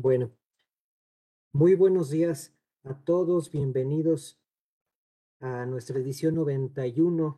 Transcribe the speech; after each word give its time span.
Bueno, 0.00 0.30
muy 1.52 1.74
buenos 1.74 2.08
días 2.08 2.54
a 2.84 2.94
todos, 3.02 3.50
bienvenidos 3.50 4.40
a 5.40 5.66
nuestra 5.66 5.98
edición 5.98 6.36
91 6.36 7.36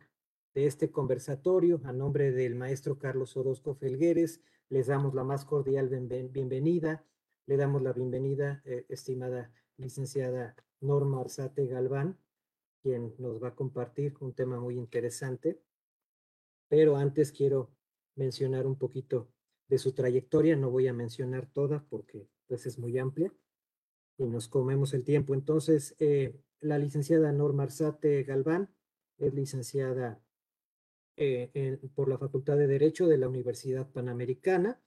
de 0.53 0.67
este 0.67 0.91
conversatorio. 0.91 1.81
A 1.85 1.91
nombre 1.91 2.31
del 2.31 2.53
maestro 2.53 2.99
Carlos 2.99 3.35
Orozco 3.35 3.73
Felgueres, 3.73 4.41
les 4.69 4.85
damos 4.85 5.15
la 5.15 5.23
más 5.23 5.43
cordial 5.43 5.89
bienvenida. 5.89 7.03
Le 7.47 7.57
damos 7.57 7.81
la 7.81 7.93
bienvenida, 7.93 8.61
eh, 8.65 8.85
estimada 8.89 9.51
licenciada 9.77 10.55
Norma 10.81 11.21
Arzate 11.21 11.65
Galván, 11.65 12.19
quien 12.83 13.15
nos 13.17 13.41
va 13.41 13.47
a 13.47 13.55
compartir 13.55 14.13
un 14.19 14.33
tema 14.33 14.59
muy 14.59 14.77
interesante. 14.77 15.59
Pero 16.67 16.95
antes 16.95 17.31
quiero 17.31 17.71
mencionar 18.15 18.67
un 18.67 18.75
poquito 18.75 19.29
de 19.67 19.79
su 19.79 19.93
trayectoria. 19.93 20.55
No 20.55 20.69
voy 20.69 20.87
a 20.87 20.93
mencionar 20.93 21.47
toda 21.47 21.83
porque 21.89 22.29
pues 22.51 22.65
es 22.65 22.77
muy 22.77 22.97
amplia 22.97 23.33
y 24.17 24.25
nos 24.25 24.49
comemos 24.49 24.93
el 24.93 25.05
tiempo. 25.05 25.33
Entonces, 25.33 25.95
eh, 25.99 26.35
la 26.59 26.77
licenciada 26.77 27.31
Norma 27.31 27.63
Arzate 27.63 28.23
Galván 28.23 28.69
es 29.19 29.33
licenciada 29.33 30.21
eh, 31.15 31.79
por 31.95 32.09
la 32.09 32.17
Facultad 32.17 32.57
de 32.57 32.67
Derecho 32.67 33.07
de 33.07 33.17
la 33.17 33.29
Universidad 33.29 33.89
Panamericana. 33.89 34.81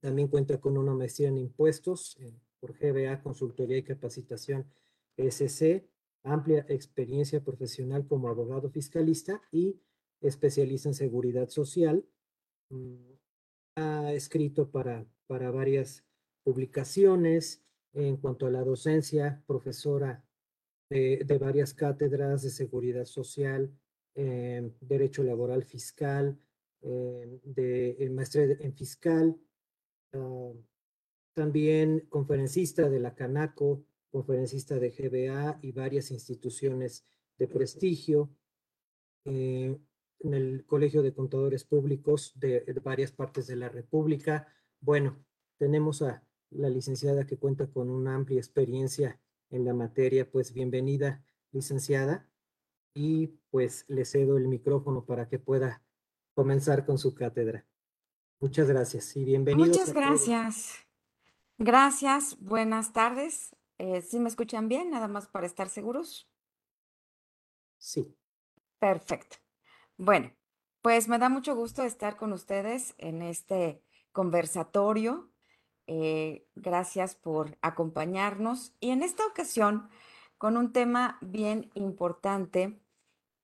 También 0.00 0.28
cuenta 0.28 0.58
con 0.58 0.78
una 0.78 0.94
maestría 0.94 1.28
en 1.28 1.36
impuestos 1.36 2.16
eh, 2.18 2.32
por 2.60 2.72
GBA, 2.72 3.22
Consultoría 3.22 3.76
y 3.76 3.82
Capacitación 3.82 4.64
SC, 5.18 5.86
amplia 6.22 6.64
experiencia 6.70 7.44
profesional 7.44 8.06
como 8.06 8.30
abogado 8.30 8.70
fiscalista 8.70 9.42
y 9.52 9.78
especialista 10.22 10.88
en 10.88 10.94
seguridad 10.94 11.50
social. 11.50 12.06
Mm, 12.70 13.12
ha 13.76 14.14
escrito 14.14 14.70
para, 14.70 15.04
para 15.26 15.50
varias 15.50 16.06
publicaciones 16.50 17.62
en 17.92 18.16
cuanto 18.16 18.46
a 18.46 18.50
la 18.50 18.64
docencia, 18.64 19.40
profesora 19.46 20.24
de, 20.88 21.38
varias 21.40 21.72
cátedras 21.74 22.42
de 22.42 22.50
seguridad 22.50 23.04
social, 23.04 23.72
eh, 24.16 24.68
derecho 24.80 25.22
laboral 25.22 25.62
fiscal, 25.62 26.36
eh, 26.82 27.38
de 27.44 27.90
eh, 28.00 28.10
maestría 28.10 28.56
en 28.58 28.74
fiscal, 28.74 29.36
ah, 30.12 30.52
también 31.34 32.00
conferencista 32.08 32.88
de 32.88 32.98
la 32.98 33.14
Canaco, 33.14 33.84
conferencista 34.10 34.80
de 34.80 34.90
GBA 34.90 35.60
y 35.62 35.70
varias 35.70 36.10
instituciones 36.10 37.06
de 37.38 37.46
prestigio, 37.46 38.28
en 39.24 39.78
el 40.22 40.64
Colegio 40.66 41.02
de 41.02 41.12
Contadores 41.12 41.62
Públicos 41.64 42.32
de 42.34 42.64
varias 42.82 43.12
partes 43.12 43.46
de 43.46 43.54
la 43.54 43.68
República. 43.68 44.48
Bueno, 44.80 45.22
tenemos 45.58 46.02
a 46.02 46.24
la 46.50 46.68
licenciada 46.68 47.26
que 47.26 47.38
cuenta 47.38 47.66
con 47.66 47.90
una 47.90 48.14
amplia 48.14 48.38
experiencia 48.38 49.20
en 49.50 49.64
la 49.64 49.74
materia, 49.74 50.30
pues 50.30 50.52
bienvenida, 50.52 51.24
licenciada, 51.52 52.28
y 52.94 53.28
pues 53.50 53.84
le 53.88 54.04
cedo 54.04 54.36
el 54.36 54.48
micrófono 54.48 55.04
para 55.04 55.28
que 55.28 55.38
pueda 55.38 55.82
comenzar 56.34 56.84
con 56.84 56.98
su 56.98 57.14
cátedra. 57.14 57.66
Muchas 58.40 58.68
gracias 58.68 59.16
y 59.16 59.24
bienvenidos. 59.24 59.68
Muchas 59.68 59.92
gracias. 59.92 60.74
Gracias, 61.58 62.38
buenas 62.40 62.92
tardes. 62.92 63.54
Eh, 63.78 64.02
¿Sí 64.02 64.18
me 64.18 64.28
escuchan 64.28 64.68
bien? 64.68 64.90
Nada 64.90 65.08
más 65.08 65.26
para 65.26 65.46
estar 65.46 65.68
seguros. 65.68 66.28
Sí. 67.78 68.16
Perfecto. 68.78 69.36
Bueno, 69.96 70.32
pues 70.80 71.08
me 71.08 71.18
da 71.18 71.28
mucho 71.28 71.54
gusto 71.54 71.82
estar 71.82 72.16
con 72.16 72.32
ustedes 72.32 72.94
en 72.98 73.22
este 73.22 73.82
conversatorio 74.12 75.29
eh, 75.92 76.46
gracias 76.54 77.16
por 77.16 77.58
acompañarnos 77.62 78.76
y 78.78 78.90
en 78.90 79.02
esta 79.02 79.26
ocasión 79.26 79.88
con 80.38 80.56
un 80.56 80.72
tema 80.72 81.18
bien 81.20 81.72
importante 81.74 82.80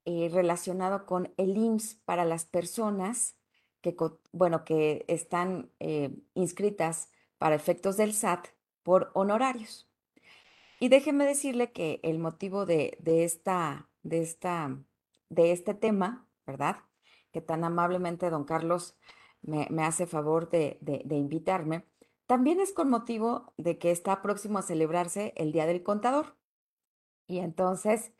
eh, 0.04 0.30
relacionado 0.32 1.06
con 1.06 1.34
el 1.38 1.56
IMSS 1.56 1.96
para 2.04 2.24
las 2.24 2.44
personas 2.44 3.34
que, 3.80 3.96
bueno, 4.30 4.64
que 4.64 5.04
están 5.08 5.72
eh, 5.80 6.16
inscritas 6.34 7.10
para 7.38 7.56
efectos 7.56 7.96
del 7.96 8.14
SAT 8.14 8.46
por 8.84 9.10
honorarios. 9.14 9.90
Y 10.78 10.88
déjeme 10.88 11.24
decirle 11.24 11.72
que 11.72 11.98
el 12.04 12.20
motivo 12.20 12.64
de, 12.64 12.96
esta, 13.04 13.88
de, 14.04 14.22
esta, 14.22 14.78
de 15.30 15.50
este 15.50 15.74
tema, 15.74 16.28
¿verdad? 16.46 16.76
Que 17.32 17.40
tan 17.40 17.64
amablemente 17.64 18.30
don 18.30 18.44
Carlos 18.44 18.96
me, 19.42 19.66
hace 19.82 20.06
favor 20.06 20.48
de 20.48 20.78
invitarme, 21.10 21.84
también 22.26 22.60
es 22.60 22.72
con 22.72 22.90
motivo 22.90 23.52
de 23.56 23.78
que 23.78 23.90
está 23.90 24.22
próximo 24.22 24.58
a 24.58 24.62
celebrarse 24.62 25.32
el 25.36 25.52
Día 25.52 25.66
del 25.66 25.82
Contador. 25.82 26.36
Y 27.26 27.38
entonces 27.38 28.12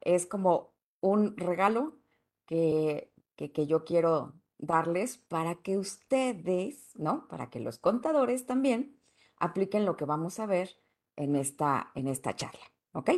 es 0.00 0.26
como 0.26 0.74
un 1.00 1.36
regalo 1.36 1.98
que, 2.46 3.12
que, 3.36 3.66
yo 3.66 3.84
quiero 3.84 4.34
darles 4.58 5.18
para 5.18 5.56
que 5.56 5.78
ustedes, 5.78 6.90
¿no? 6.94 7.26
Para 7.28 7.50
que 7.50 7.60
los 7.60 7.78
contadores 7.78 8.46
también 8.46 9.00
apliquen 9.36 9.84
lo 9.84 9.96
que 9.96 10.04
vamos 10.04 10.38
a 10.38 10.46
ver 10.46 10.76
en 11.16 11.34
esta, 11.34 11.90
en 11.94 12.08
esta 12.08 12.36
charla. 12.36 12.64
¿Ok? 12.92 13.10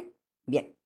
Bien. 0.47 0.77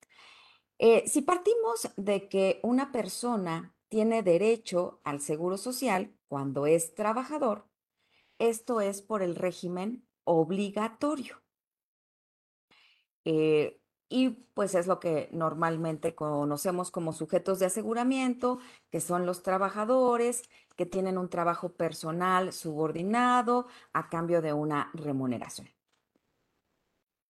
Eh, 0.77 1.03
si 1.07 1.21
partimos 1.21 1.91
de 1.97 2.29
que 2.29 2.59
una 2.63 2.91
persona 2.91 3.75
tiene 3.89 4.23
derecho 4.23 5.01
al 5.03 5.19
seguro 5.19 5.57
social 5.57 6.15
cuando 6.27 6.65
es 6.65 6.95
trabajador, 6.95 7.68
esto 8.39 8.81
es 8.81 9.01
por 9.01 9.21
el 9.21 9.35
régimen 9.35 10.07
obligatorio. 10.23 11.41
Eh, 13.25 13.79
y 14.09 14.29
pues 14.55 14.73
es 14.73 14.87
lo 14.87 14.99
que 14.99 15.29
normalmente 15.31 16.15
conocemos 16.15 16.89
como 16.89 17.13
sujetos 17.13 17.59
de 17.59 17.67
aseguramiento, 17.67 18.59
que 18.89 19.01
son 19.01 19.25
los 19.27 19.43
trabajadores 19.43 20.43
que 20.75 20.87
tienen 20.87 21.17
un 21.17 21.29
trabajo 21.29 21.73
personal 21.73 22.51
subordinado 22.53 23.67
a 23.93 24.09
cambio 24.09 24.41
de 24.41 24.53
una 24.53 24.89
remuneración. 24.93 25.69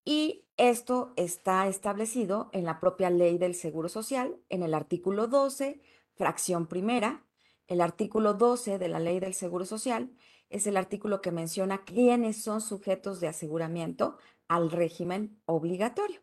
Y 0.05 0.45
esto 0.55 1.13
está 1.17 1.67
establecido 1.67 2.49
en 2.53 2.65
la 2.65 2.79
propia 2.79 3.09
ley 3.09 3.37
del 3.37 3.55
Seguro 3.55 3.89
Social, 3.89 4.39
en 4.49 4.63
el 4.63 4.73
artículo 4.73 5.27
12, 5.27 5.81
fracción 6.15 6.67
primera, 6.67 7.25
el 7.67 7.81
artículo 7.81 8.33
12 8.33 8.79
de 8.79 8.87
la 8.87 8.99
ley 8.99 9.19
del 9.19 9.33
Seguro 9.33 9.65
Social 9.65 10.11
es 10.49 10.67
el 10.67 10.77
artículo 10.77 11.21
que 11.21 11.31
menciona 11.31 11.83
quiénes 11.83 12.41
son 12.41 12.61
sujetos 12.61 13.19
de 13.19 13.27
aseguramiento 13.27 14.17
al 14.47 14.71
régimen 14.71 15.41
obligatorio. 15.45 16.21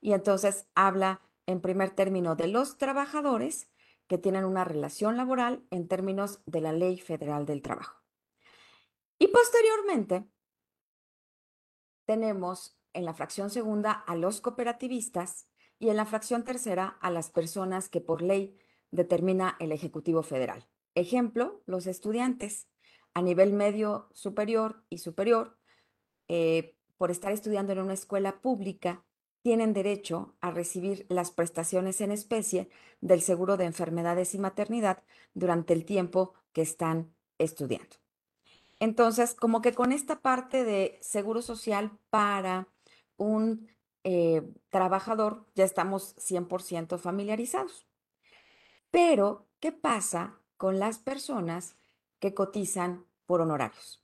Y 0.00 0.12
entonces 0.12 0.66
habla 0.74 1.22
en 1.46 1.60
primer 1.60 1.90
término 1.90 2.36
de 2.36 2.48
los 2.48 2.76
trabajadores 2.76 3.70
que 4.06 4.18
tienen 4.18 4.44
una 4.44 4.64
relación 4.64 5.16
laboral 5.16 5.64
en 5.70 5.86
términos 5.86 6.40
de 6.46 6.60
la 6.60 6.72
Ley 6.72 6.98
Federal 6.98 7.46
del 7.46 7.62
Trabajo. 7.62 8.02
Y 9.18 9.28
posteriormente 9.28 10.28
tenemos 12.04 12.78
en 12.92 13.04
la 13.04 13.14
fracción 13.14 13.50
segunda 13.50 13.92
a 13.92 14.16
los 14.16 14.40
cooperativistas 14.40 15.48
y 15.78 15.90
en 15.90 15.96
la 15.96 16.06
fracción 16.06 16.44
tercera 16.44 16.98
a 17.00 17.10
las 17.10 17.30
personas 17.30 17.88
que 17.88 18.00
por 18.00 18.22
ley 18.22 18.56
determina 18.90 19.56
el 19.60 19.72
Ejecutivo 19.72 20.22
Federal. 20.22 20.66
Ejemplo, 20.94 21.62
los 21.66 21.86
estudiantes 21.86 22.66
a 23.18 23.22
nivel 23.22 23.52
medio 23.52 24.08
superior 24.12 24.84
y 24.88 24.98
superior, 24.98 25.58
eh, 26.28 26.76
por 26.96 27.10
estar 27.10 27.32
estudiando 27.32 27.72
en 27.72 27.80
una 27.80 27.94
escuela 27.94 28.40
pública, 28.40 29.04
tienen 29.42 29.72
derecho 29.72 30.36
a 30.40 30.52
recibir 30.52 31.04
las 31.08 31.32
prestaciones 31.32 32.00
en 32.00 32.12
especie 32.12 32.68
del 33.00 33.20
seguro 33.22 33.56
de 33.56 33.64
enfermedades 33.64 34.34
y 34.34 34.38
maternidad 34.38 35.02
durante 35.34 35.72
el 35.72 35.84
tiempo 35.84 36.34
que 36.52 36.62
están 36.62 37.12
estudiando. 37.38 37.96
Entonces, 38.78 39.34
como 39.34 39.62
que 39.62 39.74
con 39.74 39.90
esta 39.90 40.20
parte 40.20 40.62
de 40.62 40.96
seguro 41.02 41.42
social 41.42 41.90
para 42.10 42.68
un 43.16 43.68
eh, 44.04 44.42
trabajador 44.68 45.44
ya 45.56 45.64
estamos 45.64 46.14
100% 46.18 46.98
familiarizados. 46.98 47.88
Pero, 48.92 49.48
¿qué 49.58 49.72
pasa 49.72 50.38
con 50.56 50.78
las 50.78 51.00
personas 51.00 51.74
que 52.20 52.34
cotizan 52.34 53.07
por 53.28 53.42
honorarios 53.42 54.02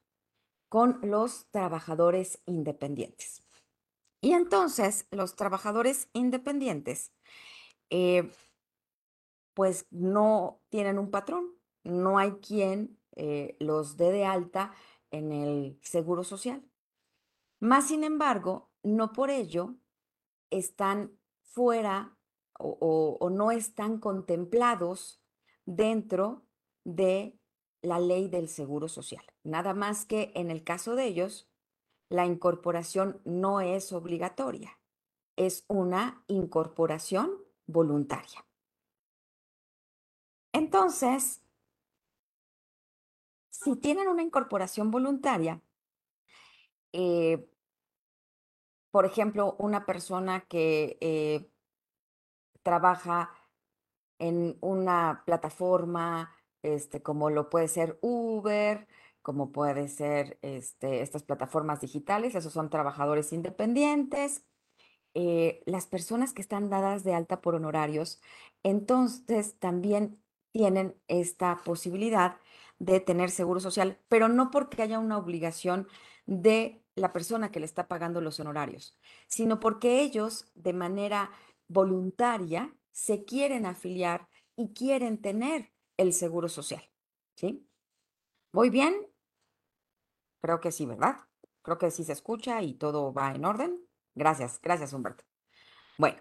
con 0.69 0.99
los 1.03 1.47
trabajadores 1.51 2.43
independientes. 2.47 3.43
Y 4.21 4.33
entonces 4.33 5.07
los 5.11 5.35
trabajadores 5.35 6.09
independientes 6.13 7.13
eh, 7.91 8.31
pues 9.55 9.87
no 9.91 10.61
tienen 10.69 10.99
un 10.99 11.11
patrón, 11.11 11.47
no 11.85 12.19
hay 12.19 12.33
quien 12.33 12.99
eh, 13.17 13.57
los 13.61 13.97
dé 13.97 14.11
de 14.11 14.27
alta 14.27 14.75
en 15.11 15.33
el 15.33 15.79
seguro 15.81 16.23
social. 16.23 16.63
Más 17.61 17.87
sin 17.87 18.05
embargo, 18.05 18.71
no 18.83 19.13
por 19.13 19.31
ello 19.31 19.77
están 20.51 21.17
fuera 21.45 22.19
o 22.59 23.31
no 23.31 23.53
están 23.53 24.01
contemplados 24.01 25.23
dentro 25.65 26.47
de 26.85 27.39
la 27.85 27.99
ley 27.99 28.29
del 28.29 28.49
seguro 28.49 28.89
social. 28.89 29.25
Nada 29.43 29.75
más 29.75 30.07
que 30.07 30.33
en 30.35 30.51
el 30.51 30.65
caso 30.65 30.95
de 30.95 31.05
ellos, 31.05 31.49
la 32.09 32.27
incorporación 32.27 33.21
no 33.25 33.61
es 33.61 33.93
obligatoria, 33.93 34.79
es 35.37 35.65
una 35.69 36.25
incorporación 36.27 37.31
voluntaria. 37.67 38.45
Entonces, 40.53 41.43
si 43.51 43.77
tienen 43.77 44.09
una 44.09 44.23
incorporación 44.23 44.91
voluntaria, 44.91 45.61
eh, 46.93 47.49
por 48.91 49.05
ejemplo, 49.05 49.57
una 49.59 49.85
persona 49.85 50.47
que 50.47 50.97
eh, 51.01 51.51
trabaja 52.63 53.35
en 54.19 54.57
una 54.61 55.23
plataforma, 55.27 56.34
este, 56.65 57.03
como 57.03 57.31
lo 57.31 57.51
puede 57.51 57.69
ser 57.69 57.99
Uber, 58.01 58.89
como 59.23 59.53
puede 59.53 59.89
ser 59.89 60.39
este, 60.43 61.03
estas 61.03 61.23
plataformas 61.23 61.81
digitales, 61.81 62.35
esos 62.35 62.53
son 62.53 62.71
trabajadores 62.71 63.33
independientes. 63.33 64.45
Eh, 65.15 65.63
las 65.67 65.87
personas 65.87 66.33
que 66.33 66.43
están 66.43 66.71
dadas 66.71 67.05
de 67.05 67.15
alta 67.15 67.41
por 67.41 67.55
honorarios, 67.55 68.21
entonces 68.63 69.59
también 69.59 70.19
tienen 70.53 70.97
esta 71.07 71.63
posibilidad 71.65 72.39
de 72.79 73.01
tener 73.01 73.31
seguro 73.31 73.61
social, 73.61 74.01
pero 74.09 74.29
no 74.29 74.51
porque 74.51 74.83
haya 74.83 74.99
una 74.99 75.19
obligación 75.19 75.87
de 76.27 76.83
la 76.97 77.13
persona 77.13 77.51
que 77.51 77.61
le 77.61 77.67
está 77.67 77.89
pagando 77.89 78.21
los 78.21 78.41
honorarios, 78.41 78.99
sino 79.27 79.61
porque 79.61 80.01
ellos 80.01 80.51
de 80.55 80.73
manera 80.73 81.31
voluntaria 81.69 82.75
se 82.91 83.25
quieren 83.25 83.67
afiliar 83.67 84.29
y 84.57 84.73
quieren 84.73 85.21
tener 85.21 85.74
el 85.97 86.13
seguro 86.13 86.49
social. 86.49 86.83
¿Sí? 87.37 87.69
¿Voy 88.53 88.71
bien? 88.71 88.95
Creo 90.41 90.61
que 90.61 90.71
sí, 90.73 90.87
¿verdad? 90.87 91.17
Creo 91.63 91.79
que 91.79 91.91
sí 91.91 92.05
se 92.05 92.13
escucha 92.13 92.63
y 92.63 92.75
todo 92.75 93.13
va 93.13 93.33
en 93.33 93.45
orden. 93.45 93.81
Gracias, 94.15 94.61
gracias 94.61 94.93
Humberto. 94.93 95.25
Bueno, 95.99 96.21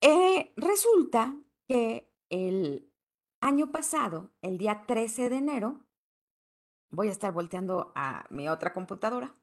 eh, 0.00 0.52
resulta 0.56 1.34
que 1.68 2.10
el 2.28 2.92
año 3.40 3.70
pasado, 3.70 4.32
el 4.42 4.58
día 4.58 4.84
13 4.86 5.30
de 5.30 5.36
enero, 5.36 5.86
voy 6.90 7.08
a 7.08 7.12
estar 7.12 7.32
volteando 7.32 7.92
a 7.94 8.26
mi 8.30 8.48
otra 8.48 8.72
computadora, 8.72 9.34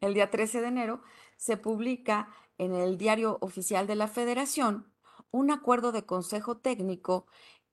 el 0.00 0.14
día 0.14 0.30
13 0.30 0.60
de 0.60 0.68
enero 0.68 1.02
se 1.36 1.56
publica 1.56 2.34
en 2.58 2.74
el 2.74 2.98
diario 2.98 3.38
oficial 3.40 3.86
de 3.86 3.96
la 3.96 4.08
federación 4.08 4.92
un 5.30 5.50
acuerdo 5.50 5.92
de 5.92 6.04
consejo 6.04 6.58
técnico 6.58 7.26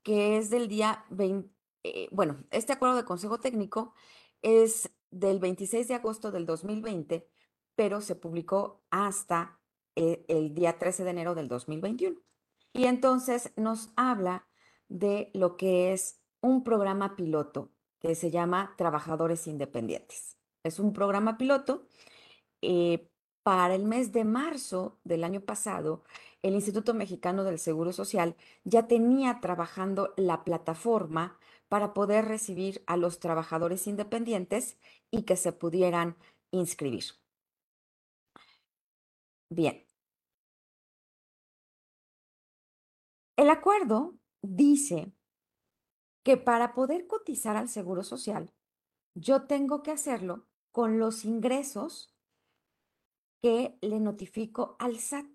que 0.04 0.38
es 0.38 0.50
del 0.50 0.68
día 0.68 1.06
20, 1.10 1.50
eh, 1.84 2.08
bueno, 2.12 2.44
este 2.52 2.74
acuerdo 2.74 2.96
de 2.96 3.06
consejo 3.06 3.40
técnico 3.40 3.94
es 4.42 4.90
del 5.12 5.40
26 5.40 5.88
de 5.88 5.96
agosto 5.96 6.32
del 6.32 6.46
2020, 6.46 7.28
pero 7.76 8.02
se 8.02 8.16
publicó 8.16 8.84
hasta 8.90 9.60
eh, 9.96 10.26
el 10.28 10.54
día 10.54 10.78
13 10.78 11.04
de 11.04 11.10
enero 11.10 11.36
del 11.36 11.48
2021. 11.48 12.20
Y 12.74 12.86
entonces 12.86 13.52
nos 13.56 13.92
habla 13.96 14.48
de 14.88 15.32
lo 15.34 15.58
que 15.58 15.94
es 15.94 16.22
un 16.42 16.64
programa 16.64 17.16
piloto 17.16 17.72
que 18.00 18.16
se 18.16 18.32
llama 18.32 18.76
Trabajadores 18.78 19.48
Independientes. 19.48 20.38
Es 20.64 20.80
un 20.80 20.94
programa 20.94 21.38
piloto. 21.38 21.88
Eh, 22.62 23.10
para 23.50 23.74
el 23.74 23.84
mes 23.84 24.12
de 24.12 24.26
marzo 24.26 25.00
del 25.04 25.24
año 25.24 25.42
pasado, 25.42 26.04
el 26.44 26.54
Instituto 26.54 26.94
Mexicano 26.94 27.44
del 27.44 27.58
Seguro 27.58 27.92
Social 27.94 28.36
ya 28.64 28.86
tenía 28.88 29.40
trabajando 29.42 30.14
la 30.18 30.44
plataforma 30.44 31.40
para 31.68 31.96
poder 31.96 32.26
recibir 32.26 32.84
a 32.86 32.96
los 32.96 33.20
trabajadores 33.20 33.88
independientes 33.88 34.78
y 35.10 35.24
que 35.24 35.36
se 35.36 35.52
pudieran 35.52 36.16
inscribir. 36.52 37.06
Bien. 39.50 39.84
El 43.36 43.50
acuerdo 43.50 44.14
dice 44.44 45.12
que 46.22 46.38
para 46.38 46.76
poder 46.76 47.08
cotizar 47.08 47.58
al 47.58 47.68
Seguro 47.68 48.04
Social, 48.04 48.54
yo 49.16 49.48
tengo 49.48 49.82
que 49.82 49.90
hacerlo 49.90 50.46
con 50.72 51.00
los 51.00 51.26
ingresos 51.26 52.14
que 53.42 53.78
le 53.82 54.00
notifico 54.00 54.76
al 54.80 55.00
SAT. 55.00 55.28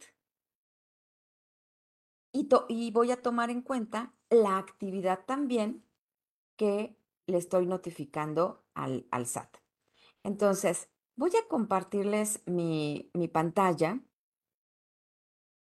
Y, 2.32 2.90
voy 2.90 3.12
a 3.12 3.22
tomar 3.22 3.50
en 3.50 3.62
cuenta 3.62 4.12
la 4.28 4.58
actividad 4.58 5.24
también 5.24 5.84
que 6.56 6.96
le 7.26 7.38
estoy 7.38 7.66
notificando 7.66 8.64
al, 8.74 9.06
al 9.10 9.26
SAT. 9.26 9.56
Entonces, 10.24 10.88
voy 11.14 11.30
a 11.36 11.46
compartirles 11.48 12.42
mi, 12.46 13.10
mi 13.14 13.28
pantalla. 13.28 14.00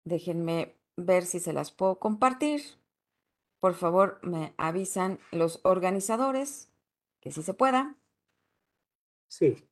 Déjenme 0.04 0.76
ver 0.96 1.24
si 1.24 1.38
se 1.38 1.52
las 1.52 1.70
puedo 1.70 2.00
compartir. 2.00 2.60
Por 3.60 3.74
favor, 3.74 4.20
me 4.22 4.54
avisan 4.56 5.20
los 5.30 5.60
organizadores 5.64 6.72
que 7.20 7.30
sí 7.30 7.42
se 7.42 7.54
pueda. 7.54 7.96
Sí, 9.28 9.68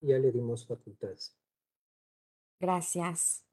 ya 0.00 0.18
le 0.18 0.30
dimos 0.32 0.66
facultades. 0.66 1.36
Gracias. 2.64 3.44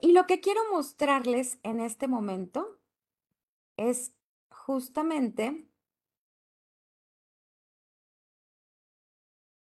Y 0.00 0.10
lo 0.12 0.26
que 0.26 0.40
quiero 0.40 0.60
mostrarles 0.72 1.60
en 1.62 1.78
este 1.78 2.08
momento 2.08 2.80
es 3.76 4.14
justamente, 4.50 5.68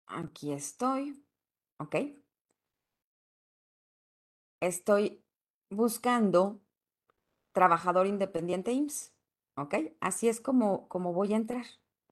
aquí 0.07 0.51
estoy, 0.51 1.23
¿ok? 1.79 1.95
Estoy 4.61 5.23
buscando 5.69 6.61
trabajador 7.53 8.07
independiente 8.07 8.71
IMSS, 8.73 9.13
¿ok? 9.55 9.75
Así 10.01 10.27
es 10.29 10.41
como, 10.41 10.87
como 10.89 11.13
voy 11.13 11.33
a 11.33 11.37
entrar, 11.37 11.65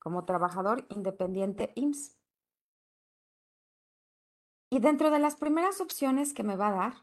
como 0.08 0.24
trabajador 0.24 0.88
independiente 0.88 1.74
IMSS. 1.76 2.16
Y 4.70 4.80
dentro 4.80 5.12
de 5.12 5.20
las 5.20 5.36
primeras 5.36 5.82
opciones 5.82 6.34
que 6.34 6.44
me 6.44 6.56
va 6.56 6.70
a 6.70 6.72
dar, 6.72 6.94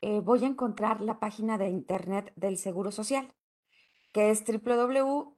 eh, 0.00 0.20
voy 0.20 0.42
a 0.42 0.46
encontrar 0.46 1.02
la 1.02 1.20
página 1.20 1.58
de 1.58 1.68
internet 1.68 2.32
del 2.34 2.56
Seguro 2.56 2.90
Social, 2.90 3.34
que 4.14 4.30
es 4.30 4.44
www.ims.gov.mx. 4.46 5.28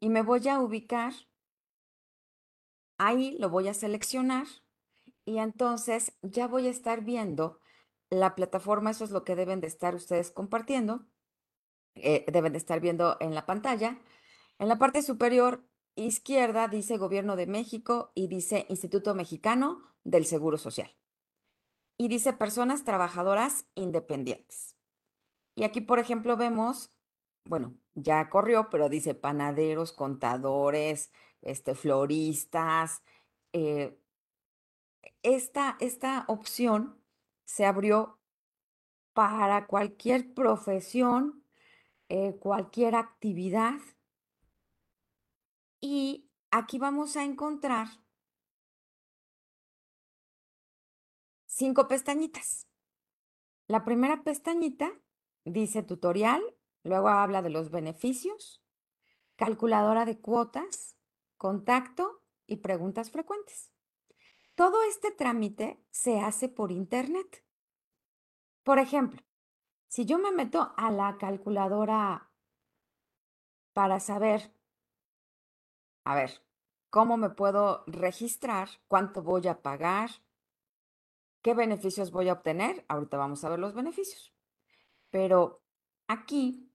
Y 0.00 0.08
me 0.08 0.22
voy 0.22 0.48
a 0.48 0.58
ubicar, 0.58 1.12
ahí 2.98 3.38
lo 3.38 3.50
voy 3.50 3.68
a 3.68 3.74
seleccionar 3.74 4.48
y 5.24 5.38
entonces 5.38 6.12
ya 6.22 6.48
voy 6.48 6.66
a 6.66 6.70
estar 6.70 7.04
viendo 7.04 7.60
la 8.10 8.34
plataforma, 8.34 8.90
eso 8.90 9.04
es 9.04 9.12
lo 9.12 9.22
que 9.22 9.36
deben 9.36 9.60
de 9.60 9.68
estar 9.68 9.94
ustedes 9.94 10.32
compartiendo, 10.32 11.06
eh, 11.94 12.24
deben 12.32 12.52
de 12.52 12.58
estar 12.58 12.80
viendo 12.80 13.16
en 13.20 13.34
la 13.34 13.46
pantalla. 13.46 13.98
En 14.58 14.68
la 14.68 14.78
parte 14.78 15.02
superior 15.02 15.64
izquierda 15.94 16.68
dice 16.68 16.96
Gobierno 16.96 17.36
de 17.36 17.46
México 17.46 18.12
y 18.14 18.28
dice 18.28 18.66
Instituto 18.68 19.14
Mexicano 19.14 19.82
del 20.04 20.26
Seguro 20.26 20.58
Social 20.58 20.90
y 21.98 22.08
dice 22.08 22.32
personas 22.32 22.84
trabajadoras 22.84 23.66
independientes. 23.74 24.76
Y 25.56 25.64
aquí, 25.64 25.80
por 25.80 25.98
ejemplo, 25.98 26.36
vemos, 26.36 26.94
bueno, 27.44 27.76
ya 27.94 28.30
corrió, 28.30 28.70
pero 28.70 28.88
dice 28.88 29.14
panaderos, 29.14 29.92
contadores, 29.92 31.10
este, 31.42 31.74
floristas. 31.74 33.02
Eh, 33.52 34.00
esta, 35.22 35.76
esta 35.80 36.24
opción 36.28 37.02
se 37.44 37.66
abrió 37.66 38.20
para 39.12 39.66
cualquier 39.66 40.32
profesión, 40.32 41.37
eh, 42.08 42.36
cualquier 42.38 42.94
actividad. 42.94 43.78
Y 45.80 46.30
aquí 46.50 46.78
vamos 46.78 47.16
a 47.16 47.24
encontrar 47.24 47.88
cinco 51.46 51.88
pestañitas. 51.88 52.68
La 53.66 53.84
primera 53.84 54.22
pestañita 54.22 54.90
dice 55.44 55.82
tutorial, 55.82 56.42
luego 56.82 57.08
habla 57.08 57.42
de 57.42 57.50
los 57.50 57.70
beneficios, 57.70 58.62
calculadora 59.36 60.04
de 60.04 60.18
cuotas, 60.18 60.96
contacto 61.36 62.22
y 62.46 62.56
preguntas 62.56 63.10
frecuentes. 63.10 63.72
Todo 64.54 64.82
este 64.84 65.10
trámite 65.12 65.84
se 65.90 66.18
hace 66.20 66.48
por 66.48 66.72
internet. 66.72 67.44
Por 68.62 68.78
ejemplo, 68.78 69.22
si 69.88 70.04
yo 70.06 70.18
me 70.18 70.30
meto 70.30 70.72
a 70.76 70.90
la 70.90 71.18
calculadora 71.18 72.30
para 73.72 74.00
saber, 74.00 74.52
a 76.04 76.14
ver, 76.14 76.42
cómo 76.90 77.16
me 77.16 77.30
puedo 77.30 77.84
registrar, 77.86 78.68
cuánto 78.86 79.22
voy 79.22 79.48
a 79.48 79.60
pagar, 79.62 80.10
¿Qué 81.42 81.54
beneficios 81.54 82.10
voy 82.10 82.28
a 82.28 82.34
obtener? 82.34 82.84
Ahorita 82.88 83.16
vamos 83.16 83.44
a 83.44 83.48
ver 83.48 83.58
los 83.58 83.74
beneficios. 83.74 84.34
Pero 85.10 85.62
aquí 86.08 86.70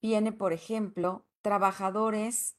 viene, 0.00 0.32
por 0.32 0.52
ejemplo, 0.52 1.26
trabajadores, 1.42 2.56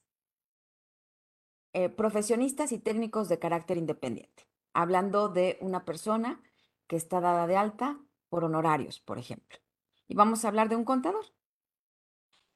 eh, 1.72 1.88
profesionistas 1.88 2.72
y 2.72 2.78
técnicos 2.78 3.28
de 3.28 3.38
carácter 3.38 3.76
independiente, 3.78 4.46
hablando 4.72 5.28
de 5.28 5.58
una 5.60 5.84
persona 5.84 6.42
que 6.86 6.96
está 6.96 7.20
dada 7.20 7.46
de 7.46 7.56
alta 7.56 8.00
por 8.28 8.44
honorarios, 8.44 9.00
por 9.00 9.18
ejemplo. 9.18 9.58
Y 10.08 10.14
vamos 10.14 10.44
a 10.44 10.48
hablar 10.48 10.68
de 10.68 10.76
un 10.76 10.84
contador. 10.84 11.24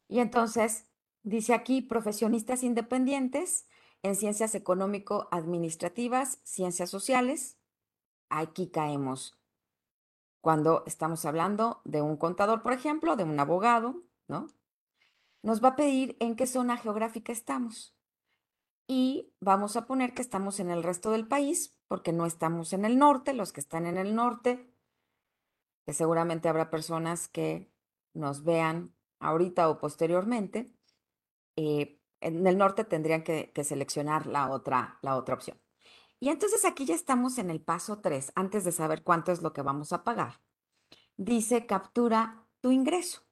Y 0.08 0.20
entonces, 0.20 0.86
dice 1.22 1.54
aquí, 1.54 1.82
profesionistas 1.82 2.62
independientes 2.62 3.66
en 4.02 4.16
ciencias 4.16 4.54
económico-administrativas, 4.54 6.40
ciencias 6.44 6.90
sociales. 6.90 7.58
Aquí 8.30 8.68
caemos 8.70 9.38
cuando 10.40 10.84
estamos 10.86 11.24
hablando 11.24 11.82
de 11.84 12.00
un 12.00 12.16
contador, 12.16 12.62
por 12.62 12.72
ejemplo, 12.72 13.16
de 13.16 13.24
un 13.24 13.38
abogado, 13.38 14.02
¿no? 14.28 14.46
Nos 15.42 15.62
va 15.62 15.68
a 15.68 15.76
pedir 15.76 16.16
en 16.20 16.36
qué 16.36 16.46
zona 16.46 16.76
geográfica 16.76 17.32
estamos. 17.32 17.94
Y 18.86 19.34
vamos 19.40 19.76
a 19.76 19.86
poner 19.86 20.14
que 20.14 20.22
estamos 20.22 20.60
en 20.60 20.70
el 20.70 20.82
resto 20.82 21.10
del 21.10 21.26
país, 21.26 21.76
porque 21.86 22.12
no 22.12 22.24
estamos 22.24 22.72
en 22.72 22.84
el 22.84 22.98
norte, 22.98 23.34
los 23.34 23.52
que 23.52 23.60
están 23.60 23.86
en 23.86 23.98
el 23.98 24.14
norte, 24.14 24.72
seguramente 25.92 26.48
habrá 26.48 26.70
personas 26.70 27.28
que 27.28 27.70
nos 28.14 28.44
vean 28.44 28.94
ahorita 29.20 29.68
o 29.68 29.78
posteriormente. 29.78 30.72
Eh, 31.56 32.00
en 32.20 32.46
el 32.46 32.58
norte 32.58 32.84
tendrían 32.84 33.22
que, 33.22 33.52
que 33.52 33.64
seleccionar 33.64 34.26
la 34.26 34.50
otra, 34.50 34.98
la 35.02 35.16
otra 35.16 35.34
opción. 35.34 35.60
Y 36.20 36.30
entonces 36.30 36.64
aquí 36.64 36.84
ya 36.84 36.94
estamos 36.94 37.38
en 37.38 37.50
el 37.50 37.60
paso 37.60 38.00
3, 38.00 38.32
antes 38.34 38.64
de 38.64 38.72
saber 38.72 39.04
cuánto 39.04 39.30
es 39.30 39.40
lo 39.40 39.52
que 39.52 39.62
vamos 39.62 39.92
a 39.92 40.02
pagar. 40.02 40.40
Dice 41.16 41.66
captura 41.66 42.44
tu 42.60 42.72
ingreso. 42.72 43.22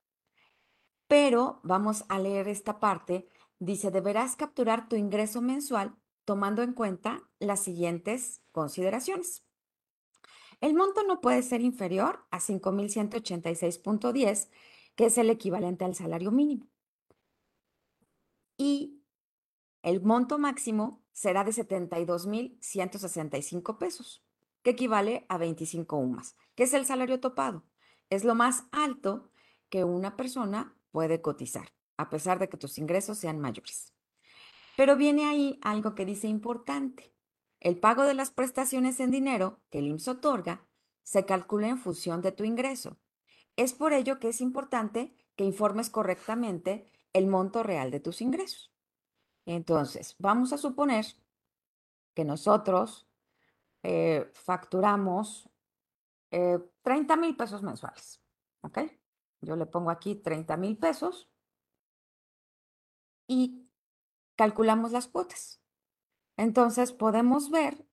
Pero 1.09 1.61
vamos 1.63 2.05
a 2.09 2.19
leer 2.19 2.49
esta 2.49 2.81
parte. 2.81 3.29
Dice, 3.59 3.91
deberás 3.91 4.37
capturar 4.37 4.89
tu 4.89 4.97
ingreso 4.97 5.41
mensual 5.41 5.97
tomando 6.25 6.63
en 6.63 6.73
cuenta 6.73 7.23
las 7.39 7.61
siguientes 7.61 8.43
consideraciones. 8.53 9.46
El 10.61 10.75
monto 10.75 11.03
no 11.03 11.21
puede 11.21 11.43
ser 11.43 11.61
inferior 11.61 12.25
a 12.31 12.39
5.186.10, 12.39 14.49
que 14.95 15.07
es 15.07 15.19
el 15.19 15.31
equivalente 15.31 15.85
al 15.85 15.95
salario 15.95 16.31
mínimo. 16.31 16.69
Y 18.57 19.03
el 19.83 20.01
monto 20.03 20.39
máximo 20.39 21.03
será 21.13 21.43
de 21.45 21.53
72.165 21.53 23.79
pesos, 23.79 24.25
que 24.63 24.71
equivale 24.71 25.27
a 25.29 25.37
25 25.39 25.97
UMAS, 25.97 26.37
que 26.55 26.63
es 26.65 26.75
el 26.75 26.87
salario 26.87 27.21
topado. 27.21 27.63
Es 28.11 28.25
lo 28.25 28.35
más 28.35 28.65
alto 28.73 29.31
que 29.69 29.85
una 29.85 30.17
persona 30.17 30.77
puede 30.91 31.21
cotizar, 31.21 31.73
a 31.97 32.11
pesar 32.11 32.39
de 32.39 32.49
que 32.49 32.57
tus 32.57 32.79
ingresos 32.79 33.19
sean 33.19 33.39
mayores. 33.39 33.93
Pero 34.77 34.97
viene 34.97 35.27
ahí 35.27 35.59
algo 35.63 35.95
que 35.95 36.05
dice 36.05 36.27
importante. 36.29 37.16
El 37.67 37.81
pago 37.81 38.05
de 38.05 38.15
las 38.15 38.31
prestaciones 38.31 39.01
en 39.01 39.11
dinero 39.11 39.59
que 39.71 39.81
el 39.81 39.89
IMSS 39.89 40.07
otorga 40.07 40.65
se 41.03 41.27
calcula 41.27 41.67
en 41.67 41.79
función 41.79 42.23
de 42.23 42.31
tu 42.31 42.45
ingreso. 42.45 42.97
Es 43.57 43.73
por 43.73 43.93
ello 43.93 44.21
que 44.21 44.29
es 44.29 44.41
importante 44.41 45.17
que 45.35 45.43
informes 45.43 45.91
correctamente 45.91 46.89
el 47.13 47.27
monto 47.27 47.65
real 47.65 47.91
de 47.91 47.99
tus 47.99 48.21
ingresos. 48.21 48.73
Entonces, 49.47 50.15
vamos 50.21 50.53
a 50.53 50.59
suponer 50.59 51.07
que 52.15 52.25
nosotros 52.25 53.09
eh, 53.83 54.31
facturamos 54.33 55.51
30 56.31 56.71
eh, 57.15 57.17
mil 57.17 57.37
pesos 57.37 57.65
mensuales. 57.65 58.23
¿Ok? 58.61 58.79
Yo 59.41 59.57
le 59.57 59.67
pongo 59.67 59.91
aquí 59.91 60.15
30 60.15 60.57
mil 60.57 60.79
pesos 60.79 61.29
y 63.27 63.69
calculamos 64.37 64.93
las 64.93 65.09
cuotas. 65.09 65.66
Entonces, 66.37 66.93
podemos 66.93 67.51
ver 67.51 67.87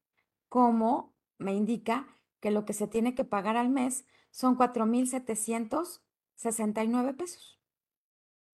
cómo 0.49 1.13
me 1.37 1.53
indica 1.53 2.07
que 2.39 2.49
lo 2.51 2.65
que 2.65 2.73
se 2.73 2.87
tiene 2.87 3.15
que 3.15 3.23
pagar 3.23 3.55
al 3.57 3.69
mes 3.69 4.05
son 4.31 4.57
4.769 4.57 7.15
pesos. 7.15 7.59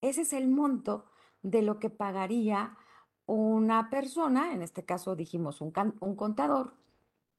Ese 0.01 0.21
es 0.21 0.33
el 0.33 0.47
monto 0.47 1.05
de 1.41 1.61
lo 1.61 1.79
que 1.79 1.89
pagaría 1.89 2.77
una 3.25 3.89
persona, 3.89 4.53
en 4.53 4.61
este 4.61 4.85
caso 4.85 5.15
dijimos 5.15 5.61
un, 5.61 5.71
contador, 5.71 6.75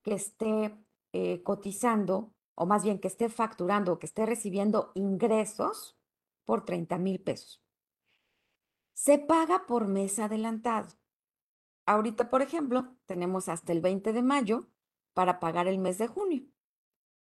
que 0.03 0.15
esté 0.15 0.77
eh, 1.13 1.43
cotizando, 1.43 2.33
o 2.55 2.67
más 2.67 2.85
bien 2.85 3.01
que 3.01 3.09
esté 3.09 3.29
facturando, 3.29 3.99
que 3.99 4.07
esté 4.07 4.25
recibiendo 4.25 4.93
ingresos 4.95 5.99
por 6.45 6.65
30 6.65 6.99
mil 6.99 7.21
pesos. 7.21 7.63
Se 8.93 9.19
paga 9.19 9.67
por 9.67 9.89
mes 9.89 10.19
adelantado. 10.19 11.00
Ahorita, 11.87 12.31
por 12.31 12.43
ejemplo, 12.43 12.95
tenemos 13.07 13.49
hasta 13.49 13.73
el 13.73 13.81
20 13.81 14.13
de 14.13 14.23
mayo 14.23 14.69
para 15.15 15.41
pagar 15.41 15.67
el 15.67 15.79
mes 15.79 15.99
de 15.99 16.07
junio. 16.07 16.45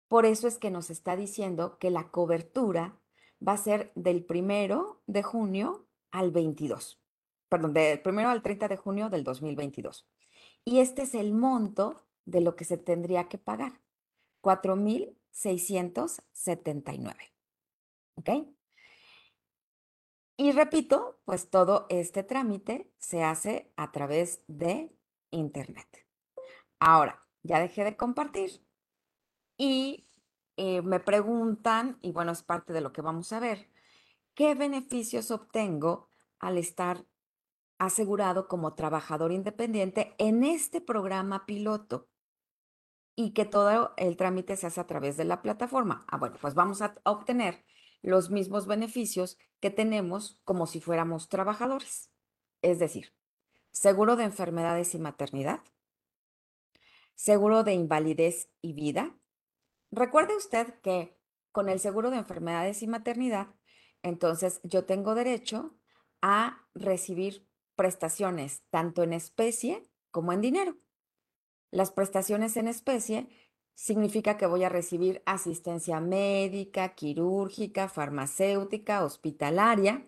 Por 0.08 0.26
eso 0.26 0.48
es 0.48 0.58
que 0.58 0.72
nos 0.72 0.90
está 0.90 1.16
diciendo 1.16 1.78
que 1.80 1.90
la 1.90 2.10
cobertura 2.10 3.00
va 3.46 3.54
a 3.54 3.58
ser 3.58 3.92
del 3.96 4.26
primero 4.26 5.02
de 5.08 5.24
junio 5.24 5.88
al 6.12 6.32
22 6.32 7.02
perdón, 7.52 7.74
del 7.74 8.02
primero 8.02 8.30
al 8.30 8.42
30 8.42 8.70
de 8.70 8.78
junio 8.78 9.10
del 9.10 9.26
2022. 9.26 10.08
Y 10.64 10.80
este 10.80 11.02
es 11.02 11.14
el 11.14 11.34
monto 11.34 12.08
de 12.24 12.40
lo 12.40 12.56
que 12.56 12.64
se 12.64 12.78
tendría 12.78 13.28
que 13.28 13.38
pagar, 13.38 13.82
4.679. 14.42 17.34
¿Ok? 18.16 18.30
Y 20.42 20.54
repito, 20.54 21.20
pues 21.24 21.52
todo 21.52 21.86
este 21.90 22.24
trámite 22.24 22.92
se 22.98 23.24
hace 23.24 23.72
a 23.76 23.92
través 23.92 24.44
de 24.48 24.92
Internet. 25.30 26.08
Ahora, 26.80 27.22
ya 27.44 27.60
dejé 27.60 27.84
de 27.84 27.96
compartir 27.96 28.66
y 29.56 30.10
eh, 30.58 30.82
me 30.82 31.00
preguntan, 31.00 32.00
y 32.02 32.12
bueno, 32.12 32.32
es 32.32 32.42
parte 32.42 32.74
de 32.74 32.82
lo 32.82 32.92
que 32.92 33.04
vamos 33.04 33.32
a 33.34 33.40
ver, 33.40 33.70
¿qué 34.34 34.56
beneficios 34.56 35.30
obtengo 35.30 36.08
al 36.40 36.58
estar 36.58 37.06
asegurado 37.78 38.48
como 38.48 38.74
trabajador 38.74 39.32
independiente 39.32 40.16
en 40.18 40.44
este 40.44 40.82
programa 40.82 41.46
piloto 41.46 42.10
y 43.16 43.36
que 43.36 43.46
todo 43.46 43.94
el 43.96 44.18
trámite 44.18 44.58
se 44.58 44.66
hace 44.66 44.82
a 44.82 44.88
través 44.88 45.18
de 45.18 45.26
la 45.26 45.44
plataforma. 45.44 46.04
Ah, 46.08 46.18
bueno, 46.18 46.38
pues 46.42 46.56
vamos 46.56 46.82
a 46.82 46.96
obtener 47.04 47.64
los 48.02 48.30
mismos 48.30 48.68
beneficios 48.68 49.38
que 49.60 49.70
tenemos 49.70 50.40
como 50.44 50.68
si 50.68 50.82
fuéramos 50.82 51.30
trabajadores. 51.30 52.12
Es 52.62 52.80
decir, 52.80 53.14
seguro 53.72 54.16
de 54.16 54.24
enfermedades 54.24 54.94
y 54.96 55.00
maternidad, 55.00 55.62
seguro 57.16 57.64
de 57.64 57.74
invalidez 57.74 58.50
y 58.62 58.74
vida. 58.74 59.16
Recuerde 59.92 60.36
usted 60.36 60.80
que 60.82 61.18
con 61.52 61.70
el 61.70 61.80
seguro 61.80 62.12
de 62.12 62.18
enfermedades 62.18 62.82
y 62.82 62.88
maternidad, 62.88 63.48
entonces 64.04 64.62
yo 64.64 64.86
tengo 64.86 65.16
derecho 65.16 65.76
a 66.22 66.66
recibir 66.74 67.48
prestaciones 67.76 68.64
tanto 68.70 69.04
en 69.04 69.14
especie 69.14 69.84
como 70.12 70.34
en 70.34 70.42
dinero. 70.42 70.78
Las 71.72 71.92
prestaciones 71.92 72.58
en 72.58 72.68
especie 72.68 73.28
significa 73.76 74.38
que 74.38 74.46
voy 74.46 74.64
a 74.64 74.70
recibir 74.70 75.22
asistencia 75.26 76.00
médica, 76.00 76.96
quirúrgica, 76.96 77.90
farmacéutica, 77.90 79.04
hospitalaria. 79.04 80.08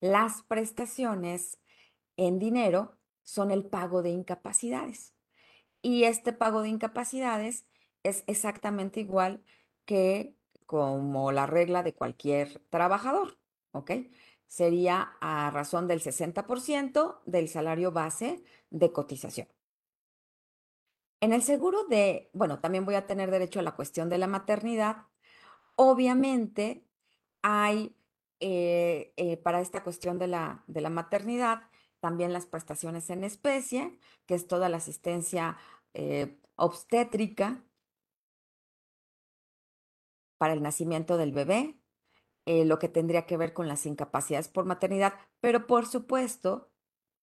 Las 0.00 0.42
prestaciones 0.42 1.58
en 2.16 2.38
dinero 2.38 2.98
son 3.22 3.50
el 3.50 3.64
pago 3.64 4.02
de 4.02 4.10
incapacidades. 4.10 5.14
Y 5.82 6.04
este 6.04 6.32
pago 6.32 6.62
de 6.62 6.68
incapacidades 6.68 7.66
es 8.02 8.24
exactamente 8.26 9.00
igual 9.00 9.42
que 9.84 10.36
como 10.66 11.32
la 11.32 11.46
regla 11.46 11.82
de 11.82 11.94
cualquier 11.94 12.60
trabajador, 12.70 13.38
¿ok? 13.72 13.92
sería 14.46 15.16
a 15.20 15.50
razón 15.50 15.86
del 15.88 16.00
60% 16.00 17.20
del 17.26 17.48
salario 17.48 17.92
base 17.92 18.42
de 18.70 18.92
cotización. 18.92 19.48
En 21.20 21.32
el 21.32 21.42
seguro 21.42 21.84
de, 21.84 22.30
bueno, 22.32 22.60
también 22.60 22.84
voy 22.84 22.94
a 22.94 23.06
tener 23.06 23.30
derecho 23.30 23.60
a 23.60 23.62
la 23.62 23.74
cuestión 23.74 24.08
de 24.08 24.18
la 24.18 24.26
maternidad. 24.26 25.06
Obviamente 25.76 26.86
hay 27.42 27.96
eh, 28.40 29.14
eh, 29.16 29.36
para 29.38 29.60
esta 29.60 29.82
cuestión 29.82 30.18
de 30.18 30.26
la, 30.26 30.62
de 30.66 30.80
la 30.80 30.90
maternidad 30.90 31.62
también 32.00 32.32
las 32.32 32.46
prestaciones 32.46 33.08
en 33.08 33.24
especie, 33.24 33.98
que 34.26 34.34
es 34.34 34.46
toda 34.46 34.68
la 34.68 34.76
asistencia 34.76 35.56
eh, 35.94 36.38
obstétrica 36.54 37.64
para 40.36 40.52
el 40.52 40.62
nacimiento 40.62 41.16
del 41.16 41.32
bebé, 41.32 41.80
lo 42.44 42.78
que 42.78 42.88
tendría 42.88 43.26
que 43.26 43.36
ver 43.36 43.52
con 43.52 43.66
las 43.66 43.86
incapacidades 43.86 44.46
por 44.46 44.66
maternidad, 44.66 45.14
pero 45.40 45.66
por 45.66 45.86
supuesto 45.86 46.70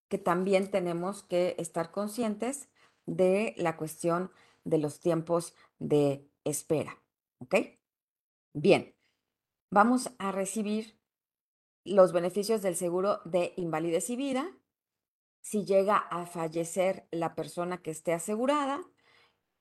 que 0.10 0.18
también 0.18 0.70
tenemos 0.70 1.24
que 1.24 1.56
estar 1.60 1.92
conscientes 1.92 2.68
de 3.06 3.54
la 3.58 3.78
cuestión 3.78 4.32
de 4.64 4.78
los 4.78 5.00
tiempos 5.00 5.56
de 5.80 6.28
espera. 6.44 7.02
¿Ok? 7.40 7.56
Bien, 8.54 8.96
vamos 9.70 10.12
a 10.20 10.32
recibir 10.32 10.98
los 11.84 12.14
beneficios 12.14 12.62
del 12.62 12.76
seguro 12.76 13.20
de 13.26 13.54
invalidez 13.58 14.10
y 14.10 14.16
vida, 14.16 14.56
si 15.42 15.66
llega 15.66 15.98
a 15.98 16.26
fallecer 16.26 17.08
la 17.12 17.36
persona 17.36 17.82
que 17.82 17.92
esté 17.92 18.14
asegurada 18.14 18.82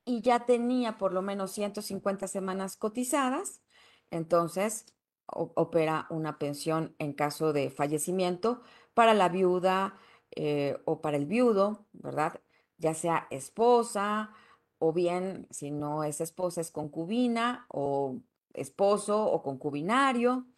y 0.05 0.21
ya 0.21 0.47
tenía 0.47 0.99
por 0.99 1.13
lo 1.13 1.23
menos 1.23 1.53
150 1.53 2.29
semanas 2.29 2.77
cotizadas, 2.77 3.63
entonces 4.11 4.87
opera 5.27 6.07
una 6.11 6.39
pensión 6.39 6.95
en 6.99 7.13
caso 7.15 7.53
de 7.53 7.71
fallecimiento 7.71 8.63
para 8.95 9.15
la 9.15 9.29
viuda 9.29 9.99
eh, 10.33 10.79
o 10.85 11.01
para 11.01 11.17
el 11.17 11.27
viudo, 11.27 11.87
¿verdad? 11.93 12.41
Ya 12.83 12.95
sea 12.95 13.29
esposa 13.31 14.35
o 14.79 14.93
bien, 14.93 15.47
si 15.51 15.71
no 15.71 16.03
es 16.03 16.21
esposa, 16.21 16.61
es 16.61 16.73
concubina 16.73 17.65
o 17.69 18.21
esposo 18.55 19.25
o 19.25 19.41
concubinario. 19.41 20.49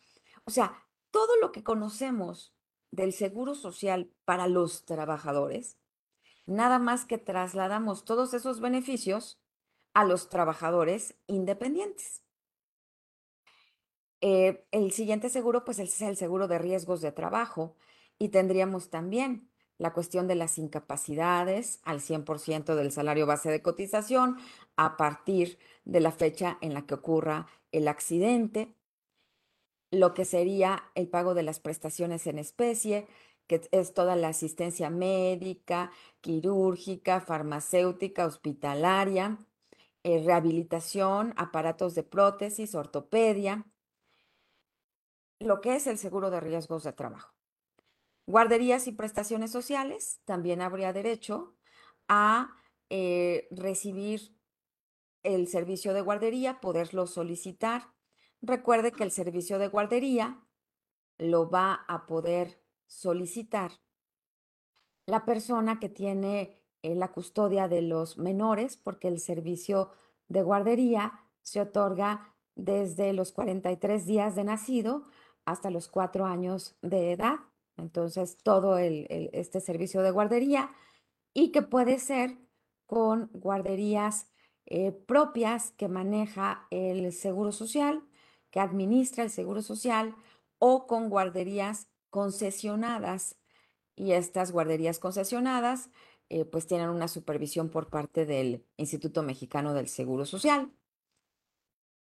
O 0.47 0.51
sea, 0.51 0.87
todo 1.11 1.37
lo 1.43 1.53
que 1.53 1.63
conocemos 1.63 2.55
del 2.91 3.13
seguro 3.13 3.55
social 3.55 4.11
para 4.25 4.49
los 4.49 4.87
trabajadores, 4.87 5.77
nada 6.47 6.79
más 6.79 7.05
que 7.05 7.19
trasladamos 7.19 8.07
todos 8.07 8.33
esos 8.33 8.61
beneficios 8.61 9.39
a 9.93 10.05
los 10.05 10.31
trabajadores 10.31 11.17
independientes. 11.27 12.23
Eh, 14.23 14.67
el 14.71 14.93
siguiente 14.93 15.29
seguro, 15.29 15.67
pues 15.67 15.79
es 15.79 16.01
el 16.01 16.17
seguro 16.17 16.49
de 16.49 16.59
riesgos 16.59 17.03
de 17.03 17.13
trabajo 17.13 17.77
y 18.19 18.31
tendríamos 18.31 18.89
también 18.89 19.51
la 19.79 19.93
cuestión 19.93 20.29
de 20.29 20.35
las 20.35 20.59
incapacidades 20.59 21.81
al 21.85 22.01
100% 22.01 22.75
del 22.75 22.93
salario 22.93 23.27
base 23.27 23.51
de 23.51 23.63
cotización 23.63 24.37
a 24.77 24.97
partir 24.97 25.59
de 25.85 26.01
la 26.01 26.13
fecha 26.13 26.59
en 26.61 26.75
la 26.75 26.87
que 26.87 26.95
ocurra 26.95 27.47
el 27.73 27.89
accidente, 27.89 28.75
lo 29.91 30.15
que 30.15 30.25
sería 30.25 30.85
el 30.95 31.09
pago 31.09 31.35
de 31.35 31.43
las 31.43 31.61
prestaciones 31.61 32.27
en 32.27 32.39
especie, 32.39 33.07
que 33.47 33.69
es 33.73 33.95
toda 33.95 34.17
la 34.17 34.29
asistencia 34.29 34.91
médica, 34.91 35.91
quirúrgica, 36.21 37.21
farmacéutica, 37.21 38.27
hospitalaria, 38.27 39.39
eh, 40.03 40.23
rehabilitación, 40.25 41.35
aparatos 41.37 41.95
de 41.95 42.03
prótesis, 42.03 42.75
ortopedia, 42.75 43.67
lo 45.41 45.61
que 45.61 45.77
es 45.77 45.87
el 45.87 45.99
seguro 45.99 46.31
de 46.31 46.41
riesgos 46.41 46.85
de 46.85 46.93
trabajo. 46.93 47.34
Guarderías 48.27 48.87
y 48.87 48.93
prestaciones 48.93 49.51
sociales, 49.51 50.21
también 50.25 50.63
habría 50.63 50.93
derecho 50.93 51.57
a 52.09 52.57
eh, 52.91 53.49
recibir 53.51 54.37
el 55.23 55.49
servicio 55.49 55.95
de 55.95 56.01
guardería, 56.01 56.61
poderlo 56.61 57.07
solicitar. 57.07 57.93
Recuerde 58.41 58.93
que 58.93 59.05
el 59.05 59.11
servicio 59.11 59.59
de 59.59 59.69
guardería 59.69 60.47
lo 61.19 61.51
va 61.51 61.85
a 61.89 62.07
poder 62.07 62.61
solicitar 62.87 63.73
la 65.07 65.25
persona 65.25 65.79
que 65.81 65.89
tiene 65.89 66.63
eh, 66.83 66.95
la 66.95 67.13
custodia 67.13 67.69
de 67.69 67.83
los 67.83 68.19
menores, 68.19 68.77
porque 68.77 69.09
el 69.09 69.21
servicio 69.21 69.91
de 70.29 70.43
guardería 70.43 71.13
se 71.43 71.61
otorga 71.61 72.35
desde 72.55 73.13
los 73.13 73.33
43 73.33 74.07
días 74.07 74.35
de 74.35 74.45
nacido 74.45 75.05
hasta 75.45 75.71
los 75.71 75.89
cuatro 75.89 76.25
años 76.27 76.77
de 76.83 77.13
edad. 77.13 77.37
Entonces, 77.77 78.39
todo 78.43 78.79
este 78.79 79.61
servicio 79.61 80.03
de 80.03 80.11
guardería 80.11 80.71
y 81.33 81.51
que 81.51 81.63
puede 81.63 81.99
ser 81.99 82.39
con 82.87 83.31
guarderías 83.33 84.31
eh, 84.67 84.93
propias 84.93 85.73
que 85.73 85.89
maneja 85.89 86.67
el 86.71 87.13
Seguro 87.13 87.53
Social, 87.53 88.03
que 88.51 88.61
administra 88.61 89.25
el 89.25 89.31
Seguro 89.31 89.63
Social, 89.63 90.15
o 90.59 90.87
con 90.87 91.11
guarderías 91.11 91.89
concesionadas. 92.11 93.37
Y 93.97 94.13
estas 94.13 94.53
guarderías 94.53 94.99
concesionadas 94.99 95.91
eh, 96.31 96.45
pues 96.45 96.67
tienen 96.67 96.89
una 96.89 97.09
supervisión 97.09 97.69
por 97.69 97.91
parte 97.91 98.25
del 98.27 98.65
Instituto 98.77 99.23
Mexicano 99.23 99.75
del 99.75 99.89
Seguro 99.89 100.25
Social. 100.25 100.73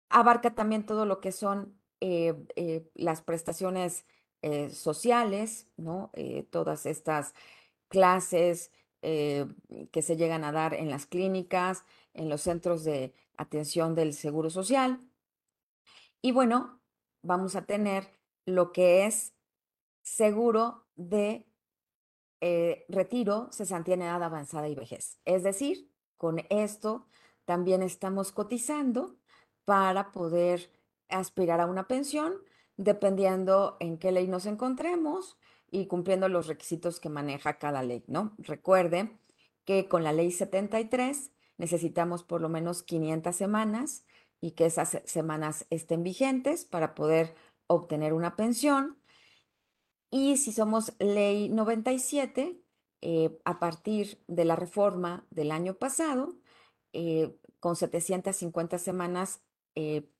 Abarca 0.08 0.54
también 0.54 0.84
todo 0.84 1.06
lo 1.06 1.20
que 1.20 1.32
son 1.32 1.80
eh, 2.00 2.90
las 2.94 3.22
prestaciones 3.22 4.04
eh, 4.42 4.70
sociales, 4.70 5.68
¿no? 5.76 6.10
todas 6.50 6.86
estas 6.86 7.34
clases 7.88 8.70
que 9.00 10.02
se 10.02 10.16
llegan 10.16 10.44
a 10.44 10.52
dar 10.52 10.74
en 10.74 10.88
las 10.88 11.06
clínicas, 11.06 11.84
en 12.14 12.28
los 12.28 12.42
centros 12.42 12.84
de 12.84 13.12
atención 13.36 13.96
del 13.96 14.14
Seguro 14.14 14.48
Social. 14.48 15.00
Y 16.20 16.30
bueno, 16.30 16.80
vamos 17.22 17.56
a 17.56 17.64
tener 17.66 18.08
lo 18.46 18.72
que 18.72 19.06
es 19.06 19.32
seguro 20.02 20.84
de 20.94 21.46
retiro, 22.88 23.48
cesantía 23.50 23.94
en 23.94 24.02
edad 24.02 24.22
avanzada 24.22 24.68
y 24.68 24.76
vejez. 24.76 25.18
Es 25.24 25.42
decir, 25.42 25.90
con 26.16 26.44
esto 26.50 27.06
también 27.44 27.82
estamos 27.82 28.30
cotizando 28.30 29.16
para 29.64 30.12
poder 30.12 30.70
aspirar 31.08 31.60
a 31.60 31.66
una 31.66 31.88
pensión 31.88 32.34
dependiendo 32.82 33.76
en 33.80 33.98
qué 33.98 34.12
ley 34.12 34.28
nos 34.28 34.46
encontremos 34.46 35.38
y 35.70 35.86
cumpliendo 35.86 36.28
los 36.28 36.46
requisitos 36.46 37.00
que 37.00 37.08
maneja 37.08 37.58
cada 37.58 37.82
ley, 37.82 38.04
¿no? 38.06 38.34
Recuerde 38.38 39.18
que 39.64 39.88
con 39.88 40.04
la 40.04 40.12
ley 40.12 40.30
73 40.30 41.30
necesitamos 41.58 42.24
por 42.24 42.40
lo 42.40 42.48
menos 42.48 42.82
500 42.82 43.34
semanas 43.34 44.04
y 44.40 44.52
que 44.52 44.66
esas 44.66 45.00
semanas 45.04 45.66
estén 45.70 46.02
vigentes 46.02 46.64
para 46.64 46.94
poder 46.94 47.34
obtener 47.68 48.12
una 48.12 48.36
pensión. 48.36 48.98
Y 50.10 50.36
si 50.36 50.52
somos 50.52 50.92
ley 50.98 51.48
97, 51.48 52.60
eh, 53.00 53.38
a 53.44 53.58
partir 53.58 54.22
de 54.26 54.44
la 54.44 54.56
reforma 54.56 55.26
del 55.30 55.50
año 55.50 55.74
pasado, 55.74 56.34
eh, 56.92 57.34
con 57.60 57.76
750 57.76 58.78
semanas 58.78 59.40
eh, 59.74 60.10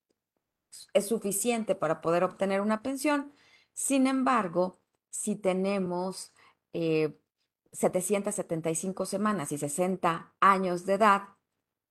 es 0.95 1.07
suficiente 1.07 1.75
para 1.75 2.01
poder 2.01 2.25
obtener 2.25 2.61
una 2.61 2.83
pensión. 2.83 3.33
Sin 3.73 4.07
embargo, 4.07 4.81
si 5.11 5.37
tenemos 5.37 6.33
775 6.73 9.03
eh, 9.03 9.07
semanas 9.07 9.53
y 9.53 9.59
60 9.59 10.35
años 10.41 10.87
de 10.87 10.95
edad 10.95 11.23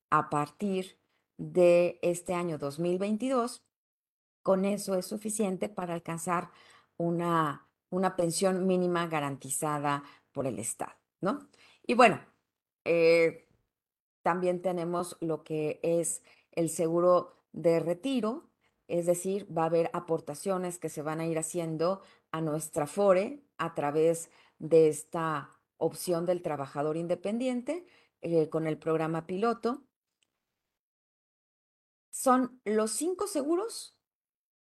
a 0.09 0.29
partir 0.29 0.99
de 1.37 1.99
este 2.01 2.33
año 2.33 2.57
2022, 2.57 3.63
con 4.43 4.65
eso 4.65 4.95
es 4.95 5.05
suficiente 5.05 5.69
para 5.69 5.93
alcanzar 5.93 6.51
una, 6.97 7.67
una 7.89 8.15
pensión 8.15 8.67
mínima 8.67 9.07
garantizada 9.07 10.03
por 10.31 10.47
el 10.47 10.59
Estado, 10.59 10.93
¿no? 11.19 11.49
Y 11.85 11.93
bueno, 11.93 12.19
eh, 12.85 13.47
también 14.21 14.61
tenemos 14.61 15.17
lo 15.19 15.43
que 15.43 15.79
es 15.83 16.23
el 16.51 16.69
seguro 16.69 17.41
de 17.53 17.79
retiro, 17.79 18.50
es 18.91 19.05
decir, 19.05 19.47
va 19.57 19.63
a 19.63 19.67
haber 19.67 19.89
aportaciones 19.93 20.77
que 20.77 20.89
se 20.89 21.01
van 21.01 21.21
a 21.21 21.25
ir 21.25 21.39
haciendo 21.39 22.01
a 22.31 22.41
nuestra 22.41 22.87
FORE 22.87 23.41
a 23.57 23.73
través 23.73 24.29
de 24.59 24.89
esta 24.89 25.49
opción 25.77 26.25
del 26.25 26.41
trabajador 26.41 26.97
independiente 26.97 27.85
eh, 28.21 28.49
con 28.49 28.67
el 28.67 28.77
programa 28.77 29.25
piloto. 29.25 29.83
Son 32.09 32.59
los 32.65 32.91
cinco 32.91 33.27
seguros 33.27 33.97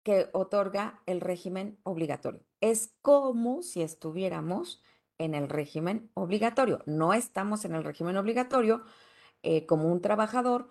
que 0.03 0.29
otorga 0.33 1.03
el 1.07 1.21
régimen 1.21 1.79
obligatorio. 1.85 2.45
Es 2.61 2.97
como 3.03 3.62
si 3.62 3.83
estuviéramos 3.83 4.83
en 5.19 5.35
el 5.35 5.49
régimen 5.49 6.11
obligatorio. 6.15 6.83
No 6.87 7.15
estamos 7.15 7.65
en 7.65 7.77
el 7.77 7.85
régimen 7.85 8.17
obligatorio 8.17 8.83
eh, 9.45 9.67
como 9.67 9.93
un 9.93 10.01
trabajador, 10.01 10.69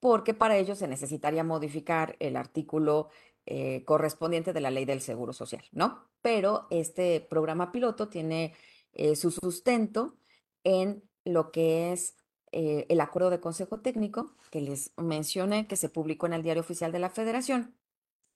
porque 0.00 0.34
para 0.34 0.56
ello 0.56 0.74
se 0.74 0.88
necesitaría 0.88 1.44
modificar 1.44 2.16
el 2.20 2.36
artículo 2.36 3.10
eh, 3.46 3.82
correspondiente 3.84 4.52
de 4.52 4.60
la 4.60 4.70
ley 4.70 4.84
del 4.84 5.00
Seguro 5.00 5.32
Social, 5.32 5.64
¿no? 5.72 6.06
Pero 6.20 6.66
este 6.70 7.20
programa 7.20 7.72
piloto 7.72 8.08
tiene 8.08 8.54
eh, 8.92 9.16
su 9.16 9.30
sustento 9.30 10.18
en 10.64 11.02
lo 11.24 11.50
que 11.50 11.92
es 11.92 12.14
eh, 12.52 12.84
el 12.90 13.00
acuerdo 13.00 13.30
de 13.30 13.40
consejo 13.40 13.80
técnico 13.80 14.36
que 14.50 14.60
les 14.60 14.92
mencioné, 14.98 15.66
que 15.66 15.76
se 15.76 15.88
publicó 15.88 16.26
en 16.26 16.34
el 16.34 16.42
Diario 16.42 16.60
Oficial 16.60 16.92
de 16.92 16.98
la 16.98 17.10
Federación 17.10 17.74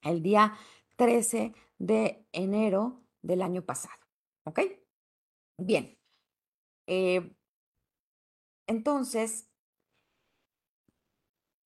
el 0.03 0.23
día 0.23 0.55
13 0.97 1.53
de 1.79 2.27
enero 2.33 3.05
del 3.21 3.43
año 3.43 3.63
pasado, 3.67 4.01
¿ok? 4.45 4.61
Bien. 5.59 5.99
entonces, 8.67 9.52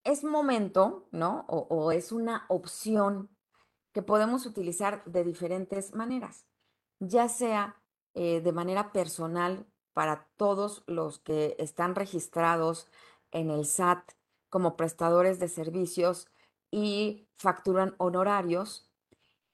es 0.06 0.22
momento, 0.22 1.08
¿no? 1.10 1.44
O, 1.48 1.90
es 1.90 2.12
una 2.12 2.46
opción 2.48 3.28
que 3.92 4.02
podemos 4.02 4.46
utilizar 4.46 5.04
de 5.04 5.24
diferentes 5.24 5.94
maneras, 5.94 6.46
ya 7.00 7.28
sea 7.28 7.82
eh, 8.14 8.40
de 8.40 8.52
manera 8.52 8.92
personal 8.92 9.66
para 9.92 10.28
todos 10.36 10.84
los 10.86 11.18
que 11.18 11.56
están 11.58 11.96
registrados 11.96 12.88
en 13.32 13.50
el 13.50 13.66
SAT 13.66 14.12
como 14.48 14.76
prestadores 14.76 15.40
de 15.40 15.48
servicios 15.48 16.28
y 16.70 17.28
facturan 17.36 17.96
honorarios, 17.98 18.88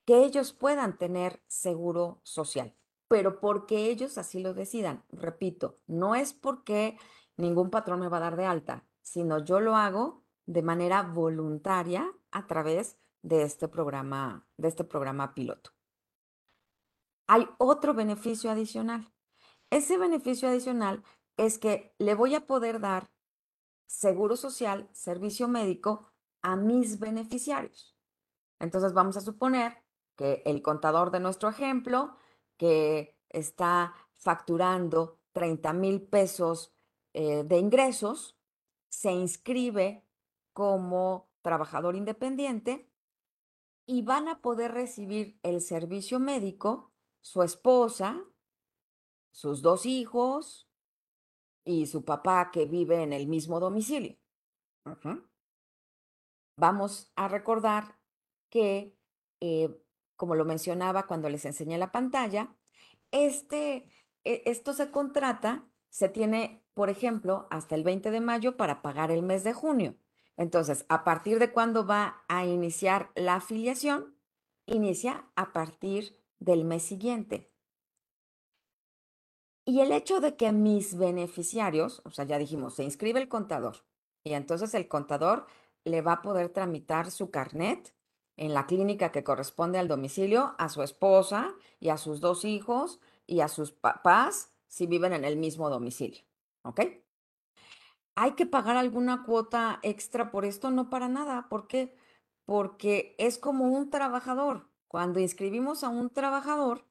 que 0.05 0.23
ellos 0.23 0.53
puedan 0.53 0.99
tener 0.99 1.43
seguro 1.47 2.21
social, 2.25 2.77
pero 3.09 3.41
porque 3.41 3.87
ellos 3.87 4.19
así 4.19 4.41
lo 4.41 4.53
decidan. 4.53 5.03
Repito, 5.09 5.79
no 5.87 6.15
es 6.15 6.35
porque 6.35 6.99
ningún 7.39 7.71
patrón 7.71 8.01
me 8.01 8.09
va 8.09 8.19
a 8.19 8.21
dar 8.21 8.37
de 8.37 8.45
alta, 8.45 8.85
sino 9.01 9.43
yo 9.43 9.61
lo 9.61 9.77
hago 9.77 10.22
de 10.47 10.63
manera 10.63 11.03
voluntaria 11.03 12.13
a 12.31 12.47
través 12.47 12.99
de 13.23 13.43
este 13.43 13.69
programa, 13.69 14.47
de 14.57 14.69
este 14.69 14.85
programa 14.85 15.35
piloto. 15.35 15.71
Hay 17.29 17.49
otro 17.59 17.95
beneficio 17.95 18.51
adicional. 18.51 19.13
Ese 19.71 19.97
beneficio 19.97 20.49
adicional 20.49 21.03
es 21.37 21.59
que 21.59 21.95
le 21.99 22.15
voy 22.15 22.35
a 22.35 22.47
poder 22.47 22.81
dar 22.81 23.11
seguro 23.87 24.37
social, 24.37 24.89
servicio 24.93 25.49
médico 25.49 26.13
a 26.43 26.57
mis 26.57 26.99
beneficiarios. 26.99 27.97
Entonces 28.59 28.93
vamos 28.93 29.17
a 29.17 29.21
suponer 29.21 29.77
que 30.17 30.43
el 30.45 30.63
contador 30.63 31.11
de 31.11 31.21
nuestro 31.21 31.49
ejemplo, 31.49 32.17
que 32.57 33.19
está 33.29 33.95
facturando 34.17 35.21
30 35.33 35.73
mil 35.73 36.03
pesos 36.03 36.75
eh, 37.13 37.45
de 37.45 37.59
ingresos, 37.59 38.39
se 38.89 39.13
inscribe 39.13 40.05
como 40.53 41.29
trabajador 41.43 41.97
independiente 41.97 42.89
y 43.87 44.03
van 44.03 44.29
a 44.29 44.41
poder 44.41 44.73
recibir 44.73 45.39
el 45.43 45.61
servicio 45.61 46.21
médico 46.21 46.93
su 47.23 47.43
esposa, 47.43 48.23
sus 49.31 49.63
dos 49.63 49.87
hijos 49.87 50.69
y 51.65 51.87
su 51.87 52.05
papá 52.05 52.51
que 52.53 52.67
vive 52.67 53.03
en 53.03 53.13
el 53.13 53.29
mismo 53.29 53.61
domicilio. 53.61 54.19
Vamos 56.57 57.13
a 57.17 57.29
recordar 57.29 57.99
que, 58.51 58.97
eh, 59.41 59.81
como 60.17 60.35
lo 60.35 60.45
mencionaba 60.45 61.07
cuando 61.07 61.29
les 61.29 61.45
enseñé 61.45 61.79
la 61.79 61.93
pantalla, 61.93 62.55
este, 63.11 63.89
e, 64.25 64.43
esto 64.47 64.73
se 64.73 64.91
contrata, 64.91 65.69
se 65.89 66.09
tiene, 66.09 66.65
por 66.75 66.91
ejemplo, 66.91 67.47
hasta 67.51 67.75
el 67.75 67.85
20 67.85 68.11
de 68.11 68.21
mayo 68.21 68.57
para 68.57 68.83
pagar 68.83 69.11
el 69.11 69.23
mes 69.23 69.45
de 69.45 69.53
junio. 69.53 69.97
Entonces, 70.37 70.87
¿a 70.89 71.05
partir 71.05 71.39
de 71.39 71.53
cuándo 71.53 71.87
va 71.87 72.25
a 72.29 72.47
iniciar 72.47 73.11
la 73.15 73.37
afiliación? 73.37 74.17
Inicia 74.67 75.31
a 75.37 75.53
partir 75.53 76.19
del 76.39 76.65
mes 76.65 76.83
siguiente. 76.83 77.53
Y 79.65 79.81
el 79.81 79.93
hecho 79.93 80.21
de 80.21 80.37
que 80.37 80.51
mis 80.51 80.97
beneficiarios, 80.97 82.03
o 82.05 82.11
sea, 82.11 82.25
ya 82.25 82.39
dijimos, 82.39 82.75
se 82.75 82.85
inscribe 82.85 83.21
el 83.21 83.29
contador 83.29 83.85
y 84.25 84.35
entonces 84.35 84.75
el 84.75 84.89
contador 84.89 85.47
le 85.85 86.03
va 86.03 86.15
a 86.15 86.23
poder 86.23 86.49
tramitar 86.49 87.11
su 87.11 87.31
carnet 87.31 87.95
en 88.37 88.55
la 88.55 88.67
clínica 88.67 89.13
que 89.13 89.25
corresponde 89.25 89.79
al 89.79 89.89
domicilio 89.89 90.55
a 90.59 90.69
su 90.69 90.83
esposa 90.83 91.55
y 91.79 91.91
a 91.91 91.97
sus 91.97 92.21
dos 92.21 92.45
hijos 92.45 92.99
y 93.27 93.41
a 93.41 93.49
sus 93.49 93.73
papás 93.73 94.53
si 94.67 94.87
viven 94.87 95.13
en 95.13 95.25
el 95.25 95.37
mismo 95.37 95.71
domicilio. 95.71 96.25
¿Ok? 96.63 96.81
¿Hay 98.15 98.33
que 98.33 98.47
pagar 98.47 98.77
alguna 98.77 99.25
cuota 99.25 99.81
extra 99.83 100.31
por 100.31 100.45
esto? 100.45 100.71
No 100.71 100.91
para 100.91 101.09
nada. 101.09 101.49
¿Por 101.49 101.67
qué? 101.67 101.95
Porque 102.45 103.15
es 103.19 103.39
como 103.39 103.67
un 103.67 103.91
trabajador. 103.91 104.69
Cuando 104.89 105.21
inscribimos 105.21 105.85
a 105.85 105.89
un 105.89 106.11
trabajador, 106.11 106.87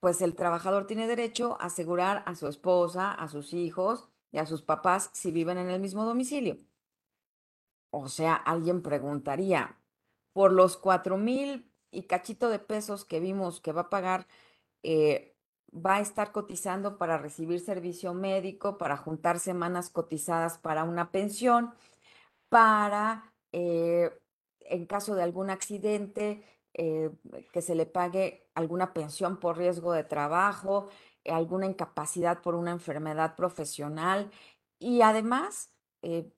pues 0.00 0.22
el 0.22 0.34
trabajador 0.36 0.86
tiene 0.86 1.06
derecho 1.06 1.58
a 1.60 1.66
asegurar 1.66 2.22
a 2.26 2.34
su 2.34 2.48
esposa, 2.48 3.12
a 3.12 3.28
sus 3.28 3.52
hijos 3.54 4.08
y 4.32 4.38
a 4.38 4.46
sus 4.46 4.62
papás 4.62 5.10
si 5.12 5.30
viven 5.32 5.58
en 5.58 5.70
el 5.70 5.80
mismo 5.80 6.04
domicilio. 6.04 6.58
O 7.90 8.08
sea, 8.08 8.34
alguien 8.34 8.82
preguntaría, 8.82 9.78
por 10.32 10.52
los 10.52 10.76
cuatro 10.76 11.16
mil 11.16 11.72
y 11.90 12.04
cachito 12.04 12.48
de 12.50 12.58
pesos 12.58 13.04
que 13.04 13.20
vimos 13.20 13.60
que 13.60 13.72
va 13.72 13.82
a 13.82 13.90
pagar, 13.90 14.26
eh, 14.82 15.35
va 15.72 15.96
a 15.96 16.00
estar 16.00 16.32
cotizando 16.32 16.98
para 16.98 17.18
recibir 17.18 17.60
servicio 17.60 18.14
médico, 18.14 18.78
para 18.78 18.96
juntar 18.96 19.38
semanas 19.38 19.90
cotizadas 19.90 20.58
para 20.58 20.84
una 20.84 21.10
pensión, 21.10 21.74
para, 22.48 23.32
eh, 23.52 24.10
en 24.60 24.86
caso 24.86 25.14
de 25.14 25.22
algún 25.22 25.50
accidente, 25.50 26.42
eh, 26.74 27.10
que 27.52 27.62
se 27.62 27.74
le 27.74 27.86
pague 27.86 28.46
alguna 28.54 28.92
pensión 28.92 29.38
por 29.38 29.56
riesgo 29.56 29.92
de 29.92 30.04
trabajo, 30.04 30.88
alguna 31.24 31.66
incapacidad 31.66 32.42
por 32.42 32.54
una 32.54 32.70
enfermedad 32.70 33.34
profesional 33.36 34.30
y 34.78 35.00
además 35.02 35.70
eh, 36.02 36.30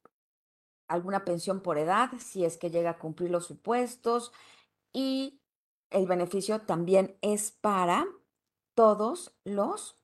alguna 0.87 1.25
pensión 1.25 1.61
por 1.61 1.79
edad 1.79 2.11
si 2.19 2.45
es 2.45 2.57
que 2.57 2.71
llega 2.71 2.91
a 2.91 2.99
cumplir 2.99 3.31
los 3.31 3.47
supuestos 3.47 4.33
y 4.93 5.41
el 5.91 6.07
beneficio 6.07 6.61
también 6.62 7.17
es 7.21 7.51
para 7.51 8.07
todos 8.79 9.35
los 9.43 9.97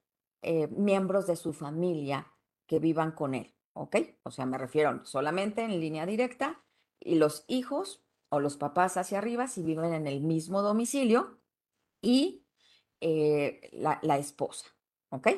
eh, 0.42 0.66
miembros 0.66 1.28
de 1.28 1.36
su 1.36 1.52
familia 1.52 2.34
que 2.66 2.80
vivan 2.80 3.12
con 3.12 3.36
él, 3.36 3.54
¿ok? 3.72 3.98
O 4.24 4.32
sea, 4.32 4.46
me 4.46 4.58
refiero 4.58 5.06
solamente 5.06 5.62
en 5.62 5.78
línea 5.78 6.06
directa 6.06 6.60
y 6.98 7.14
los 7.14 7.44
hijos 7.46 8.02
o 8.30 8.40
los 8.40 8.56
papás 8.56 8.96
hacia 8.96 9.18
arriba 9.18 9.46
si 9.46 9.62
viven 9.62 9.94
en 9.94 10.08
el 10.08 10.22
mismo 10.22 10.60
domicilio 10.60 11.38
y 12.02 12.48
eh, 13.00 13.70
la, 13.74 14.18
esposa, 14.18 14.66
¿ok? 15.10 15.28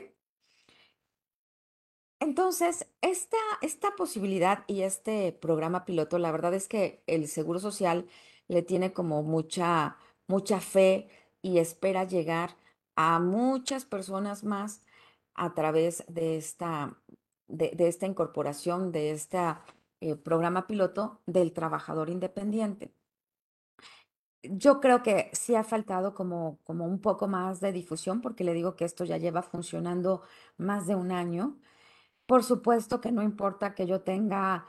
Entonces, 2.19 2.87
esta, 3.03 3.37
esta 3.61 3.95
posibilidad 3.97 4.65
y 4.67 4.81
este 4.81 5.33
programa 5.33 5.85
piloto, 5.85 6.19
la 6.19 6.33
verdad 6.33 6.55
es 6.55 6.69
que 6.69 7.03
el 7.07 7.29
Seguro 7.29 7.59
Social 7.59 8.09
le 8.49 8.63
tiene 8.63 8.95
como 8.95 9.23
mucha, 9.23 9.99
mucha 10.27 10.59
fe 10.59 11.11
y 11.43 11.59
espera 11.59 12.05
llegar 12.05 12.57
a 12.97 13.21
muchas 13.21 13.85
personas 13.85 14.45
más 14.45 14.83
a 15.35 15.55
través 15.55 16.05
de 16.09 16.37
esta, 16.37 16.99
de, 17.49 17.75
esta 17.79 18.07
incorporación, 18.07 18.93
de 18.93 19.13
este 19.13 19.39
programa 20.25 20.67
piloto 20.67 21.21
del 21.27 21.53
trabajador 21.53 22.11
independiente. 22.11 22.93
Yo 24.43 24.81
creo 24.81 25.03
que 25.03 25.31
sí 25.33 25.55
ha 25.55 25.65
faltado 25.65 26.15
como, 26.15 26.59
como 26.65 26.85
un 26.87 27.01
poco 27.01 27.29
más 27.29 27.61
de 27.61 27.73
difusión, 27.73 28.21
porque 28.21 28.45
le 28.45 28.55
digo 28.55 28.77
que 28.77 28.85
esto 28.85 29.05
ya 29.05 29.17
lleva 29.17 29.43
funcionando 29.43 30.23
más 30.57 30.87
de 30.87 30.95
un 30.95 31.11
año. 31.13 31.59
Por 32.27 32.43
supuesto 32.45 33.01
que 33.01 33.13
no 33.13 33.23
importa 33.23 33.75
que 33.75 33.87
yo 33.87 34.03
tenga 34.03 34.67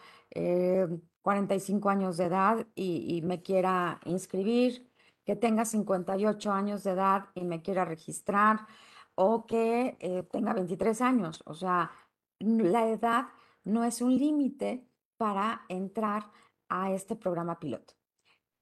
45 1.22 1.90
eh, 1.90 1.92
años 1.92 2.18
de 2.18 2.26
edad 2.26 2.68
y, 2.76 3.22
me 3.24 3.42
quiera 3.42 4.00
inscribir, 4.06 4.87
que 5.28 5.36
tenga 5.36 5.66
58 5.66 6.52
años 6.52 6.84
de 6.84 6.92
edad 6.92 7.26
y 7.36 7.44
me 7.44 7.62
quiera 7.62 7.86
registrar, 7.86 8.66
o 9.14 9.46
que 9.46 9.98
eh, 10.00 10.24
tenga 10.32 10.54
23 10.54 11.02
años. 11.02 11.44
O 11.46 11.54
sea, 11.54 11.92
la 12.40 12.88
edad 12.88 13.28
no 13.64 13.84
es 13.84 14.02
un 14.02 14.18
límite 14.18 14.88
para 15.18 15.66
entrar 15.70 16.32
a 16.70 16.92
este 16.92 17.16
programa 17.16 17.60
piloto 17.60 17.94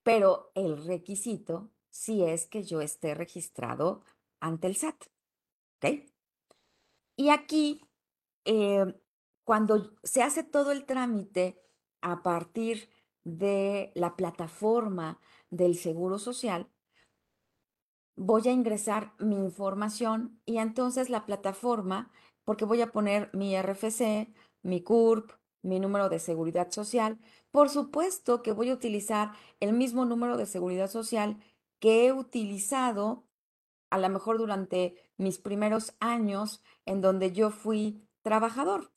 pero 0.06 0.52
el 0.54 0.86
requisito 0.86 1.72
sí 1.90 2.24
es 2.24 2.46
que 2.46 2.62
yo 2.62 2.80
esté 2.80 3.16
registrado 3.16 4.04
ante 4.40 4.68
el 4.68 4.76
SAT. 4.76 5.06
¿Ok? 5.78 5.86
Y 7.16 7.30
aquí, 7.30 7.82
eh, 8.46 8.86
cuando 9.44 9.98
se 10.04 10.22
hace 10.22 10.44
todo 10.44 10.72
el 10.72 10.86
trámite 10.86 11.60
a 12.02 12.22
partir 12.22 12.92
de 13.24 13.92
la 13.96 14.16
plataforma 14.16 15.20
del 15.56 15.76
Seguro 15.76 16.20
Social, 16.20 16.70
voy 18.16 18.48
a 18.48 18.52
ingresar 18.52 19.14
mi 19.20 19.36
información 19.36 20.40
y 20.46 20.58
entonces 20.58 21.10
la 21.10 21.26
plataforma, 21.26 22.12
porque 22.44 22.66
voy 22.66 22.82
a 22.82 22.92
poner 22.92 23.30
mi 23.34 23.56
RFC, 23.56 24.34
mi 24.62 24.82
CURP, 24.82 25.32
mi 25.62 25.80
número 25.80 26.10
de 26.10 26.20
seguridad 26.20 26.72
social, 26.72 27.20
por 27.52 27.70
supuesto 27.70 28.44
que 28.44 28.52
voy 28.52 28.70
a 28.70 28.74
utilizar 28.74 29.32
el 29.60 29.74
mismo 29.74 30.06
número 30.06 30.38
de 30.38 30.46
seguridad 30.46 30.90
social 30.90 31.38
que 31.80 32.06
he 32.06 32.14
utilizado 32.14 33.28
a 33.90 33.98
lo 33.98 34.10
mejor 34.10 34.38
durante 34.38 34.96
mis 35.18 35.40
primeros 35.40 35.96
años 36.00 36.64
en 36.86 37.02
donde 37.02 37.32
yo 37.32 37.50
fui 37.50 38.08
trabajador. 38.22 38.92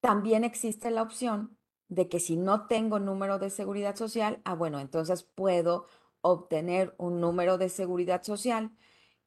También 0.00 0.44
existe 0.44 0.90
la 0.90 1.02
opción 1.02 1.59
de 1.90 2.08
que 2.08 2.20
si 2.20 2.36
no 2.36 2.66
tengo 2.68 2.98
número 3.00 3.38
de 3.38 3.50
seguridad 3.50 3.96
social, 3.96 4.40
ah, 4.44 4.54
bueno, 4.54 4.78
entonces 4.80 5.24
puedo 5.24 5.86
obtener 6.22 6.94
un 6.98 7.20
número 7.20 7.58
de 7.58 7.68
seguridad 7.68 8.22
social. 8.22 8.70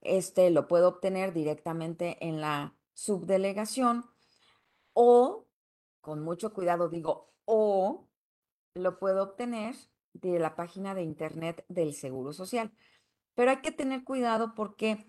Este 0.02 0.50
lo 0.50 0.68
puedo 0.68 0.88
obtener 0.88 1.34
directamente 1.34 2.18
en 2.26 2.42
la 2.42 2.76
subdelegación 2.94 4.06
o, 4.94 5.46
con 6.02 6.24
mucho 6.24 6.54
cuidado 6.54 6.90
digo, 6.90 7.34
o 7.46 8.08
lo 8.76 8.98
puedo 8.98 9.24
obtener 9.24 9.76
de 10.14 10.40
la 10.40 10.56
página 10.56 10.96
de 10.96 11.04
internet 11.04 11.66
del 11.68 11.94
Seguro 11.94 12.32
Social. 12.32 12.72
Pero 13.36 13.52
hay 13.52 13.62
que 13.62 13.72
tener 13.72 14.04
cuidado 14.06 14.56
porque 14.56 15.06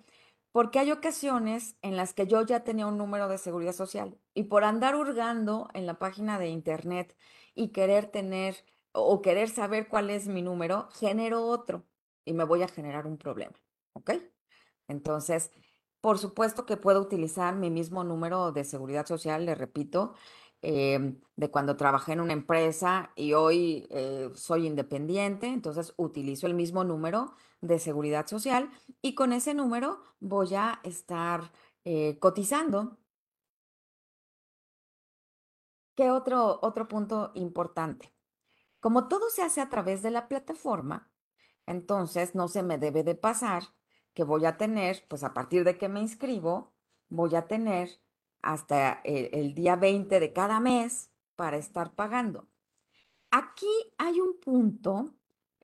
porque 0.54 0.78
hay 0.78 0.92
ocasiones 0.92 1.76
en 1.82 1.96
las 1.96 2.14
que 2.14 2.28
yo 2.28 2.40
ya 2.42 2.62
tenía 2.62 2.86
un 2.86 2.96
número 2.96 3.26
de 3.26 3.38
seguridad 3.38 3.72
social 3.72 4.16
y 4.34 4.44
por 4.44 4.62
andar 4.62 4.94
hurgando 4.94 5.68
en 5.74 5.84
la 5.84 5.98
página 5.98 6.38
de 6.38 6.46
internet 6.46 7.16
y 7.54 7.68
querer 7.68 8.06
tener 8.08 8.56
o 8.92 9.22
querer 9.22 9.48
saber 9.50 9.88
cuál 9.88 10.10
es 10.10 10.28
mi 10.28 10.42
número, 10.42 10.88
genero 10.94 11.46
otro. 11.46 11.84
y 12.26 12.32
me 12.32 12.44
voy 12.44 12.62
a 12.62 12.68
generar 12.68 13.06
un 13.06 13.18
problema, 13.18 13.54
¿ok? 13.94 14.12
Entonces, 14.88 15.50
por 16.00 16.18
supuesto 16.18 16.66
que 16.66 16.76
puedo 16.76 17.00
utilizar 17.00 17.54
mi 17.56 17.70
mismo 17.70 18.04
número 18.04 18.52
de 18.52 18.64
seguridad 18.64 19.06
social, 19.06 19.46
le 19.46 19.54
repito, 19.54 20.14
em, 20.62 21.20
de 21.36 21.50
cuando 21.50 21.76
trabajé 21.76 22.12
en 22.12 22.20
una 22.20 22.32
empresa 22.32 23.12
y 23.16 23.34
hoy 23.34 23.86
eh, 23.90 24.30
soy 24.34 24.66
independiente, 24.66 25.46
entonces 25.48 25.92
utilizo 25.96 26.46
el 26.46 26.54
mismo 26.54 26.84
número 26.84 27.34
de 27.60 27.78
seguridad 27.78 28.26
social 28.26 28.70
y 29.02 29.14
con 29.14 29.32
ese 29.32 29.54
número 29.54 30.00
voy 30.20 30.54
a 30.54 30.80
estar 30.84 31.52
eh, 31.84 32.18
cotizando. 32.18 32.98
¿Qué 35.94 36.10
otro, 36.10 36.58
otro 36.62 36.88
punto 36.88 37.30
importante? 37.34 38.12
Como 38.80 39.08
todo 39.08 39.30
se 39.30 39.42
hace 39.42 39.60
a 39.60 39.70
través 39.70 40.02
de 40.02 40.10
la 40.10 40.28
plataforma, 40.28 41.10
entonces 41.66 42.34
no 42.34 42.48
se 42.48 42.62
me 42.62 42.78
debe 42.78 43.04
de 43.04 43.14
pasar 43.14 43.62
que 44.12 44.24
voy 44.24 44.44
a 44.44 44.56
tener, 44.56 45.04
pues 45.08 45.24
a 45.24 45.32
partir 45.34 45.64
de 45.64 45.78
que 45.78 45.88
me 45.88 46.00
inscribo, 46.00 46.72
voy 47.08 47.34
a 47.34 47.46
tener 47.46 48.00
hasta 48.42 49.00
el, 49.04 49.54
día 49.54 49.76
20 49.76 50.20
de 50.20 50.32
cada 50.32 50.60
mes 50.60 51.10
para 51.36 51.56
estar 51.56 51.94
pagando. 51.94 52.48
Aquí 53.30 53.70
hay 53.98 54.20
un 54.20 54.38
punto 54.40 55.14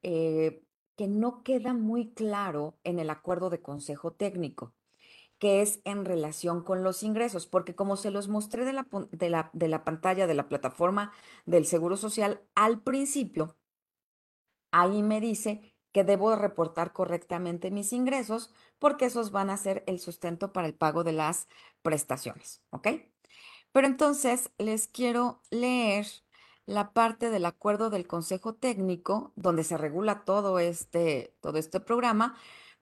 eh, 0.03 0.65
que 0.97 1.07
no 1.09 1.43
queda 1.43 1.75
muy 1.75 2.13
claro 2.13 2.79
en 2.85 2.99
el 2.99 3.11
acuerdo 3.11 3.51
de 3.51 3.61
consejo 3.61 4.13
técnico, 4.13 4.75
que 5.41 5.63
es 5.63 5.81
en 5.85 6.05
relación 6.05 6.63
con 6.63 6.85
los 6.85 7.03
ingresos, 7.03 7.47
porque 7.47 7.75
como 7.75 7.97
se 7.97 8.11
los 8.11 8.29
mostré 8.29 8.65
de 8.65 8.75
la, 8.75 8.87
de 9.11 9.31
la, 9.31 9.51
de 9.55 9.69
la 9.69 9.85
pantalla 9.85 10.27
de 10.29 10.35
la 10.35 10.49
plataforma 10.49 11.13
del 11.47 11.67
Seguro 11.67 11.97
Social 11.97 12.43
al 12.55 12.83
principio, 12.83 13.57
ahí 14.71 15.03
me 15.03 15.21
dice 15.21 15.75
que 15.93 16.05
debo 16.05 16.37
reportar 16.37 16.93
correctamente 16.93 17.71
mis 17.71 17.93
ingresos 17.93 18.53
porque 18.79 19.07
esos 19.07 19.33
van 19.33 19.49
a 19.49 19.57
ser 19.57 19.83
el 19.87 19.99
sustento 19.99 20.53
para 20.53 20.69
el 20.69 20.75
pago 20.75 21.05
de 21.05 21.13
las 21.13 21.49
prestaciones, 21.83 22.63
¿ok? 22.71 22.89
Pero 23.73 23.87
entonces 23.87 24.51
les 24.59 24.89
quiero 24.89 25.41
leer 25.51 26.07
la 26.67 26.93
parte 26.93 27.31
del 27.31 27.47
acuerdo 27.47 27.89
del 27.89 28.07
Consejo 28.07 28.55
Técnico 28.55 29.33
donde 29.37 29.65
se 29.65 29.79
regula 29.79 30.25
todo 30.27 30.59
este, 30.59 31.35
todo 31.41 31.57
este 31.57 31.81
programa. 31.81 32.37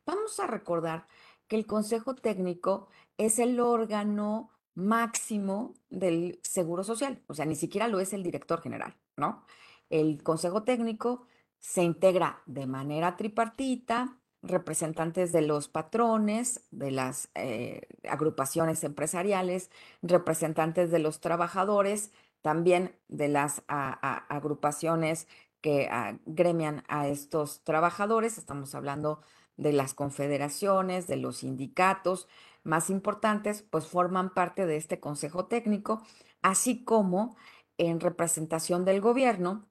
Vamos 0.04 0.40
a 0.40 0.48
recordar 0.48 1.06
que 1.48 1.56
el 1.56 1.66
Consejo 1.66 2.14
Técnico 2.14 2.88
es 3.16 3.38
el 3.38 3.58
órgano 3.58 4.50
máximo 4.74 5.74
del 5.90 6.38
Seguro 6.42 6.84
Social, 6.84 7.20
o 7.26 7.34
sea, 7.34 7.46
ni 7.46 7.56
siquiera 7.56 7.88
lo 7.88 7.98
es 7.98 8.12
el 8.12 8.22
director 8.22 8.60
general, 8.60 8.96
¿no? 9.16 9.44
El 9.90 10.22
Consejo 10.22 10.62
Técnico 10.62 11.26
se 11.58 11.82
integra 11.82 12.42
de 12.46 12.66
manera 12.66 13.16
tripartita, 13.16 14.18
representantes 14.42 15.32
de 15.32 15.42
los 15.42 15.68
patrones, 15.68 16.64
de 16.70 16.92
las 16.92 17.28
eh, 17.34 17.88
agrupaciones 18.08 18.84
empresariales, 18.84 19.70
representantes 20.00 20.92
de 20.92 21.00
los 21.00 21.20
trabajadores, 21.20 22.12
también 22.40 22.96
de 23.08 23.28
las 23.28 23.64
agrupaciones 23.66 25.26
que 25.60 25.90
gremian 26.24 26.84
a 26.86 27.08
estos 27.08 27.64
trabajadores. 27.64 28.38
Estamos 28.38 28.76
hablando 28.76 29.22
de 29.58 29.72
las 29.74 29.92
confederaciones, 29.92 31.06
de 31.06 31.16
los 31.16 31.38
sindicatos 31.38 32.26
más 32.64 32.88
importantes, 32.88 33.62
pues 33.62 33.86
forman 33.86 34.32
parte 34.32 34.64
de 34.66 34.76
este 34.76 35.00
consejo 35.00 35.46
técnico, 35.46 36.02
así 36.40 36.84
como 36.84 37.36
en 37.76 38.00
representación 38.00 38.84
del 38.86 39.00
gobierno 39.00 39.68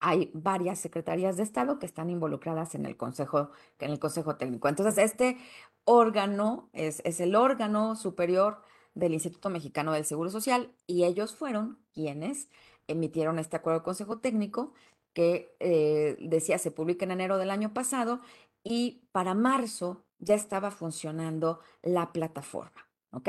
hay 0.00 0.30
varias 0.32 0.78
secretarías 0.78 1.36
de 1.36 1.42
Estado 1.42 1.78
que 1.78 1.84
están 1.84 2.08
involucradas 2.08 2.74
en 2.74 2.86
el 2.86 2.96
Consejo, 2.96 3.50
en 3.78 3.90
el 3.90 3.98
consejo 3.98 4.36
Técnico. 4.36 4.66
Entonces, 4.68 4.96
este 4.96 5.36
órgano 5.84 6.70
es, 6.72 7.02
es 7.04 7.20
el 7.20 7.36
órgano 7.36 7.96
superior 7.96 8.62
del 8.94 9.12
Instituto 9.12 9.50
Mexicano 9.50 9.92
del 9.92 10.06
Seguro 10.06 10.30
Social 10.30 10.72
y 10.86 11.04
ellos 11.04 11.34
fueron 11.36 11.78
quienes 11.92 12.48
emitieron 12.88 13.38
este 13.38 13.56
acuerdo 13.56 13.80
de 13.80 13.84
Consejo 13.84 14.18
Técnico 14.18 14.72
que 15.12 15.54
eh, 15.60 16.16
decía 16.20 16.58
se 16.58 16.70
publica 16.70 17.04
en 17.04 17.10
enero 17.10 17.36
del 17.36 17.50
año 17.50 17.74
pasado 17.74 18.20
y 18.62 19.08
para 19.12 19.34
marzo 19.34 20.06
ya 20.18 20.34
estaba 20.34 20.70
funcionando 20.70 21.60
la 21.82 22.12
plataforma. 22.12 22.88
¿Ok? 23.12 23.28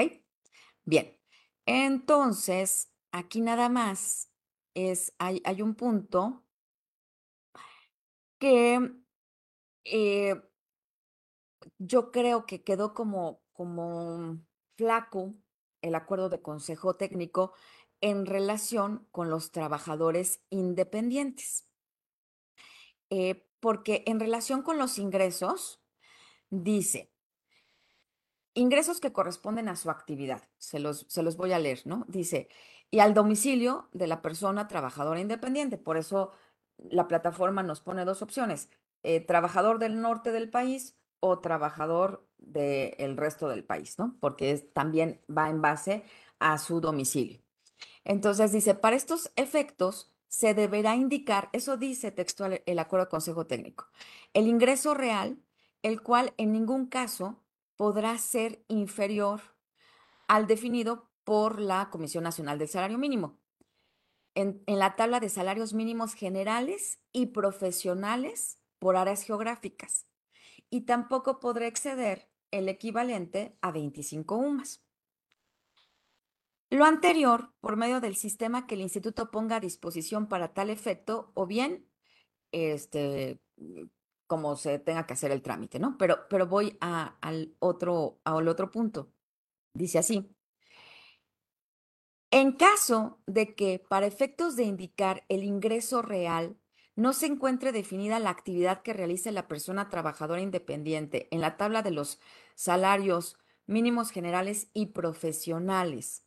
Bien, 0.84 1.18
entonces 1.66 2.94
aquí 3.12 3.42
nada 3.42 3.70
más 3.70 4.32
es, 4.74 5.14
hay, 5.18 5.42
hay 5.46 5.62
un 5.62 5.76
punto 5.76 6.44
que 8.40 8.92
eh, 9.84 10.42
yo 11.78 12.12
creo 12.12 12.46
que 12.46 12.64
quedó 12.64 12.94
como, 12.94 13.42
como 13.54 14.40
flaco 14.78 15.36
el 15.82 15.96
acuerdo 15.96 16.30
de 16.30 16.42
consejo 16.42 16.96
técnico 16.96 17.54
en 18.02 18.26
relación 18.26 19.08
con 19.12 19.30
los 19.30 19.52
trabajadores 19.52 20.44
independientes. 20.50 21.68
Eh, 23.10 23.48
porque 23.62 24.04
en 24.08 24.20
relación 24.20 24.64
con 24.64 24.78
los 24.78 24.98
ingresos, 24.98 25.82
dice, 26.50 27.14
ingresos 28.54 29.00
que 29.00 29.14
corresponden 29.14 29.70
a 29.70 29.78
su 29.78 29.90
actividad, 29.90 30.44
se 30.58 30.80
los, 30.80 31.06
se 31.08 31.24
los 31.24 31.38
voy 31.38 31.54
a 31.54 31.60
leer, 31.60 31.82
¿no? 31.86 32.04
Dice, 32.10 32.50
y 32.90 33.00
al 33.00 33.14
domicilio 33.14 33.88
de 33.94 34.08
la 34.08 34.22
persona 34.22 34.68
trabajadora 34.68 35.22
independiente. 35.22 35.78
Por 35.78 35.96
eso 35.96 36.32
la 36.78 37.08
plataforma 37.08 37.64
nos 37.64 37.80
pone 37.80 38.04
dos 38.04 38.22
opciones, 38.22 38.70
eh, 39.04 39.22
trabajador 39.22 39.80
del 39.80 40.02
norte 40.02 40.32
del 40.32 40.50
país 40.50 40.98
o 41.22 41.40
trabajador 41.40 42.28
del 42.38 43.16
resto 43.16 43.48
del 43.48 43.64
país, 43.64 43.98
¿no? 43.98 44.18
Porque 44.20 44.58
también 44.74 45.22
va 45.30 45.50
en 45.50 45.62
base 45.62 46.04
a 46.40 46.58
su 46.58 46.82
domicilio. 46.82 47.40
Entonces 48.04 48.52
dice, 48.52 48.74
para 48.74 48.96
estos 48.96 49.32
efectos 49.36 50.11
se 50.32 50.54
deberá 50.54 50.96
indicar, 50.96 51.50
eso 51.52 51.76
dice 51.76 52.10
textual 52.10 52.64
el 52.66 52.80
acuerdo 52.80 53.06
de 53.06 53.10
consejo 53.10 53.48
técnico, 53.48 53.88
el 54.34 54.48
ingreso 54.48 54.94
real, 54.94 55.44
el 55.84 56.02
cual 56.02 56.34
en 56.38 56.54
ningún 56.54 56.86
caso 56.86 57.44
podrá 57.76 58.18
ser 58.18 58.64
inferior 58.70 59.42
al 60.30 60.48
definido 60.48 61.12
por 61.26 61.60
la 61.60 61.90
Comisión 61.90 62.24
Nacional 62.24 62.58
del 62.58 62.70
Salario 62.70 62.98
Mínimo, 62.98 63.42
en, 64.34 64.64
la 64.68 64.96
tabla 64.96 65.20
de 65.20 65.28
salarios 65.28 65.74
mínimos 65.74 66.14
generales 66.14 67.02
y 67.12 67.28
profesionales 67.28 68.58
por 68.80 68.96
áreas 68.96 69.24
geográficas 69.24 70.08
y 70.70 70.86
tampoco 70.86 71.42
podrá 71.42 71.68
exceder 71.68 72.30
el 72.52 72.70
equivalente 72.70 73.58
a 73.60 73.72
25 73.72 74.38
UMAS. 74.38 74.82
Lo 76.72 76.86
anterior, 76.86 77.54
por 77.60 77.76
medio 77.76 78.00
del 78.00 78.16
sistema 78.16 78.66
que 78.66 78.76
el 78.76 78.82
instituto 78.82 79.30
ponga 79.30 79.58
a 79.58 79.60
disposición 79.60 80.30
para 80.30 80.54
tal 80.54 80.70
efecto, 80.70 81.30
o 81.34 81.46
bien, 81.46 81.86
este, 82.54 83.42
como 84.26 84.56
se 84.56 84.80
tenga 84.80 85.06
que 85.06 85.12
hacer 85.12 85.32
el 85.32 85.42
trámite, 85.42 85.80
¿no? 85.80 85.98
Pero, 85.98 86.30
pero 86.30 86.48
voy 86.48 86.78
al, 86.80 87.54
otro, 87.60 88.22
al 88.24 88.48
otro 88.48 88.72
punto. 88.72 89.12
Dice 89.74 90.00
así, 90.00 90.34
en 92.32 92.54
caso 92.54 93.22
de 93.28 93.54
que, 93.54 93.84
para 93.90 94.06
efectos 94.06 94.56
de 94.56 94.64
indicar 94.64 95.26
el 95.28 95.44
ingreso 95.44 96.02
real, 96.02 96.58
no 96.96 97.12
se 97.12 97.26
encuentre 97.26 97.74
definida 97.74 98.18
la 98.20 98.30
actividad 98.30 98.82
que 98.82 98.94
realice 98.94 99.34
la 99.34 99.50
persona 99.50 99.90
trabajadora 99.90 100.40
independiente 100.40 101.28
en 101.32 101.42
la 101.42 101.58
tabla 101.58 101.82
de 101.82 101.92
los 101.92 102.22
salarios 102.56 103.38
mínimos 103.66 104.12
generales 104.12 104.70
y 104.74 104.88
profesionales 104.88 106.24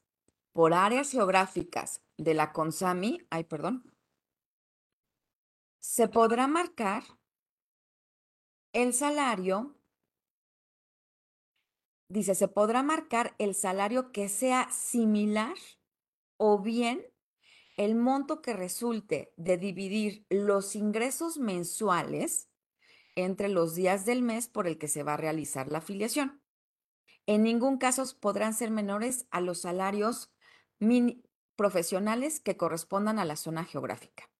por 0.55 0.73
áreas 0.73 1.11
geográficas 1.11 2.01
de 2.17 2.33
la 2.33 2.53
CONSAMI, 2.53 3.27
ay, 3.29 3.43
perdón, 3.45 3.93
se 5.81 6.09
podrá 6.09 6.47
marcar 6.47 7.03
el 8.73 8.95
salario, 8.95 9.77
dice, 12.09 12.37
se 12.37 12.47
podrá 12.47 12.85
marcar 12.85 13.35
el 13.39 13.57
salario 13.57 14.13
que 14.13 14.29
sea 14.29 14.71
similar 14.71 15.57
o 16.37 16.61
bien 16.61 17.05
el 17.77 17.97
monto 17.97 18.41
que 18.41 18.53
resulte 18.53 19.35
de 19.37 19.59
dividir 19.59 20.25
los 20.31 20.77
ingresos 20.77 21.37
mensuales 21.37 22.49
entre 23.17 23.49
los 23.49 23.75
días 23.75 24.07
del 24.07 24.23
mes 24.23 24.47
por 24.47 24.69
el 24.69 24.79
que 24.79 24.87
se 24.87 25.03
va 25.03 25.15
a 25.15 25.19
realizar 25.19 25.67
la 25.67 25.79
afiliación. 25.79 26.41
En 27.27 27.43
ningún 27.43 27.79
caso 27.79 28.05
podrán 28.21 28.55
ser 28.55 28.71
menores 28.71 29.27
a 29.31 29.41
los 29.41 29.63
salarios 29.63 30.34
profesionales 31.57 32.41
que 32.41 32.57
correspondan 32.57 33.19
a 33.19 33.25
la 33.25 33.37
zona 33.37 33.65
geográfica. 33.65 34.31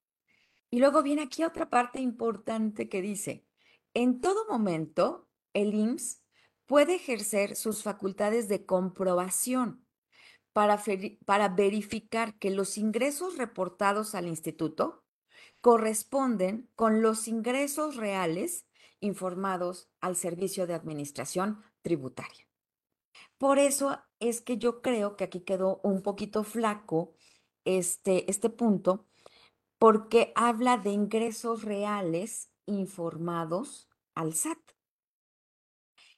Y 0.71 0.81
luego 0.81 1.03
viene 1.03 1.23
aquí 1.23 1.45
otra 1.45 1.71
parte 1.71 2.01
importante 2.01 2.89
que 2.89 3.01
dice, 3.01 3.47
en 3.95 4.21
todo 4.21 4.47
momento, 4.49 5.29
el 5.53 5.75
IMSS 5.75 6.23
puede 6.67 6.97
ejercer 6.97 7.55
sus 7.57 7.83
facultades 7.83 8.49
de 8.49 8.67
comprobación 8.67 9.85
para, 10.53 11.49
verificar 11.49 12.39
que 12.39 12.51
los 12.51 12.79
ingresos 12.79 13.37
reportados 13.37 14.15
al 14.15 14.29
instituto 14.29 15.05
corresponden 15.61 16.71
con 16.77 17.03
los 17.03 17.27
ingresos 17.27 17.97
reales 17.97 18.67
informados 19.01 19.89
al 20.01 20.17
Servicio 20.17 20.67
de 20.67 20.75
Administración 20.75 21.63
Tributaria. 21.83 22.47
Por 23.39 23.59
eso 23.59 23.99
es 24.21 24.41
que 24.41 24.59
yo 24.59 24.81
creo 24.83 25.17
que 25.17 25.25
aquí 25.25 25.41
quedó 25.41 25.81
un 25.83 26.03
poquito 26.03 26.45
flaco 26.45 27.15
este, 27.65 28.31
este 28.31 28.51
punto, 28.51 29.07
porque 29.79 30.33
habla 30.35 30.79
de 30.79 30.91
ingresos 30.91 31.63
reales 31.63 32.51
informados 32.67 33.89
al 34.15 34.35
SAT. 34.35 34.59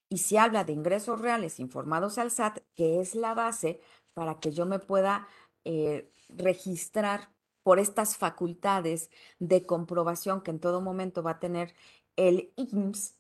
Y 0.09 0.19
si 0.19 0.37
habla 0.37 0.65
de 0.65 0.73
ingresos 0.73 1.21
reales 1.21 1.59
informados 1.59 2.19
al 2.19 2.31
SAT, 2.31 2.61
que 2.75 3.01
es 3.01 3.15
la 3.15 3.35
base 3.35 3.81
para 4.15 4.39
que 4.39 4.53
yo 4.53 4.67
me 4.67 4.79
pueda 4.79 5.27
eh, 5.65 6.11
registrar 6.29 7.33
por 7.65 7.81
estas 7.81 8.17
facultades 8.17 9.11
de 9.41 9.67
comprobación 9.67 10.43
que 10.43 10.53
en 10.53 10.61
todo 10.61 10.81
momento 10.81 11.25
va 11.25 11.33
a 11.33 11.41
tener 11.41 11.75
el 12.15 12.53
IMSS, 12.57 13.17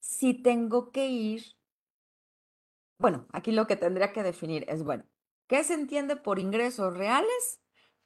si 0.00 0.34
tengo 0.34 0.90
que 0.90 1.08
ir, 1.08 1.44
bueno, 3.02 3.26
aquí 3.32 3.50
lo 3.50 3.66
que 3.66 3.74
tendría 3.74 4.12
que 4.12 4.22
definir 4.22 4.64
es, 4.68 4.84
bueno, 4.84 5.04
¿qué 5.48 5.64
se 5.64 5.74
entiende 5.74 6.14
por 6.14 6.38
ingresos 6.38 6.96
reales 6.96 7.60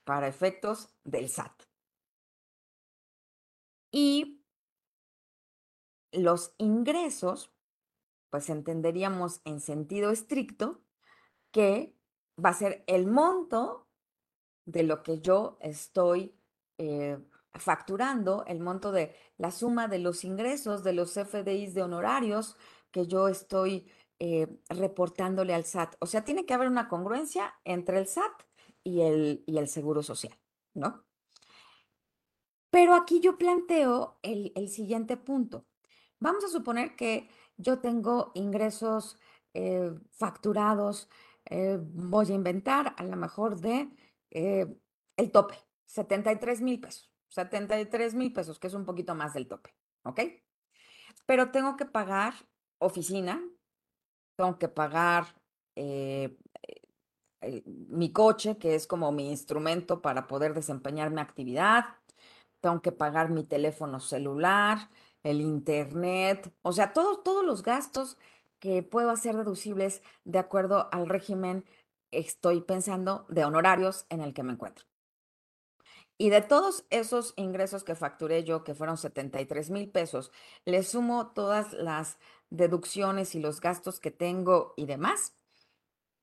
para 0.05 0.27
efectos 0.27 0.89
del 1.05 1.29
SAT? 1.29 1.53
Y 3.93 4.43
los 6.13 6.55
ingresos, 6.57 7.53
pues 8.31 8.49
entenderíamos 8.49 9.43
en 9.45 9.61
sentido 9.61 10.11
estricto 10.11 10.81
que 11.53 11.95
va 12.43 12.51
a 12.51 12.55
ser 12.55 12.83
el 12.87 13.07
monto 13.07 13.91
de 14.65 14.83
lo 14.83 15.03
que 15.03 15.21
yo 15.21 15.59
estoy 15.61 16.35
eh, 16.79 17.19
facturando, 17.53 18.47
el 18.47 18.61
monto 18.61 18.93
de 18.93 19.15
la 19.37 19.51
suma 19.51 19.89
de 19.89 19.99
los 19.99 20.25
ingresos 20.25 20.83
de 20.83 20.95
los 20.95 21.13
FDIs 21.13 21.75
de 21.75 21.83
honorarios 21.83 22.57
que 22.91 23.07
yo 23.07 23.29
estoy 23.29 23.91
eh, 24.19 24.47
reportándole 24.69 25.55
al 25.55 25.65
SAT. 25.65 25.97
O 26.01 26.07
sea, 26.07 26.25
tiene 26.25 26.47
que 26.47 26.55
haber 26.55 26.69
una 26.69 26.89
congruencia 26.89 27.55
entre 27.65 27.99
el 27.99 28.07
SAT 28.07 28.43
y 28.83 29.03
el, 29.03 29.45
y 29.47 29.59
el 29.59 29.69
Seguro 29.69 30.03
Social, 30.03 30.37
¿no? 30.75 31.05
Pero 32.71 32.95
aquí 32.95 33.21
yo 33.21 33.39
planteo 33.39 34.19
el, 34.23 34.53
el 34.55 34.69
siguiente 34.69 35.17
punto. 35.17 35.67
Vamos 36.19 36.45
a 36.45 36.49
suponer 36.49 36.97
que 36.97 37.29
yo 37.57 37.79
tengo 37.79 38.33
ingresos 38.35 39.19
eh, 39.55 39.93
facturados, 40.13 41.09
eh, 41.47 41.79
voy 41.81 42.31
a 42.31 42.35
inventar 42.35 42.95
a 42.97 43.05
lo 43.05 43.17
mejor 43.17 43.61
de 43.61 43.91
el 44.31 45.31
tope, 45.31 45.55
73 45.87 46.61
mil 46.61 46.81
pesos, 46.81 47.11
73 47.29 48.15
mil 48.15 48.33
pesos, 48.33 48.59
que 48.59 48.67
es 48.67 48.75
un 48.75 48.85
poquito 48.85 49.15
más 49.15 49.33
del 49.33 49.49
tope, 49.49 49.75
¿ok? 50.03 50.21
Pero 51.25 51.51
tengo 51.51 51.77
que 51.77 51.87
pagar 51.87 52.35
oficina, 52.79 53.43
tengo 54.37 54.59
que 54.59 54.69
pagar 54.69 55.27
mi 57.67 58.13
coche, 58.13 58.57
que 58.59 58.75
es 58.75 58.87
como 58.87 59.13
mi 59.13 59.31
instrumento 59.31 60.01
para 60.03 60.27
poder 60.27 60.55
desempeñar 60.55 61.11
mi 61.11 61.21
actividad, 61.21 61.85
tengo 62.61 62.81
que 62.83 62.93
pagar 62.93 63.31
mi 63.31 63.45
teléfono 63.45 64.01
celular, 64.01 64.91
el 65.23 65.41
internet, 65.41 66.53
o 66.63 66.73
sea, 66.73 66.93
todos, 66.93 67.23
todos 67.23 67.45
los 67.45 67.63
gastos 67.63 68.17
que 68.59 68.83
puedo 68.83 69.11
hacer 69.11 69.37
deducibles 69.37 70.03
de 70.25 70.39
acuerdo 70.39 70.89
al 70.93 71.09
régimen, 71.09 71.65
estoy 72.11 72.61
pensando, 72.63 73.27
de 73.29 73.45
honorarios 73.45 74.07
en 74.09 74.21
el 74.21 74.33
que 74.33 74.43
me 74.43 74.53
encuentro. 74.53 74.87
Y 76.19 76.31
de 76.31 76.41
todos 76.41 76.87
esos 76.89 77.35
ingresos 77.37 77.85
que 77.85 77.95
facturé 77.95 78.43
yo, 78.43 78.65
que 78.65 78.75
fueron 78.75 78.97
73 78.97 79.69
mil 79.71 79.91
pesos, 79.91 80.33
le 80.65 80.83
sumo 80.83 81.33
todas 81.33 81.75
las 81.75 82.19
deducciones 82.51 83.35
y 83.35 83.41
los 83.41 83.61
gastos 83.61 84.01
que 84.01 84.11
tengo 84.11 84.75
y 84.77 84.87
demás. 84.87 85.35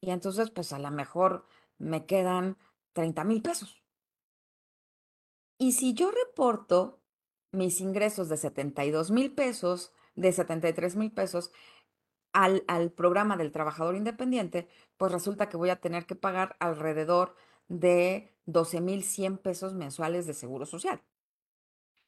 Y 0.01 0.11
entonces, 0.11 0.49
pues 0.51 0.73
a 0.73 0.79
lo 0.79 0.91
mejor 0.91 1.45
me 1.77 2.05
quedan 2.05 2.57
30 2.93 3.23
mil 3.23 3.41
pesos. 3.41 3.83
Y 5.57 5.73
si 5.73 5.93
yo 5.93 6.11
reporto 6.11 6.99
mis 7.51 7.79
ingresos 7.81 8.29
de 8.29 8.37
72 8.37 9.11
mil 9.11 9.33
pesos, 9.33 9.93
de 10.15 10.31
73 10.31 10.95
mil 10.95 11.11
pesos, 11.11 11.51
al, 12.33 12.63
al, 12.67 12.91
programa 12.91 13.37
del 13.37 13.51
trabajador 13.51 13.95
independiente, 13.95 14.67
pues 14.97 15.11
resulta 15.11 15.49
que 15.49 15.57
voy 15.57 15.69
a 15.69 15.79
tener 15.79 16.05
que 16.05 16.15
pagar 16.15 16.55
alrededor 16.59 17.35
de 17.67 18.35
12 18.45 18.81
mil 18.81 19.03
100 19.03 19.37
pesos 19.37 19.73
mensuales 19.73 20.25
de 20.25 20.33
seguro 20.33 20.65
social. 20.65 21.01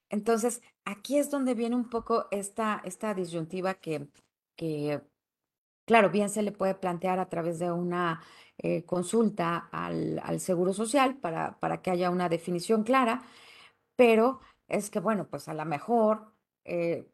Entonces, 0.09 0.61
aquí 0.85 1.17
es 1.17 1.29
donde 1.31 1.55
viene 1.55 1.75
un 1.75 1.89
poco 1.89 2.27
esta, 2.31 2.81
esta 2.85 3.13
disyuntiva 3.13 3.75
que, 3.75 4.07
que, 4.55 5.01
claro, 5.85 6.09
bien 6.09 6.29
se 6.29 6.43
le 6.43 6.51
puede 6.51 6.75
plantear 6.75 7.19
a 7.19 7.29
través 7.29 7.59
de 7.59 7.71
una 7.71 8.21
eh, 8.57 8.85
consulta 8.85 9.69
al, 9.71 10.19
al, 10.23 10.39
Seguro 10.39 10.73
Social 10.73 11.17
para, 11.17 11.59
para 11.59 11.81
que 11.81 11.91
haya 11.91 12.09
una 12.09 12.29
definición 12.29 12.83
clara, 12.83 13.23
pero 13.95 14.39
es 14.67 14.89
que, 14.89 14.99
bueno, 14.99 15.27
pues 15.29 15.47
a 15.47 15.53
lo 15.53 15.65
mejor 15.65 16.33
eh, 16.65 17.07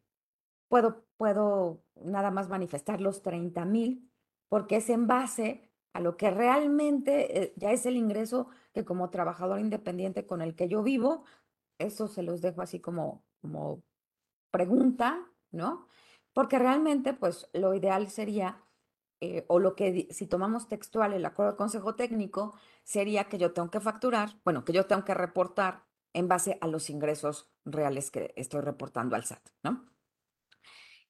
puedo, 0.68 1.04
puedo 1.16 1.82
nada 1.96 2.30
más 2.30 2.48
manifestar 2.48 3.00
los 3.00 3.22
30 3.22 3.64
mil, 3.64 4.10
porque 4.48 4.76
es 4.76 4.90
en 4.90 5.06
base 5.06 5.70
a 5.92 6.00
lo 6.00 6.16
que 6.16 6.30
realmente 6.30 7.42
eh, 7.42 7.52
ya 7.56 7.72
es 7.72 7.86
el 7.86 7.96
ingreso 7.96 8.48
que 8.72 8.84
como 8.84 9.10
trabajador 9.10 9.60
independiente 9.60 10.26
con 10.26 10.40
el 10.40 10.54
que 10.54 10.68
yo 10.68 10.82
vivo, 10.82 11.24
eso 11.82 12.08
se 12.08 12.22
los 12.22 12.40
dejo 12.40 12.62
así 12.62 12.80
como, 12.80 13.24
como 13.40 13.82
pregunta, 14.50 15.28
¿no? 15.50 15.88
Porque 16.32 16.58
realmente, 16.58 17.12
pues 17.14 17.48
lo 17.52 17.74
ideal 17.74 18.10
sería, 18.10 18.64
eh, 19.20 19.44
o 19.48 19.58
lo 19.58 19.76
que 19.76 20.08
si 20.10 20.26
tomamos 20.26 20.68
textual 20.68 21.12
el 21.12 21.24
acuerdo 21.24 21.52
de 21.52 21.58
consejo 21.58 21.94
técnico, 21.94 22.54
sería 22.84 23.28
que 23.28 23.38
yo 23.38 23.52
tengo 23.52 23.70
que 23.70 23.80
facturar, 23.80 24.40
bueno, 24.44 24.64
que 24.64 24.72
yo 24.72 24.86
tengo 24.86 25.04
que 25.04 25.14
reportar 25.14 25.84
en 26.14 26.28
base 26.28 26.58
a 26.60 26.66
los 26.66 26.90
ingresos 26.90 27.50
reales 27.64 28.10
que 28.10 28.32
estoy 28.36 28.60
reportando 28.60 29.16
al 29.16 29.24
SAT, 29.24 29.48
¿no? 29.62 29.86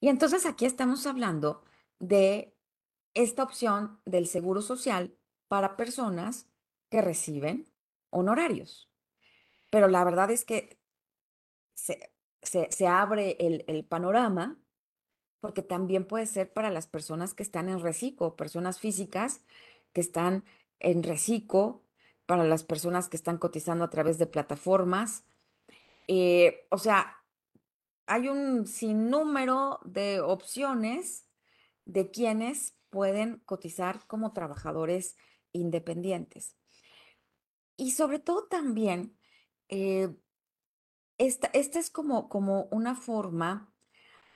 Y 0.00 0.08
entonces 0.08 0.46
aquí 0.46 0.64
estamos 0.64 1.06
hablando 1.06 1.62
de 1.98 2.56
esta 3.14 3.42
opción 3.42 4.00
del 4.04 4.26
seguro 4.26 4.62
social 4.62 5.16
para 5.48 5.76
personas 5.76 6.48
que 6.90 7.00
reciben 7.00 7.72
honorarios. 8.10 8.91
Pero 9.72 9.88
la 9.88 10.04
verdad 10.04 10.30
es 10.30 10.44
que 10.44 10.78
se, 11.72 12.10
se, 12.42 12.86
abre 12.86 13.38
el, 13.40 13.64
el, 13.68 13.86
panorama 13.86 14.60
porque 15.40 15.62
también 15.62 16.06
puede 16.06 16.26
ser 16.26 16.52
para 16.52 16.70
las 16.70 16.86
personas 16.86 17.32
que 17.32 17.42
están 17.42 17.70
en 17.70 17.80
reciclo, 17.80 18.36
personas 18.36 18.78
físicas 18.78 19.40
que 19.94 20.02
están 20.02 20.44
en 20.78 21.02
reciclo 21.02 21.82
para 22.26 22.44
las 22.44 22.64
personas 22.64 23.08
que 23.08 23.16
están 23.16 23.38
cotizando 23.38 23.82
a 23.82 23.88
través 23.88 24.18
de 24.18 24.26
plataformas. 24.26 25.24
Eh, 26.06 26.66
o 26.68 26.76
sea, 26.76 27.24
hay 28.04 28.28
un 28.28 28.66
sinnúmero 28.66 29.80
de 29.84 30.20
opciones 30.20 31.26
de 31.86 32.10
quienes 32.10 32.76
pueden 32.90 33.38
cotizar 33.46 34.06
como 34.06 34.34
trabajadores 34.34 35.16
independientes. 35.52 36.58
Y 37.78 37.92
sobre 37.92 38.18
todo 38.18 38.48
también, 38.48 39.16
eh, 39.72 40.14
esta, 41.16 41.48
esta, 41.54 41.78
es 41.78 41.88
como, 41.88 42.28
como 42.28 42.64
una 42.70 42.94
forma 42.94 43.72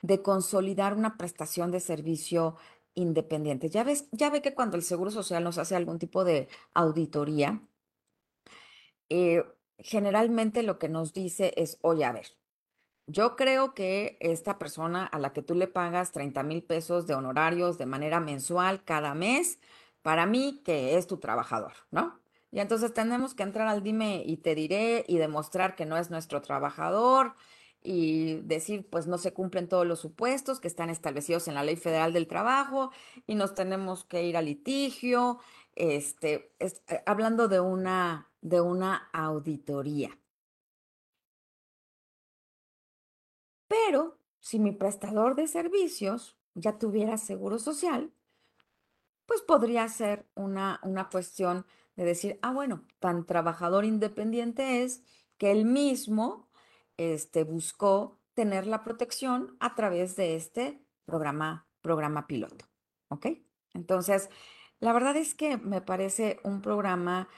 de 0.01 0.23
consolidar 0.23 0.95
una 0.95 1.19
prestación 1.19 1.71
de 1.71 1.81
servicio 1.81 2.57
independiente. 2.95 3.69
Ya, 3.69 3.85
ves, 3.85 4.09
ya 4.13 4.31
ve 4.31 4.41
que 4.41 4.55
cuando 4.55 4.79
el 4.79 4.83
Seguro 4.83 5.11
Social 5.11 5.45
nos 5.45 5.59
hace 5.59 5.77
algún 5.77 5.99
tipo 5.99 6.25
de 6.25 6.49
auditoría, 6.73 7.61
eh, 9.11 9.45
generalmente 9.79 10.63
lo 10.63 10.79
que 10.79 10.89
nos 10.89 11.13
dice 11.13 11.53
es, 11.57 11.79
oye, 11.83 12.07
a 12.07 12.13
ver, 12.13 12.29
yo 13.07 13.37
creo 13.37 13.75
que 13.75 14.17
esta 14.21 14.59
persona 14.59 15.05
a 15.05 15.19
la 15.19 15.35
que 15.35 15.43
tú 15.43 15.55
le 15.55 15.69
pagas 15.69 16.13
30 16.13 16.43
mil 16.45 16.65
pesos 16.65 17.07
de 17.07 17.15
honorarios 17.15 17.77
de 17.77 17.87
manera 17.87 18.21
mensual 18.21 18.85
cada 18.85 19.15
mes, 19.15 19.61
para 20.01 20.25
mí 20.25 20.63
que 20.65 20.97
es 20.97 21.07
tu 21.07 21.19
trabajador, 21.19 21.75
¿no? 21.91 22.26
Y 22.51 22.61
entonces 22.61 22.95
tenemos 22.95 23.35
que 23.35 23.43
entrar 23.43 23.69
al 23.69 23.83
dime 23.83 24.23
y 24.25 24.39
te 24.39 24.55
diré 24.55 25.05
y 25.09 25.19
demostrar 25.19 25.75
que 25.75 25.87
no 25.87 25.97
es 25.97 26.11
nuestro 26.11 26.41
trabajador 26.43 27.35
y 27.83 28.41
decir, 28.43 28.89
pues 28.91 29.07
no 29.07 29.19
se 29.19 29.33
cumplen 29.33 29.69
todos 29.69 29.87
los 29.87 30.01
supuestos 30.01 30.61
que 30.61 30.69
están 30.69 30.91
establecidos 30.91 31.49
en 31.49 31.55
la 31.55 31.63
Ley 31.63 31.77
Federal 31.77 32.13
del 32.13 32.27
Trabajo 32.27 32.91
y 33.27 33.35
nos 33.35 33.55
tenemos 33.55 34.05
que 34.05 34.25
ir 34.25 34.37
a 34.37 34.43
litigio, 34.43 35.39
este, 35.75 36.53
eh, 36.59 37.03
hablando 37.07 37.49
de 37.49 37.61
una 37.61 38.29
de 38.41 38.61
una 38.61 39.09
auditoría. 39.13 40.17
Pero 43.67 44.19
si 44.39 44.61
mi 44.61 44.71
prestador 44.73 45.35
de 45.35 45.49
servicios 45.49 46.37
ya 46.55 46.79
tuviera 46.79 47.19
seguro 47.19 47.59
social, 47.59 48.13
pues 49.27 49.43
podría 49.43 49.89
ser 49.89 50.27
una, 50.35 50.79
una 50.85 51.09
cuestión 51.09 51.67
de 51.97 52.05
decir, 52.05 52.39
ah, 52.43 52.53
bueno, 52.53 52.85
tan 52.99 53.27
trabajador 53.27 53.85
independiente 53.85 54.83
es 54.83 55.03
que 55.39 55.51
él 55.51 55.65
mismo 55.65 56.49
este, 56.97 57.45
buscó 57.45 58.21
tener 58.35 58.67
la 58.67 58.85
protección 58.85 59.57
a 59.61 59.75
través 59.75 60.15
de 60.17 60.37
este 60.37 60.83
programa, 61.05 61.67
programa 61.81 62.27
piloto. 62.27 62.67
¿Ok? 63.09 63.27
Entonces, 63.73 64.29
la 64.79 64.93
verdad 64.93 65.17
es 65.17 65.35
que 65.35 65.57
me 65.57 65.81
parece 65.81 66.39
un 66.45 66.61
programa 66.61 67.29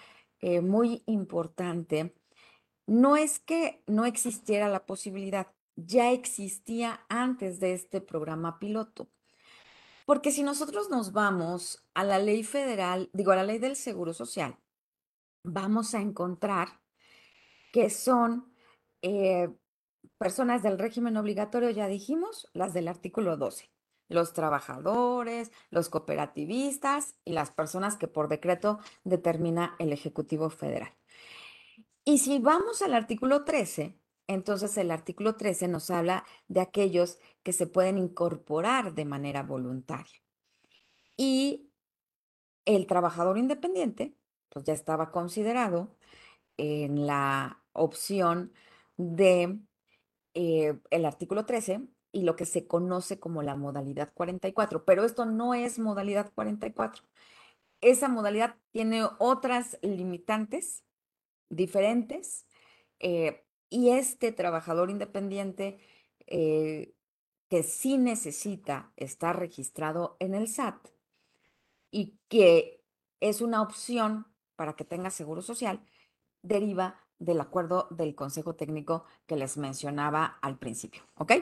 eh, 0.40 0.61
muy 0.61 1.02
importante. 1.06 2.14
No 2.86 3.16
es 3.16 3.38
que 3.38 3.82
no 3.86 4.06
existiera 4.06 4.68
la 4.68 4.86
posibilidad, 4.86 5.48
ya 5.76 6.11
existía 6.11 7.04
antes 7.09 7.61
de 7.61 7.74
este 7.74 8.00
programa 8.00 8.59
piloto. 8.59 9.09
Porque 10.09 10.30
si 10.30 10.42
nosotros 10.42 10.88
nos 10.88 11.12
vamos 11.12 11.84
a 11.92 12.02
la 12.02 12.18
ley 12.18 12.42
federal, 12.42 13.11
digo, 13.12 13.32
a 13.32 13.36
la 13.36 13.42
ley 13.42 13.59
del 13.59 13.76
Seguro 13.76 14.14
Social, 14.14 14.56
vamos 15.44 15.94
a 15.94 16.00
encontrar 16.00 16.80
que 17.74 17.90
son 17.90 18.50
eh, 19.02 19.50
personas 20.16 20.62
del 20.62 20.78
régimen 20.78 21.18
obligatorio, 21.18 21.68
ya 21.68 21.88
dijimos, 21.88 22.48
las 22.54 22.72
del 22.72 22.88
artículo 22.88 23.36
12, 23.36 23.70
los 24.09 24.32
trabajadores, 24.32 25.52
los 25.68 25.90
cooperativistas 25.90 27.16
y 27.26 27.34
las 27.34 27.50
personas 27.50 27.98
que 27.98 28.09
por 28.09 28.28
decreto 28.28 28.78
determina 29.04 29.76
el 29.78 29.92
Ejecutivo 29.92 30.48
Federal. 30.48 30.94
Y 32.06 32.20
si 32.20 32.38
vamos 32.38 32.80
al 32.80 32.94
artículo 32.94 33.44
13, 33.44 33.97
entonces 34.28 34.76
el 34.76 34.90
artículo 34.90 35.34
13 35.36 35.68
nos 35.68 35.90
habla 35.90 36.24
de 36.46 36.60
aquellos 36.60 37.18
que 37.42 37.52
se 37.52 37.66
pueden 37.66 37.98
incorporar 37.98 38.94
de 38.94 39.06
manera 39.06 39.42
voluntaria. 39.42 40.22
Y 41.16 41.70
el 42.66 42.86
trabajador 42.86 43.38
independiente, 43.38 44.14
pues 44.50 44.64
ya 44.66 44.74
estaba 44.74 45.10
considerado 45.10 45.96
en 46.58 47.06
la 47.06 47.62
opción 47.72 48.52
de 48.98 49.58
eh, 50.34 50.78
el 50.90 51.06
artículo 51.06 51.46
13 51.46 51.88
y 52.12 52.22
lo 52.22 52.36
que 52.36 52.44
se 52.44 52.66
conoce 52.66 53.18
como 53.18 53.42
la 53.42 53.56
modalidad 53.56 54.12
44, 54.12 54.84
pero 54.84 55.04
esto 55.04 55.24
no 55.24 55.54
es 55.54 55.78
modalidad 55.78 56.32
44. 56.34 57.02
Esa 57.80 58.08
modalidad 58.08 58.56
tiene 58.72 59.04
otras 59.18 59.78
limitantes 59.82 60.84
diferentes 61.48 62.46
eh, 62.98 63.44
y 63.70 63.90
este 63.90 64.32
trabajador 64.32 64.90
independiente 64.90 65.78
eh, 66.26 66.94
que 67.48 67.62
sí 67.62 67.98
necesita 67.98 68.92
estar 68.96 69.38
registrado 69.38 70.16
en 70.20 70.34
el 70.34 70.48
SAT 70.48 70.88
y 71.90 72.18
que 72.28 72.84
es 73.20 73.40
una 73.40 73.62
opción 73.62 74.26
para 74.56 74.74
que 74.74 74.84
tenga 74.84 75.10
seguro 75.10 75.42
social, 75.42 75.80
deriva 76.42 77.00
del 77.18 77.40
acuerdo 77.40 77.88
del 77.90 78.14
Consejo 78.14 78.54
Técnico 78.54 79.04
que 79.26 79.36
les 79.36 79.56
mencionaba 79.56 80.38
al 80.42 80.58
principio, 80.58 81.02
¿ok? 81.14 81.32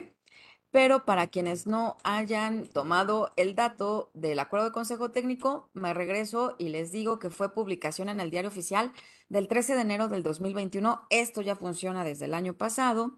Pero 0.71 1.05
para 1.05 1.27
quienes 1.27 1.65
no 1.65 1.95
hayan 2.03 2.67
tomado 2.67 3.31
el 3.37 3.55
dato 3.55 4.11
del 4.13 4.39
acuerdo 4.39 4.65
del 4.65 4.73
Consejo 4.73 5.11
Técnico, 5.11 5.69
me 5.73 5.93
regreso 5.93 6.55
y 6.59 6.67
les 6.69 6.91
digo 6.91 7.19
que 7.19 7.29
fue 7.29 7.53
publicación 7.53 8.09
en 8.09 8.19
el 8.19 8.31
diario 8.31 8.49
oficial 8.49 8.91
del 9.29 9.47
13 9.47 9.75
de 9.75 9.81
enero 9.81 10.09
del 10.09 10.23
2021. 10.23 11.07
Esto 11.09 11.41
ya 11.41 11.55
funciona 11.55 12.03
desde 12.03 12.25
el 12.25 12.33
año 12.33 12.53
pasado 12.53 13.17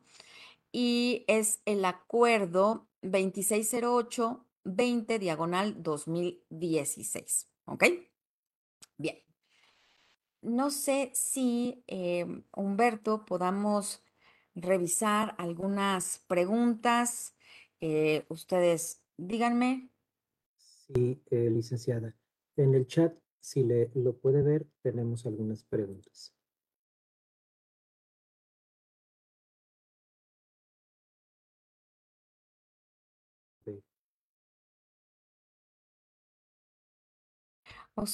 y 0.72 1.26
es 1.28 1.62
el 1.66 1.84
acuerdo 1.86 2.88
2608-20 3.02 5.18
diagonal 5.20 5.82
2016, 5.82 7.48
¿ok? 7.66 7.84
Bien. 8.98 9.18
No 10.42 10.70
sé 10.70 11.12
si, 11.14 11.84
em, 11.88 12.44
Humberto, 12.56 13.26
podamos 13.26 14.02
revisar 14.56 15.36
algunas 15.38 16.20
preguntas. 16.28 17.36
Eh, 17.82 18.26
ustedes 18.30 19.02
díganme. 19.18 19.90
Sí, 20.58 21.22
eh, 21.30 21.50
licenciada. 21.50 22.16
En 22.56 22.74
el 22.76 22.88
chat, 22.88 23.16
si 23.40 23.64
le, 23.64 23.92
lo 23.96 24.18
puede 24.18 24.42
ver, 24.42 24.68
tenemos 24.82 25.26
algunas 25.26 25.64
preguntas. 25.64 26.34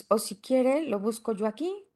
O, 0.09 0.17
si 0.17 0.37
quiere, 0.37 0.81
lo 0.83 0.99
busco 0.99 1.33
yo 1.33 1.45
aquí. 1.45 1.87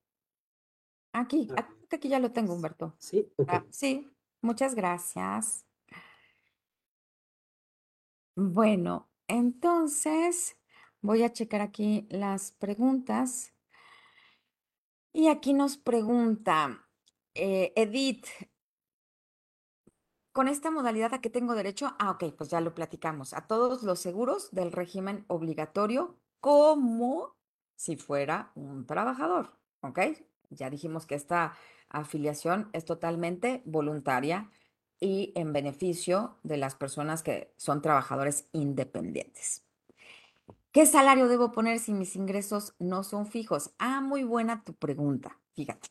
Aquí, 1.12 1.48
ah. 1.58 1.68
aquí 1.90 2.08
ya 2.08 2.20
lo 2.20 2.32
tengo, 2.32 2.54
Humberto. 2.54 2.96
Sí, 3.00 3.32
ah, 3.48 3.66
sí, 3.72 4.08
muchas 4.42 4.76
gracias. 4.76 5.66
Bueno, 8.42 9.10
entonces 9.28 10.56
voy 11.02 11.24
a 11.24 11.34
checar 11.34 11.60
aquí 11.60 12.08
las 12.10 12.54
preguntas. 12.54 13.54
Y 15.12 15.28
aquí 15.28 15.52
nos 15.52 15.76
pregunta 15.76 16.88
eh, 17.36 17.74
Edith, 17.76 18.28
¿con 20.32 20.48
esta 20.48 20.72
modalidad 20.72 21.14
a 21.14 21.20
qué 21.20 21.30
tengo 21.30 21.54
derecho? 21.54 21.94
Ah, 22.00 22.12
ok, 22.12 22.34
pues 22.38 22.50
ya 22.50 22.62
lo 22.62 22.74
platicamos. 22.74 23.34
A 23.34 23.46
todos 23.46 23.84
los 23.84 24.00
seguros 24.00 24.52
del 24.52 24.72
régimen 24.72 25.26
obligatorio 25.28 26.16
como 26.40 27.36
si 27.76 27.98
fuera 27.98 28.54
un 28.56 28.86
trabajador, 28.86 29.60
¿ok? 29.82 30.00
Ya 30.50 30.70
dijimos 30.70 31.06
que 31.06 31.16
esta 31.16 31.58
afiliación 31.90 32.70
es 32.72 32.86
totalmente 32.86 33.64
voluntaria 33.66 34.50
y 35.00 35.32
en 35.36 35.54
beneficio 35.54 36.38
de 36.44 36.58
las 36.58 36.76
personas 36.76 37.24
que 37.24 37.54
son 37.58 37.82
trabajadores 37.82 38.48
independientes. 38.52 39.66
¿Qué 40.72 40.86
salario 40.86 41.28
debo 41.28 41.52
poner 41.52 41.80
si 41.80 41.94
mis 41.94 42.16
ingresos 42.16 42.76
no 42.80 43.04
son 43.04 43.26
fijos? 43.26 43.74
Ah, 43.80 44.02
muy 44.02 44.24
buena 44.24 44.64
tu 44.64 44.74
pregunta, 44.76 45.40
fíjate, 45.56 45.90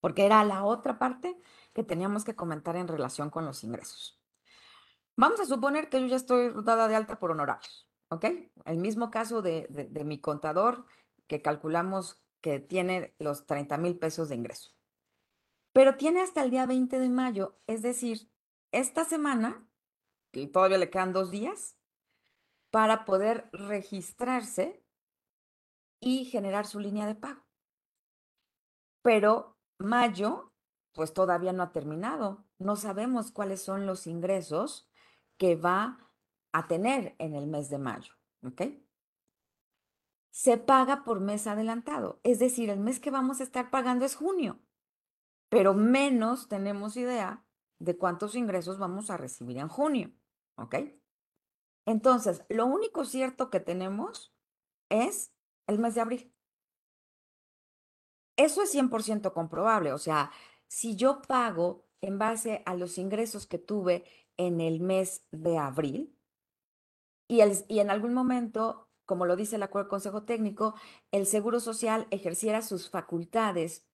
porque 0.00 0.24
era 0.24 0.42
la 0.44 0.64
otra 0.64 0.98
parte 0.98 1.36
que 1.74 1.84
teníamos 1.84 2.24
que 2.24 2.34
comentar 2.34 2.76
en 2.76 2.88
relación 2.88 3.30
con 3.30 3.44
los 3.44 3.62
ingresos. 3.64 4.18
Vamos 5.16 5.40
a 5.40 5.44
suponer 5.46 5.90
que 5.90 6.00
yo 6.00 6.06
ya 6.06 6.16
estoy 6.16 6.52
dada 6.64 6.88
de 6.88 6.96
alta 6.96 7.18
por 7.18 7.30
honorarios, 7.30 7.86
¿ok? 8.08 8.24
El 8.64 8.78
mismo 8.78 9.10
caso 9.10 9.42
de, 9.42 9.66
de 9.68 10.04
mi 10.04 10.18
contador 10.20 10.86
que 11.26 11.42
calculamos 11.42 12.22
que 12.40 12.58
tiene 12.58 13.14
los 13.18 13.46
30 13.46 13.76
mil 13.76 13.98
pesos 13.98 14.30
de 14.30 14.36
ingreso. 14.36 14.70
Pero 15.72 15.96
tiene 15.96 16.20
hasta 16.20 16.42
el 16.42 16.50
día 16.50 16.66
20 16.66 16.98
de 16.98 17.08
mayo, 17.08 17.58
es 17.66 17.82
decir, 17.82 18.30
esta 18.72 19.04
semana, 19.04 19.68
y 20.32 20.48
todavía 20.48 20.78
le 20.78 20.90
quedan 20.90 21.12
dos 21.12 21.30
días, 21.30 21.76
para 22.70 23.04
poder 23.04 23.48
registrarse 23.52 24.84
y 26.00 26.24
generar 26.24 26.66
su 26.66 26.78
línea 26.80 27.06
de 27.06 27.14
pago. 27.14 27.42
Pero 29.02 29.58
mayo, 29.78 30.52
pues 30.92 31.12
todavía 31.12 31.52
no 31.52 31.62
ha 31.62 31.72
terminado. 31.72 32.44
No 32.58 32.76
sabemos 32.76 33.32
cuáles 33.32 33.62
son 33.62 33.86
los 33.86 34.06
ingresos 34.06 34.88
que 35.36 35.56
va 35.56 36.10
a 36.52 36.68
tener 36.68 37.16
en 37.18 37.34
el 37.34 37.46
mes 37.46 37.70
de 37.70 37.78
mayo. 37.78 38.14
¿Ok? 38.44 38.62
se 40.30 40.56
paga 40.56 41.04
por 41.04 41.20
mes 41.20 41.46
adelantado. 41.46 42.20
Es 42.22 42.38
decir, 42.38 42.70
el 42.70 42.80
mes 42.80 43.00
que 43.00 43.10
vamos 43.10 43.40
a 43.40 43.44
estar 43.44 43.70
pagando 43.70 44.04
es 44.04 44.16
junio, 44.16 44.58
pero 45.50 45.74
menos 45.74 46.48
tenemos 46.48 46.96
idea 46.96 47.44
de 47.78 47.98
cuántos 47.98 48.34
ingresos 48.34 48.78
vamos 48.78 49.10
a 49.10 49.18
recibir 49.18 49.58
en 49.58 49.68
junio. 49.68 50.12
¿Ok? 50.56 50.76
Entonces, 51.86 52.44
lo 52.48 52.66
único 52.66 53.04
cierto 53.04 53.50
que 53.50 53.60
tenemos 53.60 54.34
es 54.88 55.32
el 55.66 55.78
mes 55.78 55.94
de 55.94 56.00
abril. 56.00 56.34
Eso 58.36 58.62
es 58.62 58.74
100% 58.74 59.32
comprobable. 59.34 59.92
O 59.92 59.98
sea, 59.98 60.30
si 60.68 60.96
yo 60.96 61.20
pago 61.20 61.84
en 62.00 62.18
base 62.18 62.62
a 62.64 62.74
los 62.74 62.96
ingresos 62.96 63.46
que 63.46 63.58
tuve 63.58 64.04
en 64.38 64.62
el 64.62 64.80
mes 64.80 65.26
de 65.30 65.58
abril 65.58 66.16
y, 67.28 67.40
el, 67.40 67.52
y 67.68 67.80
en 67.80 67.90
algún 67.90 68.14
momento 68.14 68.90
como 69.10 69.26
lo 69.26 69.34
dice 69.34 69.56
el 69.56 69.64
acuerdo 69.64 69.88
Consejo 69.88 70.22
Técnico, 70.22 70.76
el 71.10 71.26
Seguro 71.26 71.58
Social 71.58 72.06
ejerciera 72.12 72.62
sus 72.62 72.90
facultades 72.90 73.84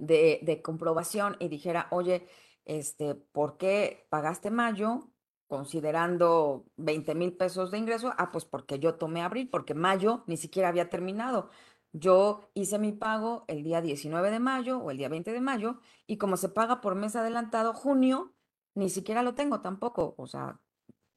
de, 0.00 0.60
comprobación 0.64 1.36
y 1.38 1.48
dijera, 1.48 1.88
oye, 1.90 2.26
este, 2.64 3.14
¿por 3.14 3.56
qué 3.56 4.06
pagaste 4.10 4.50
mayo 4.50 5.10
considerando 5.46 6.66
20 6.76 7.14
mil 7.14 7.36
pesos 7.36 7.70
de 7.70 7.78
ingreso? 7.78 8.12
Ah, 8.18 8.32
pues 8.32 8.44
porque 8.44 8.78
yo 8.78 8.96
tomé 8.96 9.22
abril, 9.22 9.48
porque 9.50 9.74
mayo 9.74 10.24
ni 10.26 10.36
siquiera 10.36 10.68
había 10.68 10.88
terminado. 10.88 11.50
Yo 11.92 12.50
hice 12.54 12.78
mi 12.78 12.92
pago 12.92 13.44
el 13.48 13.62
día 13.64 13.80
19 13.80 14.30
de 14.30 14.40
mayo 14.40 14.78
o 14.78 14.90
el 14.90 14.98
día 14.98 15.08
20 15.08 15.32
de 15.32 15.40
mayo 15.40 15.80
y 16.06 16.18
como 16.18 16.36
se 16.36 16.48
paga 16.48 16.80
por 16.80 16.94
mes 16.94 17.16
adelantado, 17.16 17.74
junio, 17.74 18.34
ni 18.74 18.90
siquiera 18.90 19.22
lo 19.22 19.34
tengo 19.34 19.60
tampoco. 19.60 20.14
O 20.16 20.26
sea, 20.26 20.60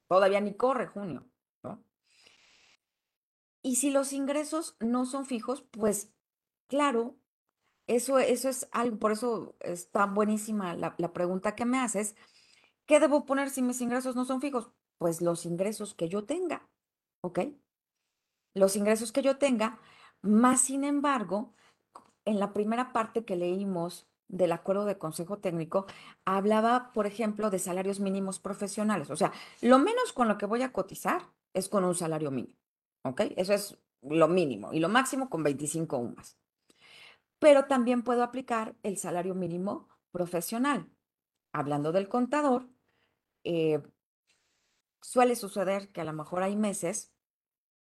todavía 0.08 0.42
ni 0.42 0.56
corre 0.56 0.88
junio. 0.88 1.28
Y 3.66 3.78
si 3.78 3.92
los 3.92 4.12
ingresos 4.12 4.76
no 4.82 5.06
son 5.06 5.26
fijos, 5.26 5.62
pues 5.72 6.14
claro, 6.68 7.16
eso, 7.88 8.18
eso 8.20 8.50
es 8.50 8.68
algo, 8.72 8.98
por 8.98 9.12
eso 9.12 9.56
está 9.60 10.06
buenísima 10.06 10.76
la, 10.76 11.14
pregunta 11.14 11.56
que 11.56 11.66
me 11.66 11.80
haces. 11.80 12.16
¿Qué 12.86 13.00
debo 13.00 13.26
poner 13.26 13.50
si 13.50 13.62
mis 13.62 13.82
ingresos 13.82 14.16
no 14.16 14.26
son 14.26 14.42
fijos? 14.42 14.72
Pues 14.98 15.22
los 15.22 15.46
ingresos 15.46 15.94
que 15.94 16.10
yo 16.10 16.26
tenga, 16.26 16.70
¿ok? 17.22 17.40
Los 18.54 18.76
ingresos 18.76 19.12
que 19.12 19.22
yo 19.22 19.38
tenga, 19.38 19.80
más 20.22 20.62
sin 20.62 20.84
embargo, 20.84 21.54
en 22.26 22.40
la 22.40 22.54
primera 22.54 22.94
parte 22.94 23.26
que 23.26 23.36
leímos 23.36 24.08
del 24.28 24.52
acuerdo 24.52 24.86
de 24.86 24.98
consejo 24.98 25.40
técnico, 25.40 25.86
hablaba, 26.26 26.92
por 26.94 27.06
ejemplo, 27.06 27.50
de 27.50 27.60
salarios 27.60 28.00
mínimos 28.00 28.40
profesionales. 28.40 29.10
O 29.10 29.16
sea, 29.16 29.32
lo 29.62 29.78
menos 29.80 30.14
con 30.14 30.28
lo 30.28 30.38
que 30.38 30.46
voy 30.46 30.62
a 30.62 30.72
cotizar 30.72 31.30
es 31.54 31.70
con 31.70 31.84
un 31.84 31.96
salario 31.96 32.32
mínimo, 32.32 32.58
¿ok? 33.04 33.22
Eso 33.36 33.54
es 33.54 33.78
lo 34.02 34.28
mínimo 34.28 34.74
y 34.74 34.80
lo 34.80 34.90
máximo 34.90 35.30
con 35.30 35.44
25 35.44 35.98
UMAS. 35.98 36.38
Pero 37.44 37.66
también 37.66 38.04
puedo 38.04 38.24
aplicar 38.24 38.78
el 38.84 38.98
salario 38.98 39.36
mínimo 39.36 39.90
profesional. 40.12 40.90
Hablando 41.52 41.92
del 41.92 42.08
contador, 42.08 42.70
eh, 43.44 43.84
suele 45.02 45.36
suceder 45.36 45.92
que 45.92 46.00
a 46.00 46.06
lo 46.06 46.14
mejor 46.14 46.42
hay 46.42 46.56
meses 46.56 47.12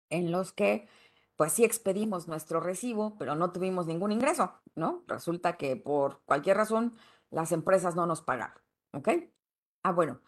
en 0.08 0.32
los 0.32 0.54
que 0.54 0.88
pues 1.36 1.52
sí 1.52 1.64
expedimos 1.64 2.28
nuestro 2.28 2.60
recibo, 2.60 3.18
pero 3.18 3.34
no 3.34 3.52
tuvimos 3.52 3.86
ningún 3.86 4.12
ingreso, 4.12 4.58
¿no? 4.74 5.04
Resulta 5.06 5.58
que 5.58 5.76
por 5.76 6.22
cualquier 6.24 6.56
razón 6.56 6.96
las 7.28 7.52
empresas 7.52 7.94
no 7.94 8.06
nos 8.06 8.22
pagaron, 8.22 8.62
¿ok? 8.94 9.08
Ah, 9.82 9.92
bueno, 9.92 10.22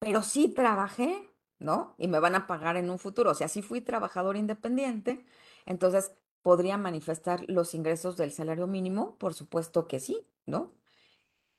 pero 0.00 0.22
sí 0.22 0.48
trabajé, 0.48 1.32
¿no? 1.60 1.94
Y 1.96 2.08
me 2.08 2.18
van 2.18 2.34
a 2.34 2.48
pagar 2.48 2.76
en 2.76 2.90
un 2.90 2.98
futuro. 2.98 3.30
O 3.30 3.34
sea, 3.34 3.46
sí 3.46 3.62
fui 3.62 3.82
trabajador 3.82 4.36
independiente, 4.36 5.24
entonces 5.64 6.12
podría 6.46 6.78
manifestar 6.78 7.44
los 7.48 7.74
ingresos 7.74 8.16
del 8.16 8.30
salario 8.30 8.68
mínimo, 8.68 9.16
por 9.18 9.34
supuesto 9.34 9.88
que 9.88 9.98
sí, 9.98 10.24
¿no? 10.46 10.72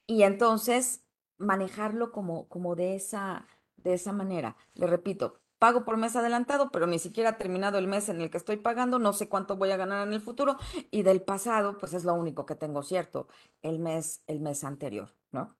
Y 0.05 0.23
entonces 0.23 1.03
manejarlo 1.37 2.13
como, 2.13 2.47
como 2.47 2.73
de, 2.77 2.95
esa, 2.95 3.45
de 3.75 3.95
esa 3.95 4.13
manera. 4.13 4.55
Le 4.75 4.87
repito, 4.87 5.41
pago 5.59 5.83
por 5.83 5.97
mes 5.97 6.15
adelantado, 6.15 6.71
pero 6.71 6.87
ni 6.87 6.99
siquiera 6.99 7.31
ha 7.31 7.37
terminado 7.37 7.77
el 7.79 7.85
mes 7.85 8.07
en 8.07 8.21
el 8.21 8.29
que 8.29 8.37
estoy 8.37 8.55
pagando, 8.55 8.97
no 8.97 9.11
sé 9.11 9.27
cuánto 9.27 9.57
voy 9.57 9.71
a 9.71 9.75
ganar 9.75 10.07
en 10.07 10.13
el 10.13 10.21
futuro 10.21 10.55
y 10.89 11.03
del 11.03 11.21
pasado, 11.21 11.77
pues 11.77 11.91
es 11.93 12.05
lo 12.05 12.13
único 12.13 12.45
que 12.45 12.55
tengo 12.55 12.81
cierto, 12.81 13.27
el 13.63 13.79
mes, 13.79 14.23
el 14.25 14.39
mes 14.39 14.63
anterior, 14.63 15.13
¿no? 15.33 15.57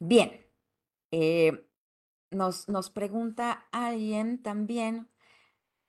Bien, 0.00 0.44
eh, 1.12 1.68
nos, 2.32 2.68
nos 2.68 2.90
pregunta 2.90 3.68
alguien 3.70 4.42
también, 4.42 5.08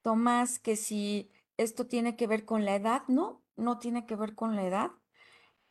Tomás, 0.04 0.60
que 0.60 0.76
si 0.76 1.33
esto 1.58 1.88
tiene 1.88 2.16
que 2.16 2.28
ver 2.28 2.46
con 2.46 2.66
la 2.66 2.76
edad, 2.76 3.04
no, 3.08 3.44
no 3.56 3.80
tiene 3.80 4.06
que 4.06 4.16
ver 4.16 4.36
con 4.36 4.56
la 4.56 4.66
edad. 4.66 4.92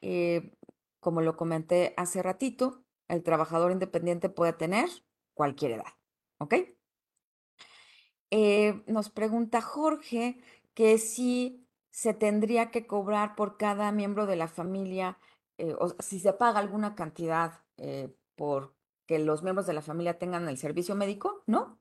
Eh, 0.00 0.52
como 1.00 1.20
lo 1.20 1.36
comenté 1.36 1.94
hace 1.96 2.22
ratito, 2.22 2.84
el 3.08 3.22
trabajador 3.22 3.72
independiente 3.72 4.28
puede 4.28 4.52
tener 4.52 4.88
cualquier 5.34 5.72
edad, 5.72 5.94
¿ok? 6.38 6.54
Eh, 8.30 8.82
nos 8.86 9.10
pregunta 9.10 9.60
Jorge 9.60 10.40
que 10.74 10.98
si 10.98 11.66
se 11.90 12.14
tendría 12.14 12.70
que 12.70 12.86
cobrar 12.86 13.34
por 13.34 13.56
cada 13.58 13.92
miembro 13.92 14.26
de 14.26 14.36
la 14.36 14.48
familia, 14.48 15.18
eh, 15.58 15.74
o 15.78 15.90
si 16.00 16.20
se 16.20 16.32
paga 16.32 16.60
alguna 16.60 16.94
cantidad 16.94 17.60
por 18.36 18.76
que 19.06 19.18
los 19.18 19.42
miembros 19.42 19.66
de 19.66 19.72
la 19.72 19.82
familia 19.82 20.18
tengan 20.18 20.48
el 20.48 20.56
servicio 20.56 20.94
médico, 20.94 21.42
¿no? 21.46 21.80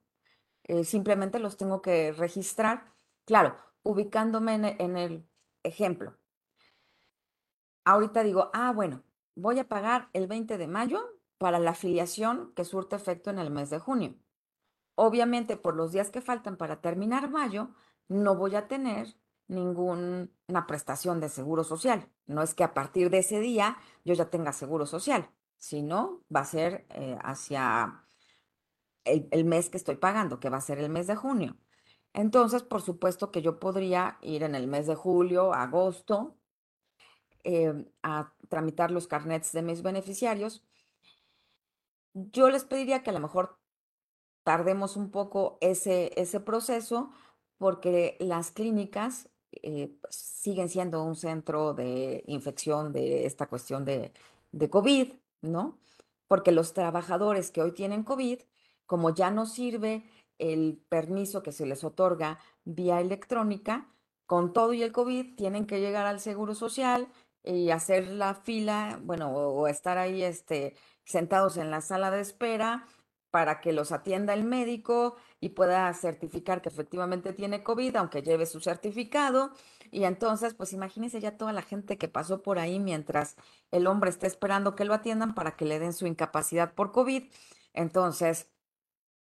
simplemente 0.83 1.37
los 1.37 1.57
tengo 1.57 1.81
que 1.81 2.11
registrar. 2.11 2.91
Claro, 3.25 3.55
ubicándome 3.83 4.75
en 4.79 4.97
el 4.97 5.27
ejemplo. 5.63 6.17
Ahorita 7.83 8.23
digo, 8.23 8.49
ah, 8.53 8.71
bueno, 8.71 9.03
voy 9.35 9.59
a 9.59 9.67
pagar 9.67 10.09
el 10.13 10.27
20 10.27 10.57
de 10.57 10.67
mayo 10.67 11.01
para 11.37 11.59
la 11.59 11.71
afiliación 11.71 12.53
que 12.55 12.65
surte 12.65 12.95
efecto 12.95 13.29
en 13.29 13.39
el 13.39 13.49
mes 13.49 13.69
de 13.69 13.79
junio. 13.79 14.15
Obviamente, 14.95 15.57
por 15.57 15.75
los 15.75 15.91
días 15.91 16.11
que 16.11 16.21
faltan 16.21 16.57
para 16.57 16.81
terminar 16.81 17.29
mayo, 17.29 17.69
no 18.07 18.35
voy 18.35 18.55
a 18.55 18.67
tener 18.67 19.15
ninguna 19.47 20.67
prestación 20.67 21.19
de 21.19 21.29
seguro 21.29 21.63
social. 21.63 22.07
No 22.27 22.41
es 22.41 22.53
que 22.53 22.63
a 22.63 22.73
partir 22.73 23.09
de 23.09 23.19
ese 23.19 23.39
día 23.39 23.77
yo 24.05 24.13
ya 24.13 24.29
tenga 24.29 24.53
seguro 24.53 24.85
social, 24.85 25.29
sino 25.57 26.23
va 26.33 26.41
a 26.41 26.45
ser 26.45 26.85
eh, 26.89 27.17
hacia 27.23 28.05
el, 29.03 29.45
mes 29.45 29.69
que 29.69 29.77
estoy 29.77 29.95
pagando, 29.95 30.39
que 30.39 30.49
va 30.49 30.57
a 30.57 30.61
ser 30.61 30.79
el 30.79 30.89
mes 30.89 31.07
de 31.07 31.15
junio. 31.15 31.57
Entonces, 32.13 32.63
por 32.63 32.81
supuesto 32.81 33.31
que 33.31 33.41
yo 33.41 33.59
podría 33.59 34.17
ir 34.21 34.43
en 34.43 34.55
el 34.55 34.67
mes 34.67 34.87
de 34.87 34.95
julio, 34.95 35.53
agosto, 35.53 36.35
em, 37.43 37.85
a 38.03 38.33
tramitar 38.49 38.91
los 38.91 39.07
carnets 39.07 39.51
de 39.53 39.61
mis 39.61 39.81
beneficiarios. 39.81 40.63
Yo 42.13 42.49
les 42.49 42.65
pediría 42.65 43.03
que 43.03 43.09
a 43.11 43.13
lo 43.13 43.19
mejor 43.19 43.57
tardemos 44.43 44.97
un 44.97 45.11
poco 45.11 45.57
ese, 45.61 46.11
ese 46.17 46.39
proceso 46.39 47.11
porque 47.57 48.17
las 48.19 48.51
clínicas 48.51 49.29
eh, 49.63 49.95
siguen 50.09 50.69
siendo 50.69 51.03
un 51.03 51.15
centro 51.15 51.73
de 51.73 52.23
infección 52.27 52.91
de 52.93 53.25
esta 53.25 53.47
cuestión 53.47 53.85
de, 53.85 54.13
de 54.51 54.69
COVID, 54.69 55.13
¿no? 55.41 55.77
Porque 56.27 56.51
los 56.51 56.73
trabajadores 56.73 57.51
que 57.51 57.61
hoy 57.61 57.71
tienen 57.73 58.03
COVID, 58.03 58.39
como 58.85 59.13
ya 59.13 59.31
no 59.31 59.45
sirve 59.45 60.03
el 60.41 60.83
permiso 60.89 61.43
que 61.43 61.51
se 61.51 61.65
les 61.65 61.83
otorga 61.83 62.39
vía 62.65 62.99
electrónica, 62.99 63.87
con 64.25 64.53
todo 64.53 64.73
y 64.73 64.83
el 64.83 64.91
COVID 64.91 65.35
tienen 65.35 65.67
que 65.67 65.79
llegar 65.79 66.07
al 66.07 66.19
Seguro 66.19 66.55
Social 66.55 67.07
y 67.43 67.69
hacer 67.71 68.07
la 68.07 68.35
fila, 68.35 68.99
bueno, 69.03 69.31
o, 69.31 69.67
estar 69.67 69.97
ahí 69.97 70.23
este, 70.23 70.75
sentados 71.05 71.57
en 71.57 71.71
la 71.71 71.81
sala 71.81 72.11
de 72.11 72.21
espera 72.21 72.87
para 73.31 73.61
que 73.61 73.71
los 73.71 73.91
atienda 73.91 74.33
el 74.33 74.43
médico 74.43 75.15
y 75.39 75.49
pueda 75.49 75.91
certificar 75.93 76.61
que 76.61 76.69
efectivamente 76.69 77.33
tiene 77.33 77.63
COVID, 77.63 77.95
aunque 77.95 78.21
lleve 78.21 78.45
su 78.45 78.59
certificado. 78.59 79.51
Y 79.89 80.03
entonces, 80.03 80.53
pues 80.53 80.73
imagínense 80.73 81.21
ya 81.21 81.37
toda 81.37 81.53
la 81.53 81.61
gente 81.61 81.97
que 81.97 82.07
pasó 82.09 82.41
por 82.43 82.59
ahí 82.59 82.79
mientras 82.79 83.37
el 83.71 83.87
hombre 83.87 84.09
está 84.09 84.27
esperando 84.27 84.75
que 84.75 84.85
lo 84.85 84.93
atiendan 84.93 85.33
para 85.33 85.55
que 85.55 85.65
le 85.65 85.79
den 85.79 85.93
su 85.93 86.07
incapacidad 86.07 86.73
por 86.73 86.91
COVID. 86.91 87.23
Entonces, 87.73 88.50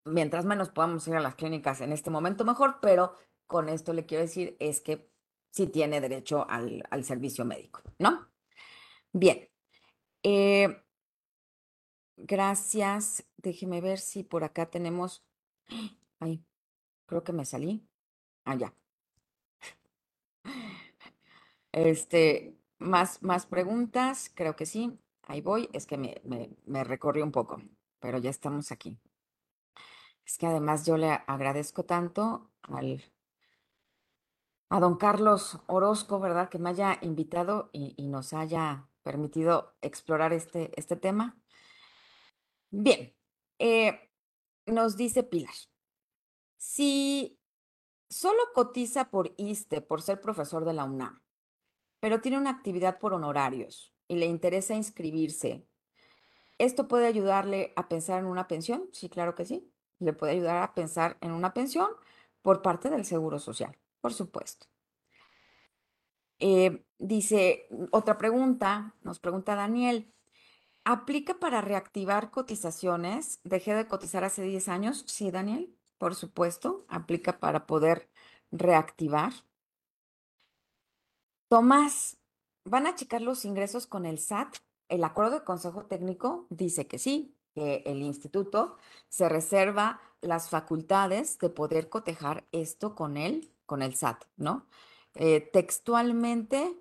mientras 0.06 0.44
menos 0.46 0.70
podamos 0.70 1.06
ir 1.08 1.14
a 1.16 1.20
las 1.20 1.34
clínicas 1.34 1.80
en 1.82 1.92
este 1.92 2.10
momento, 2.10 2.44
mejor, 2.44 2.78
pero 2.80 3.14
con 3.46 3.68
esto 3.68 3.92
le 3.92 4.06
quiero 4.06 4.22
decir 4.22 4.56
es 4.60 4.80
que 4.80 5.10
sí 5.50 5.66
tiene 5.66 6.00
derecho 6.00 6.48
al, 6.48 6.84
al 6.90 7.04
servicio 7.04 7.44
médico, 7.44 7.82
¿no? 7.98 8.28
Bien. 9.12 9.48
Eh, 10.22 10.82
Gracias. 12.16 13.24
Déjeme 13.36 13.80
ver 13.80 13.98
si 13.98 14.24
por 14.24 14.44
acá 14.44 14.70
tenemos. 14.70 15.24
Ay, 16.20 16.44
creo 17.06 17.22
que 17.22 17.32
me 17.32 17.44
salí. 17.44 17.86
Ah, 18.44 18.56
ya. 18.56 18.74
Este, 21.72 22.56
más, 22.78 23.22
más 23.22 23.46
preguntas, 23.46 24.30
creo 24.34 24.56
que 24.56 24.66
sí. 24.66 24.98
Ahí 25.24 25.40
voy. 25.42 25.68
Es 25.72 25.86
que 25.86 25.98
me, 25.98 26.20
me, 26.24 26.50
me 26.64 27.22
un 27.22 27.32
poco, 27.32 27.60
pero 28.00 28.18
ya 28.18 28.30
estamos 28.30 28.72
aquí. 28.72 28.98
Es 30.26 30.38
que 30.38 30.46
además 30.46 30.84
yo 30.84 30.96
le 30.96 31.12
agradezco 31.12 31.84
tanto 31.84 32.50
al, 32.62 33.02
a 34.68 34.80
don 34.80 34.96
Carlos 34.96 35.60
Orozco, 35.68 36.18
¿verdad? 36.18 36.48
Que 36.48 36.58
me 36.58 36.70
haya 36.70 36.98
invitado 37.00 37.70
y, 37.72 37.94
nos 38.08 38.32
haya 38.32 38.88
permitido 39.02 39.76
explorar 39.82 40.32
este, 40.32 40.72
este 40.78 40.96
tema. 40.96 41.40
Bien, 42.70 43.14
eh, 43.60 44.10
nos 44.66 44.96
dice 44.96 45.22
Pilar, 45.22 45.54
si 46.56 47.38
solo 48.10 48.40
cotiza 48.52 49.10
por 49.10 49.32
ISTE 49.36 49.80
por 49.80 50.02
ser 50.02 50.20
profesor 50.20 50.64
de 50.64 50.72
la 50.72 50.84
UNAM, 50.84 51.22
pero 52.00 52.20
tiene 52.20 52.38
una 52.38 52.50
actividad 52.50 52.98
por 52.98 53.14
honorarios 53.14 53.94
y 54.08 54.16
le 54.16 54.26
interesa 54.26 54.74
inscribirse, 54.74 55.68
¿esto 56.58 56.88
puede 56.88 57.06
ayudarle 57.06 57.72
a 57.76 57.88
pensar 57.88 58.18
en 58.18 58.26
una 58.26 58.48
pensión? 58.48 58.88
Sí, 58.92 59.08
claro 59.08 59.36
que 59.36 59.44
sí. 59.44 59.72
Le 59.98 60.12
puede 60.12 60.32
ayudar 60.32 60.62
a 60.62 60.74
pensar 60.74 61.16
en 61.20 61.32
una 61.32 61.54
pensión 61.54 61.88
por 62.42 62.62
parte 62.62 62.90
del 62.90 63.04
Seguro 63.04 63.38
Social, 63.38 63.76
por 64.00 64.12
supuesto. 64.12 64.66
Eh, 66.38 66.84
dice, 66.98 67.68
otra 67.90 68.18
pregunta, 68.18 68.94
nos 69.02 69.18
pregunta 69.18 69.54
Daniel, 69.54 70.12
¿Aplica 70.88 71.40
para 71.40 71.62
reactivar 71.62 72.30
cotizaciones? 72.30 73.40
Dejé 73.42 73.74
de 73.74 73.88
cotizar 73.88 74.22
hace 74.22 74.42
10 74.42 74.68
años. 74.68 75.02
Sí, 75.08 75.32
Daniel, 75.32 75.76
por 75.98 76.14
supuesto. 76.14 76.86
Aplica 76.88 77.40
para 77.40 77.66
poder 77.66 78.08
reactivar. 78.52 79.32
Tomás, 81.48 82.18
¿van 82.64 82.86
a 82.86 82.94
checar 82.94 83.20
los 83.20 83.44
ingresos 83.44 83.88
con 83.88 84.06
el 84.06 84.20
SAT? 84.20 84.58
El 84.88 85.02
acuerdo 85.02 85.32
de 85.40 85.44
consejo 85.44 85.86
técnico 85.86 86.46
dice 86.50 86.86
que 86.86 87.00
sí, 87.00 87.35
que 87.56 87.82
el 87.86 88.02
instituto 88.02 88.76
se 89.08 89.30
reserva 89.30 89.98
las 90.20 90.50
facultades 90.50 91.38
de 91.38 91.48
poder 91.48 91.88
cotejar 91.88 92.44
esto 92.52 92.94
con 92.94 93.16
él, 93.16 93.50
con 93.64 93.80
el 93.80 93.94
SAT, 93.94 94.24
¿no? 94.36 94.66
Eh, 95.14 95.40
textualmente 95.54 96.76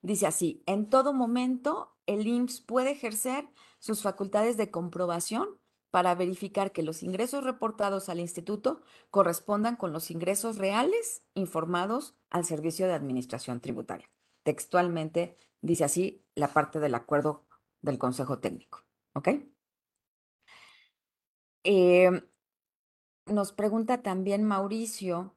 dice 0.00 0.26
así, 0.26 0.62
en 0.64 0.88
todo 0.88 1.12
momento 1.12 1.94
el 2.06 2.26
IMSS 2.26 2.62
puede 2.62 2.92
ejercer 2.92 3.46
sus 3.78 4.00
facultades 4.00 4.56
de 4.56 4.70
comprobación 4.70 5.46
para 5.90 6.14
verificar 6.14 6.72
que 6.72 6.82
los 6.82 7.02
ingresos 7.02 7.44
reportados 7.44 8.08
al 8.08 8.18
instituto 8.18 8.80
correspondan 9.10 9.76
con 9.76 9.92
los 9.92 10.10
ingresos 10.10 10.56
reales 10.56 11.22
informados 11.34 12.16
al 12.30 12.46
Servicio 12.46 12.86
de 12.86 12.94
Administración 12.94 13.60
Tributaria. 13.60 14.10
Textualmente 14.42 15.36
dice 15.60 15.84
así 15.84 16.24
la 16.34 16.48
parte 16.48 16.80
del 16.80 16.94
acuerdo 16.94 17.44
del 17.82 17.98
Consejo 17.98 18.38
Técnico. 18.38 18.84
¿Ok? 19.12 19.28
Em, 21.64 22.20
nos 23.26 23.52
pregunta 23.52 24.02
también 24.02 24.44
Mauricio 24.44 25.34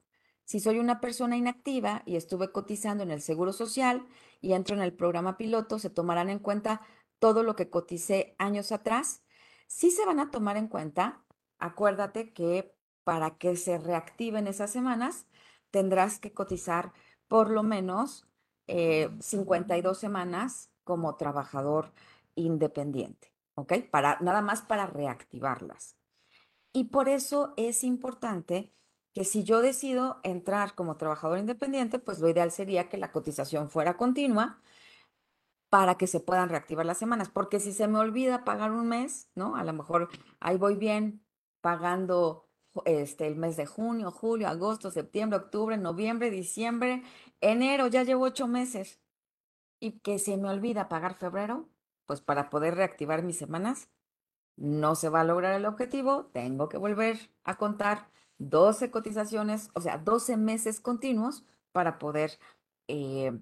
si 0.47 0.61
soy 0.61 0.79
una 0.79 1.01
persona 1.01 1.35
inactiva 1.35 2.03
y 2.05 2.15
estuve 2.15 2.53
cotizando 2.53 3.03
en 3.03 3.11
el 3.11 3.21
Seguro 3.21 3.51
Social 3.51 4.07
y 4.39 4.53
entro 4.53 4.77
en 4.77 4.81
el 4.81 4.93
programa 4.93 5.37
piloto, 5.37 5.77
¿se 5.77 5.89
tomarán 5.89 6.29
en 6.29 6.39
cuenta 6.39 6.81
todo 7.19 7.43
lo 7.43 7.57
que 7.57 7.69
coticé 7.69 8.33
años 8.39 8.71
atrás? 8.71 9.23
Sí 9.67 9.91
se 9.91 10.05
van 10.05 10.21
a 10.21 10.31
tomar 10.31 10.55
en 10.55 10.69
cuenta. 10.69 11.25
Acuérdate 11.59 12.31
que 12.31 12.73
para 13.03 13.37
que 13.37 13.57
se 13.57 13.77
reactiven 13.77 14.47
esas 14.47 14.71
semanas, 14.71 15.25
tendrás 15.69 16.17
que 16.17 16.33
cotizar 16.33 16.93
por 17.27 17.49
lo 17.49 17.63
menos 17.63 18.25
52 18.67 19.97
eh, 19.97 19.99
semanas 19.99 20.71
como 20.85 21.17
trabajador 21.17 21.91
independiente, 22.35 23.33
¿ok? 23.55 23.73
Para, 23.91 24.17
nada 24.21 24.41
más 24.41 24.61
para 24.61 24.87
reactivarlas. 24.87 25.96
Y 26.73 26.85
por 26.85 27.09
eso 27.09 27.53
es 27.57 27.83
importante 27.83 28.71
que 29.13 29.23
si 29.23 29.43
yo 29.43 29.61
decido 29.61 30.19
entrar 30.23 30.75
como 30.75 30.97
trabajador 30.97 31.39
independiente, 31.39 31.97
pues 31.99 32.19
lo 32.19 32.29
ideal 32.29 32.51
sería 32.51 32.87
que 32.89 32.97
la 32.97 33.11
cotización 33.11 33.69
fuera 33.69 33.97
continua 33.97 34.61
para 35.69 35.95
que 35.95 36.07
se 36.07 36.19
puedan 36.19 36.49
reactivar 36.49 36.85
las 36.85 36.97
semanas, 36.97 37.29
porque 37.29 37.59
si 37.59 37.73
se 37.73 37.87
me 37.87 37.99
olvida 37.99 38.45
pagar 38.45 38.71
un 38.71 38.87
mes, 38.87 39.29
¿no? 39.35 39.55
A 39.55 39.63
lo 39.63 39.73
mejor 39.73 40.09
ahí 40.39 40.57
voy 40.57 40.75
bien 40.75 41.25
pagando 41.61 42.47
este, 42.85 43.27
el 43.27 43.35
mes 43.35 43.57
de 43.57 43.65
junio, 43.65 44.11
julio, 44.11 44.47
agosto, 44.47 44.91
septiembre, 44.91 45.39
octubre, 45.39 45.77
noviembre, 45.77 46.29
diciembre, 46.29 47.03
enero, 47.41 47.87
ya 47.87 48.03
llevo 48.03 48.25
ocho 48.25 48.47
meses. 48.47 49.01
Y 49.79 49.99
que 49.99 50.19
se 50.19 50.37
me 50.37 50.49
olvida 50.49 50.89
pagar 50.89 51.15
febrero, 51.15 51.69
pues 52.05 52.21
para 52.21 52.49
poder 52.49 52.75
reactivar 52.75 53.23
mis 53.23 53.37
semanas, 53.37 53.89
no 54.57 54.95
se 54.95 55.09
va 55.09 55.21
a 55.21 55.23
lograr 55.23 55.53
el 55.53 55.65
objetivo, 55.65 56.25
tengo 56.27 56.67
que 56.69 56.77
volver 56.77 57.31
a 57.43 57.57
contar 57.57 58.09
12 58.39 58.91
cotizaciones, 58.91 59.69
o 59.73 59.81
sea, 59.81 59.97
12 59.97 60.37
meses 60.37 60.79
continuos 60.81 61.45
para 61.71 61.99
poder 61.99 62.39
eh, 62.87 63.39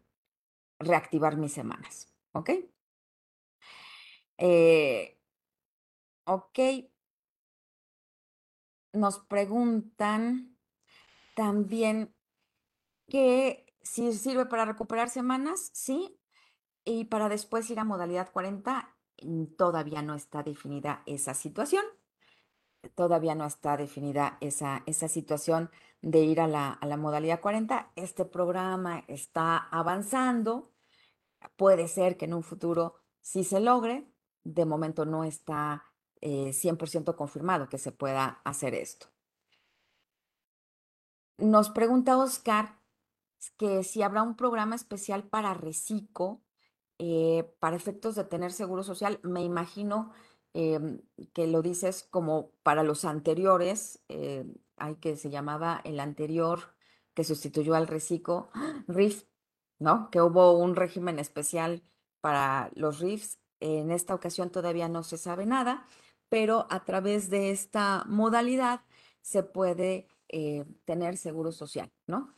reactivar 0.79 1.37
mis 1.37 1.53
semanas. 1.53 2.13
¿Ok? 2.33 2.51
Eh, 4.37 5.17
ok. 6.25 6.59
Nos 8.93 9.19
preguntan 9.19 10.57
también 11.35 12.13
que 13.07 13.65
si 13.81 14.11
sirve 14.13 14.45
para 14.45 14.65
recuperar 14.65 15.09
semanas, 15.09 15.69
sí, 15.73 16.17
y 16.85 17.05
para 17.05 17.29
después 17.29 17.69
ir 17.69 17.79
a 17.79 17.83
modalidad 17.83 18.31
40, 18.31 18.94
mm, 18.94 18.94
todavía 19.57 20.01
no 20.01 20.15
está 20.15 20.43
definida 20.43 21.03
esa 21.05 21.33
situación 21.33 21.83
todavía 22.89 23.35
no 23.35 23.45
está 23.45 23.77
definida 23.77 24.37
esa, 24.41 24.83
esa 24.85 25.07
situación 25.07 25.71
de 26.01 26.19
ir 26.19 26.39
a 26.39 26.47
la, 26.47 26.97
modalidad 26.97 27.41
40. 27.41 27.91
Este 27.95 28.25
programa 28.25 29.03
está 29.07 29.57
avanzando. 29.57 30.71
Puede 31.55 31.87
ser 31.87 32.17
que 32.17 32.25
en 32.25 32.33
un 32.33 32.43
futuro 32.43 32.95
sí 33.21 33.43
se 33.43 33.59
logre. 33.59 34.07
De 34.43 34.65
momento 34.65 35.05
no 35.05 35.23
está 35.23 35.83
100% 36.21 37.11
eh, 37.11 37.15
confirmado 37.15 37.69
que 37.69 37.77
se 37.77 37.91
pueda 37.91 38.41
hacer 38.43 38.75
esto. 38.75 39.07
Nos 41.37 41.69
pregunta 41.69 42.17
Oscar 42.17 42.79
que 43.57 43.83
si 43.83 44.01
habrá 44.01 44.23
un 44.23 44.35
programa 44.35 44.75
especial 44.75 45.23
para 45.23 45.53
Recico, 45.53 46.41
eh, 46.99 47.51
para 47.59 47.75
efectos 47.75 48.15
de 48.15 48.23
tener 48.23 48.51
seguro 48.51 48.83
social. 48.83 49.19
Me 49.23 49.43
imagino 49.43 50.11
Em, 50.57 51.01
que 51.33 51.47
lo 51.47 51.61
dices 51.61 52.07
como 52.09 52.51
para 52.63 52.83
los 52.83 53.03
anteriores, 53.03 54.01
eh, 54.07 54.45
hay 54.77 54.95
que 54.95 55.17
se 55.17 55.29
llamaba 55.29 55.81
el 55.83 55.99
anterior 55.99 56.73
que 57.13 57.25
sustituyó 57.25 57.75
al 57.75 57.87
reciclo, 57.87 58.49
RIF, 58.87 59.25
¿no? 59.79 60.09
Que 60.11 60.21
hubo 60.21 60.53
un 60.57 60.77
régimen 60.77 61.19
especial 61.19 61.83
para 62.21 62.71
los 62.75 62.99
RIFs. 63.01 63.37
En 63.59 63.91
esta 63.91 64.15
ocasión 64.15 64.49
todavía 64.49 64.87
no 64.87 65.03
se 65.03 65.17
sabe 65.17 65.45
nada, 65.45 65.85
pero 66.29 66.67
a 66.69 66.85
través 66.85 67.29
de 67.29 67.51
esta 67.51 68.05
modalidad 68.07 68.79
se 69.21 69.43
puede 69.43 70.07
eh, 70.29 70.63
tener 70.85 71.17
seguro 71.17 71.51
social, 71.51 71.91
¿no? 72.07 72.33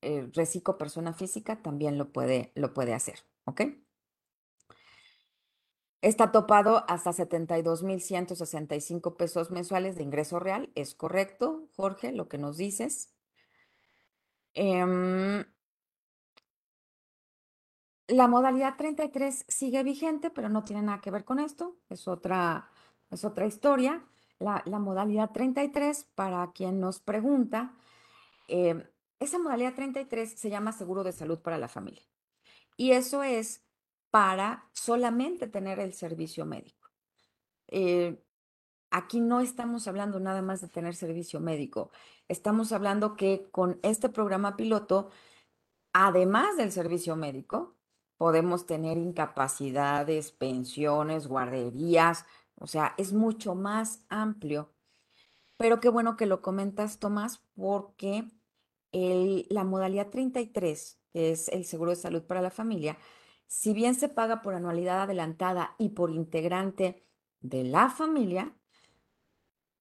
El 0.00 0.32
reciclo 0.32 0.78
persona 0.78 1.12
física 1.12 1.60
también 1.62 1.98
lo 1.98 2.12
puede, 2.12 2.50
lo 2.54 2.72
puede 2.72 2.94
hacer, 2.94 3.26
¿ok? 3.44 3.60
Está 6.02 6.32
topado 6.32 6.84
hasta 6.88 7.12
72.165 7.12 9.16
pesos 9.16 9.52
mensuales 9.52 9.94
de 9.94 10.02
ingreso 10.02 10.40
real. 10.40 10.72
¿Es 10.74 10.96
correcto, 10.96 11.68
Jorge, 11.76 12.10
lo 12.10 12.28
que 12.28 12.38
nos 12.38 12.56
dices? 12.56 13.14
Em, 14.54 15.44
la 18.08 18.26
modalidad 18.26 18.76
33 18.76 19.44
sigue 19.46 19.84
vigente, 19.84 20.30
pero 20.30 20.48
no 20.48 20.64
tiene 20.64 20.82
nada 20.82 21.00
que 21.00 21.12
ver 21.12 21.24
con 21.24 21.38
esto. 21.38 21.76
Es 21.88 22.08
otra, 22.08 22.68
es 23.12 23.24
otra 23.24 23.46
historia. 23.46 24.04
La, 24.40 24.64
modalidad 24.80 25.30
33, 25.30 26.08
para 26.16 26.50
quien 26.50 26.80
nos 26.80 26.98
pregunta, 26.98 27.76
em, 28.48 28.82
esa 29.20 29.38
modalidad 29.38 29.74
33 29.74 30.32
se 30.32 30.50
llama 30.50 30.72
seguro 30.72 31.04
de 31.04 31.12
salud 31.12 31.38
para 31.38 31.58
la 31.58 31.68
familia. 31.68 32.02
Y 32.76 32.90
eso 32.90 33.22
es 33.22 33.62
para 34.12 34.68
solamente 34.74 35.48
tener 35.48 35.80
el 35.80 35.94
servicio 35.94 36.44
médico. 36.44 36.90
Eh, 37.68 38.22
aquí 38.90 39.20
no 39.22 39.40
estamos 39.40 39.88
hablando 39.88 40.20
nada 40.20 40.42
más 40.42 40.60
de 40.60 40.68
tener 40.68 40.94
servicio 40.94 41.40
médico, 41.40 41.90
estamos 42.28 42.72
hablando 42.72 43.16
que 43.16 43.48
con 43.50 43.80
este 43.82 44.10
programa 44.10 44.54
piloto, 44.54 45.08
además 45.94 46.58
del 46.58 46.72
servicio 46.72 47.16
médico, 47.16 47.74
podemos 48.18 48.66
tener 48.66 48.98
incapacidades, 48.98 50.30
pensiones, 50.30 51.26
guarderías, 51.26 52.26
o 52.56 52.66
sea, 52.66 52.94
es 52.98 53.14
mucho 53.14 53.54
más 53.54 54.04
amplio. 54.10 54.74
Pero 55.56 55.80
qué 55.80 55.88
bueno 55.88 56.18
que 56.18 56.26
lo 56.26 56.42
comentas, 56.42 56.98
Tomás, 56.98 57.42
porque 57.54 58.28
la 58.92 59.64
modalidad 59.64 60.10
33, 60.10 61.00
que 61.14 61.30
es 61.30 61.48
el 61.48 61.64
seguro 61.64 61.92
de 61.92 61.96
salud 61.96 62.24
para 62.24 62.42
la 62.42 62.50
familia, 62.50 62.98
si 63.52 63.74
bien 63.74 63.94
se 63.94 64.08
paga 64.08 64.40
por 64.40 64.54
anualidad 64.54 65.02
adelantada 65.02 65.76
y 65.76 65.90
por 65.90 66.10
integrante 66.10 67.04
de 67.42 67.64
la 67.64 67.90
familia, 67.90 68.56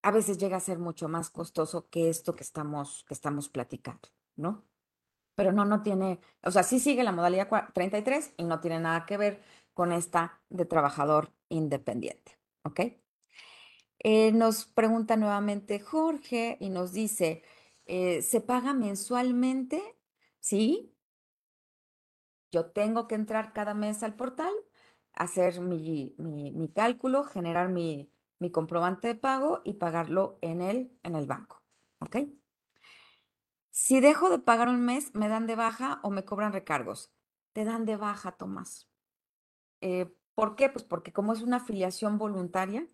a 0.02 0.12
veces 0.12 0.38
llega 0.38 0.58
a 0.58 0.60
ser 0.60 0.78
mucho 0.78 1.08
más 1.08 1.30
costoso 1.30 1.90
que 1.90 2.10
esto 2.10 2.36
que 2.36 2.44
estamos, 2.44 3.06
que 3.08 3.14
estamos 3.14 3.48
platicando, 3.48 4.10
¿no? 4.36 4.66
Pero 5.36 5.54
no, 5.54 5.64
no 5.64 5.82
tiene, 5.84 6.20
o 6.44 6.52
sea, 6.52 6.64
sí 6.64 6.82
sigue 6.82 7.02
la 7.06 7.14
modalidad 7.14 7.48
33 7.74 8.34
y 8.36 8.44
no 8.44 8.60
tiene 8.60 8.82
nada 8.82 9.06
que 9.06 9.16
ver 9.16 9.42
con 9.74 9.94
esta 9.94 10.42
de 10.50 10.66
trabajador 10.66 11.32
independiente, 11.48 12.38
¿ok? 12.64 12.82
Eh, 14.00 14.34
nos 14.34 14.66
pregunta 14.66 15.16
nuevamente 15.16 15.80
Jorge 15.80 16.58
y 16.60 16.72
nos 16.72 16.92
dice, 16.92 17.42
eh, 17.86 18.22
¿se 18.22 18.42
paga 18.42 18.74
mensualmente? 18.74 19.82
Sí, 20.42 20.94
yo 22.52 22.72
tengo 22.72 23.08
que 23.08 23.16
entrar 23.16 23.54
cada 23.54 23.74
mes 23.74 24.04
al 24.04 24.16
portal, 24.16 24.54
hacer 25.14 25.62
mi, 25.62 26.16
cálculo, 26.76 27.24
generar 27.24 27.70
mi, 27.70 28.12
comprobante 28.52 29.08
de 29.08 29.16
pago 29.16 29.62
y 29.64 29.74
pagarlo 29.74 30.38
en 30.42 30.62
el, 30.62 30.98
en 31.04 31.16
el 31.16 31.28
banco. 31.28 31.62
¿Ok? 32.00 32.18
Si 33.70 34.02
dejo 34.02 34.30
de 34.30 34.40
pagar 34.40 34.68
un 34.68 34.84
mes, 34.84 35.14
¿me 35.16 35.30
dan 35.30 35.48
de 35.48 35.56
baja 35.56 36.00
o 36.04 36.10
me 36.10 36.26
cobran 36.26 36.52
recargos? 36.52 37.12
Te 37.54 37.64
dan 37.64 37.86
de 37.86 37.96
baja, 37.96 38.34
Tomás. 38.34 38.90
Eh, 39.80 40.14
¿Por 40.36 40.56
qué? 40.56 40.70
Pues 40.70 40.84
porque 40.84 41.14
como 41.14 41.34
es 41.34 41.42
una 41.42 41.58
afiliación 41.58 42.18
voluntaria, 42.18 42.86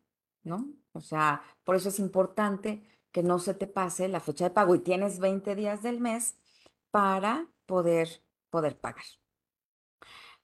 ¿no? 0.43 0.67
O 0.91 1.01
sea, 1.01 1.41
por 1.63 1.75
eso 1.75 1.89
es 1.89 1.99
importante 1.99 2.83
que 3.11 3.23
no 3.23 3.39
se 3.39 3.53
te 3.53 3.67
pase 3.67 4.07
la 4.07 4.19
fecha 4.19 4.45
de 4.45 4.51
pago 4.51 4.75
y 4.75 4.79
tienes 4.79 5.19
20 5.19 5.55
días 5.55 5.81
del 5.81 5.99
mes 5.99 6.37
para 6.91 7.47
poder, 7.65 8.23
poder 8.49 8.79
pagar. 8.79 9.05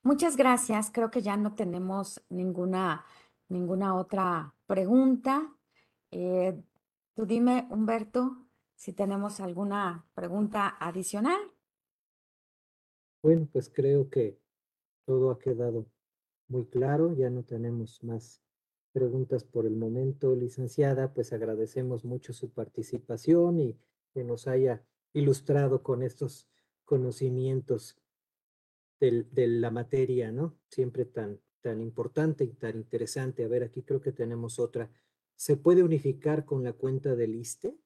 Muchas 0.04 0.36
gracias. 0.36 0.90
Creo 0.92 1.10
que 1.10 1.22
ya 1.22 1.38
no 1.38 1.54
tenemos 1.54 2.22
ninguna, 2.28 3.06
ninguna 3.48 3.96
otra 3.96 4.54
pregunta. 4.66 5.56
Eh, 6.10 6.62
tú 7.14 7.24
dime, 7.24 7.66
Humberto, 7.70 8.46
si 8.74 8.92
tenemos 8.92 9.40
alguna 9.40 10.06
pregunta 10.12 10.76
adicional. 10.78 11.40
Bueno, 13.22 13.48
pues 13.50 13.70
creo 13.70 14.10
que 14.10 14.38
todo 15.06 15.30
ha 15.30 15.38
quedado 15.38 15.86
muy 16.48 16.66
claro. 16.66 17.14
Ya 17.14 17.30
no 17.30 17.42
tenemos 17.42 18.04
más 18.04 18.42
preguntas 18.92 19.42
por 19.42 19.64
el 19.64 19.74
momento, 19.74 20.36
licenciada, 20.36 21.14
pues 21.14 21.32
agradecemos 21.32 22.04
mucho 22.04 22.34
su 22.34 22.50
participación 22.52 23.58
y 23.58 23.78
que 24.12 24.22
nos 24.22 24.48
haya 24.48 24.84
ilustrado 25.14 25.82
con 25.82 26.02
estos 26.02 26.46
conocimientos 26.84 27.96
de 29.00 29.46
la 29.46 29.70
materia, 29.70 30.32
¿no? 30.32 30.56
Siempre 30.68 31.04
tan, 31.04 31.40
tan 31.60 31.80
importante 31.80 32.44
y 32.44 32.52
tan 32.54 32.76
interesante. 32.76 33.44
A 33.44 33.48
ver, 33.48 33.62
aquí 33.62 33.82
creo 33.82 34.00
que 34.00 34.12
tenemos 34.12 34.58
otra. 34.58 34.90
¿Se 35.36 35.56
puede 35.56 35.82
unificar 35.82 36.44
con 36.44 36.62
la 36.62 36.72
cuenta 36.72 37.14
del 37.14 37.34
ISTE? 37.34 37.76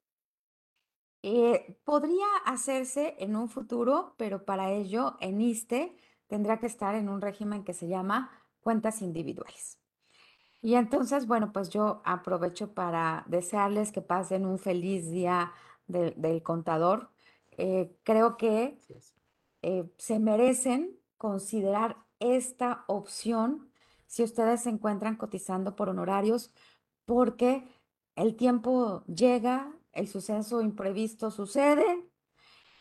Eh, 1.22 1.80
podría 1.84 2.26
hacerse 2.44 3.16
en 3.18 3.34
un 3.34 3.48
futuro, 3.48 4.14
pero 4.16 4.44
para 4.44 4.72
ello 4.72 5.16
en 5.20 5.40
ISTE 5.40 5.96
tendrá 6.28 6.60
que 6.60 6.66
estar 6.66 6.94
en 6.94 7.08
un 7.08 7.20
régimen 7.20 7.64
que 7.64 7.74
se 7.74 7.88
llama 7.88 8.30
cuentas 8.60 9.02
individuales. 9.02 9.78
Y 10.60 10.74
entonces, 10.74 11.26
bueno, 11.26 11.52
pues 11.52 11.70
yo 11.70 12.02
aprovecho 12.04 12.74
para 12.74 13.24
desearles 13.28 13.92
que 13.92 14.02
pasen 14.02 14.44
un 14.44 14.58
feliz 14.58 15.10
día 15.10 15.52
del 15.86 16.42
contador. 16.42 17.10
Eh, 17.52 17.96
creo 18.02 18.36
que 18.36 18.78
eh, 19.62 19.90
se 19.98 20.18
merecen 20.18 20.96
considerar 21.16 21.96
esta 22.20 22.84
opción 22.86 23.70
si 24.06 24.22
ustedes 24.22 24.62
se 24.62 24.70
encuentran 24.70 25.16
cotizando 25.16 25.76
por 25.76 25.88
honorarios, 25.88 26.52
porque 27.04 27.66
el 28.16 28.36
tiempo 28.36 29.04
llega, 29.06 29.72
el 29.92 30.08
suceso 30.08 30.62
imprevisto 30.62 31.30
sucede 31.30 32.08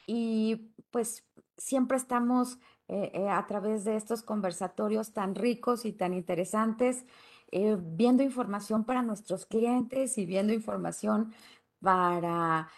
y 0.06 0.72
pues 0.92 1.26
siempre 1.58 1.98
estamos 1.98 2.60
eh, 2.88 3.12
eh, 3.14 3.28
a 3.28 3.46
través 3.48 3.84
de 3.84 3.98
estos 3.98 4.22
conversatorios 4.22 5.14
tan 5.14 5.36
ricos 5.36 5.84
y 5.86 5.94
tan 5.94 6.14
interesantes, 6.14 7.06
viendo 7.50 8.24
información 8.24 8.84
para 8.84 9.02
nuestros 9.02 9.46
clientes 9.46 10.18
y 10.18 10.26
viendo 10.26 10.52
información 10.52 11.34
para 11.80 12.70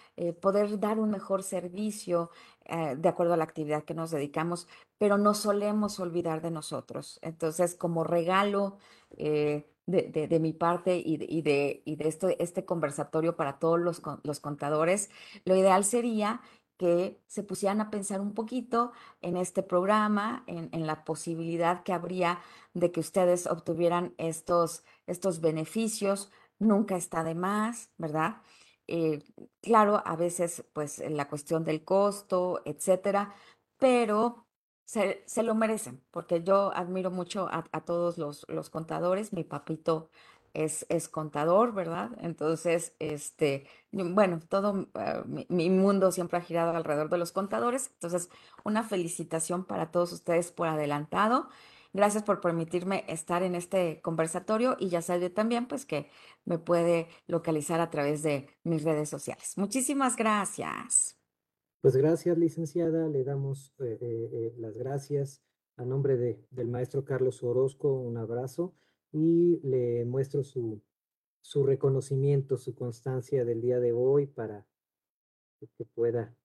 poder 0.42 0.80
dar 0.80 1.00
un 1.00 1.10
mejor 1.10 1.42
servicio 1.42 2.30
de 2.98 3.10
acuerdo 3.10 3.34
a 3.34 3.38
la 3.38 3.44
actividad 3.44 3.84
que 3.84 3.94
nos 3.94 4.12
dedicamos, 4.12 4.68
pero 4.98 5.18
no 5.18 5.34
solemos 5.34 6.00
olvidar 6.00 6.42
de 6.42 6.52
nosotros. 6.52 7.20
Entonces, 7.22 7.76
como 7.76 8.04
regalo 8.04 8.78
de, 9.10 10.40
mi 10.40 10.54
parte 10.54 10.98
y 10.98 11.18
de, 11.18 11.26
y 11.86 11.96
de, 11.96 12.36
este 12.40 12.66
conversatorio 12.66 13.36
para 13.36 13.60
todos 13.60 13.80
los, 13.80 14.02
los 14.24 14.40
contadores, 14.40 15.10
lo 15.46 15.56
ideal 15.56 15.84
sería 15.84 16.42
que 16.80 17.22
se 17.28 17.44
pusieran 17.44 17.82
a 17.82 17.92
pensar 17.92 18.22
un 18.22 18.34
poquito 18.34 18.94
en 19.22 19.36
este 19.36 19.64
programa, 19.64 20.46
en, 20.48 20.88
la 20.88 21.04
posibilidad 21.04 21.84
que 21.84 21.92
habría 21.92 22.40
de 22.74 22.90
que 22.94 23.02
ustedes 23.02 23.48
obtuvieran 23.48 24.14
estos, 24.18 24.86
estos 25.06 25.42
beneficios. 25.42 26.32
Nunca 26.58 26.96
está 26.96 27.26
de 27.26 27.36
más, 27.36 27.90
¿verdad? 27.98 28.38
Eh, 28.92 29.24
claro, 29.62 30.02
a 30.04 30.16
veces, 30.16 30.64
pues, 30.74 30.98
la 31.10 31.28
cuestión 31.30 31.64
del 31.64 31.84
costo, 31.86 32.62
etcétera, 32.66 33.36
pero 33.78 34.48
se, 34.86 35.24
lo 35.44 35.54
merecen, 35.54 36.02
porque 36.12 36.44
yo 36.44 36.72
admiro 36.76 37.12
mucho 37.12 37.48
a, 37.52 37.64
todos 37.86 38.18
los, 38.18 38.46
los, 38.50 38.72
contadores. 38.72 39.32
Mi 39.32 39.44
papito 39.44 40.10
es, 40.56 40.88
es 40.90 41.08
contador, 41.08 41.74
¿verdad? 41.74 42.12
Entonces, 42.22 42.96
este, 42.98 43.68
bueno, 43.92 44.40
todo 44.50 44.88
ah, 44.96 45.24
mi, 45.28 45.70
mundo 45.70 46.12
siempre 46.12 46.40
ha 46.40 46.42
girado 46.42 46.76
alrededor 46.76 47.10
de 47.10 47.20
los 47.20 47.32
contadores. 47.32 47.92
Entonces, 47.94 48.30
una 48.64 48.84
felicitación 48.84 49.66
para 49.66 49.92
todos 49.92 50.12
ustedes 50.14 50.52
por 50.52 50.68
adelantado. 50.68 51.50
Gracias 51.94 52.24
por 52.24 52.40
permitirme 52.40 53.04
estar 53.08 53.42
en 53.44 53.56
este 53.56 54.02
conversatorio 54.02 54.78
y 54.80 54.90
ya 54.90 55.02
sabe 55.02 55.30
también 55.30 55.68
pues 55.68 55.86
que 55.86 56.10
me 56.46 56.60
puede 56.60 57.08
localizar 57.28 57.82
a 57.82 57.90
través 57.90 58.22
de 58.22 58.48
mis 58.64 58.84
redes 58.84 59.10
sociales. 59.10 59.54
Muchísimas 59.58 60.16
gracias. 60.16 61.18
Pues 61.82 61.96
gracias, 61.96 62.38
licenciada. 62.38 63.08
Le 63.08 63.24
damos 63.24 63.74
eh, 63.80 63.98
eh, 64.02 64.30
eh, 64.32 64.54
las 64.58 64.78
gracias 64.78 65.42
a 65.78 65.86
nombre 65.86 66.18
de, 66.18 66.46
del 66.52 66.68
maestro 66.68 67.04
Carlos 67.06 67.42
Orozco. 67.42 67.92
Un 67.94 68.18
abrazo 68.18 68.76
y 69.12 69.60
le 69.64 70.06
muestro 70.06 70.44
su, 70.44 70.82
su 71.42 71.66
reconocimiento, 71.66 72.58
su 72.58 72.76
constancia 72.76 73.46
del 73.46 73.62
día 73.62 73.80
de 73.80 73.94
hoy 73.94 74.28
para 74.28 74.66
que 75.78 75.86
pueda 75.86 76.36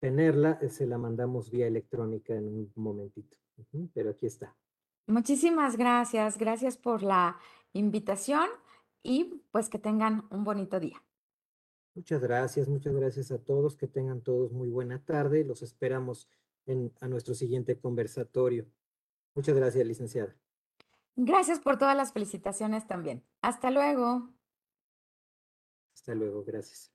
tenerla. 0.00 0.58
Eh, 0.60 0.68
se 0.68 0.86
la 0.86 0.98
mandamos 0.98 1.50
vía 1.50 1.66
electrónica 1.66 2.34
en 2.34 2.48
un 2.48 2.72
momentito, 2.74 3.36
pero 3.94 4.10
aquí 4.10 4.26
está. 4.26 4.56
Muchísimas 5.06 5.76
gracias, 5.76 6.38
gracias 6.38 6.76
por 6.76 7.02
la 7.02 7.38
invitación 7.72 8.48
y 9.02 9.42
pues 9.50 9.68
que 9.68 9.78
tengan 9.78 10.26
un 10.30 10.44
bonito 10.44 10.78
día. 10.78 11.02
Muchas 11.94 12.22
gracias, 12.22 12.68
muchas 12.68 12.94
gracias 12.94 13.30
a 13.30 13.38
todos, 13.38 13.76
que 13.76 13.86
tengan 13.86 14.22
todos 14.22 14.52
muy 14.52 14.70
buena 14.70 15.04
tarde. 15.04 15.44
Los 15.44 15.62
esperamos 15.62 16.28
en, 16.66 16.92
a 17.00 17.08
nuestro 17.08 17.34
siguiente 17.34 17.78
conversatorio. 17.78 18.66
Muchas 19.34 19.54
gracias, 19.56 19.86
licenciada. 19.86 20.36
Gracias 21.16 21.60
por 21.60 21.78
todas 21.78 21.96
las 21.96 22.12
felicitaciones 22.12 22.86
también. 22.86 23.22
Hasta 23.42 23.70
luego. 23.70 24.30
Hasta 25.94 26.14
luego, 26.14 26.42
gracias. 26.44 26.91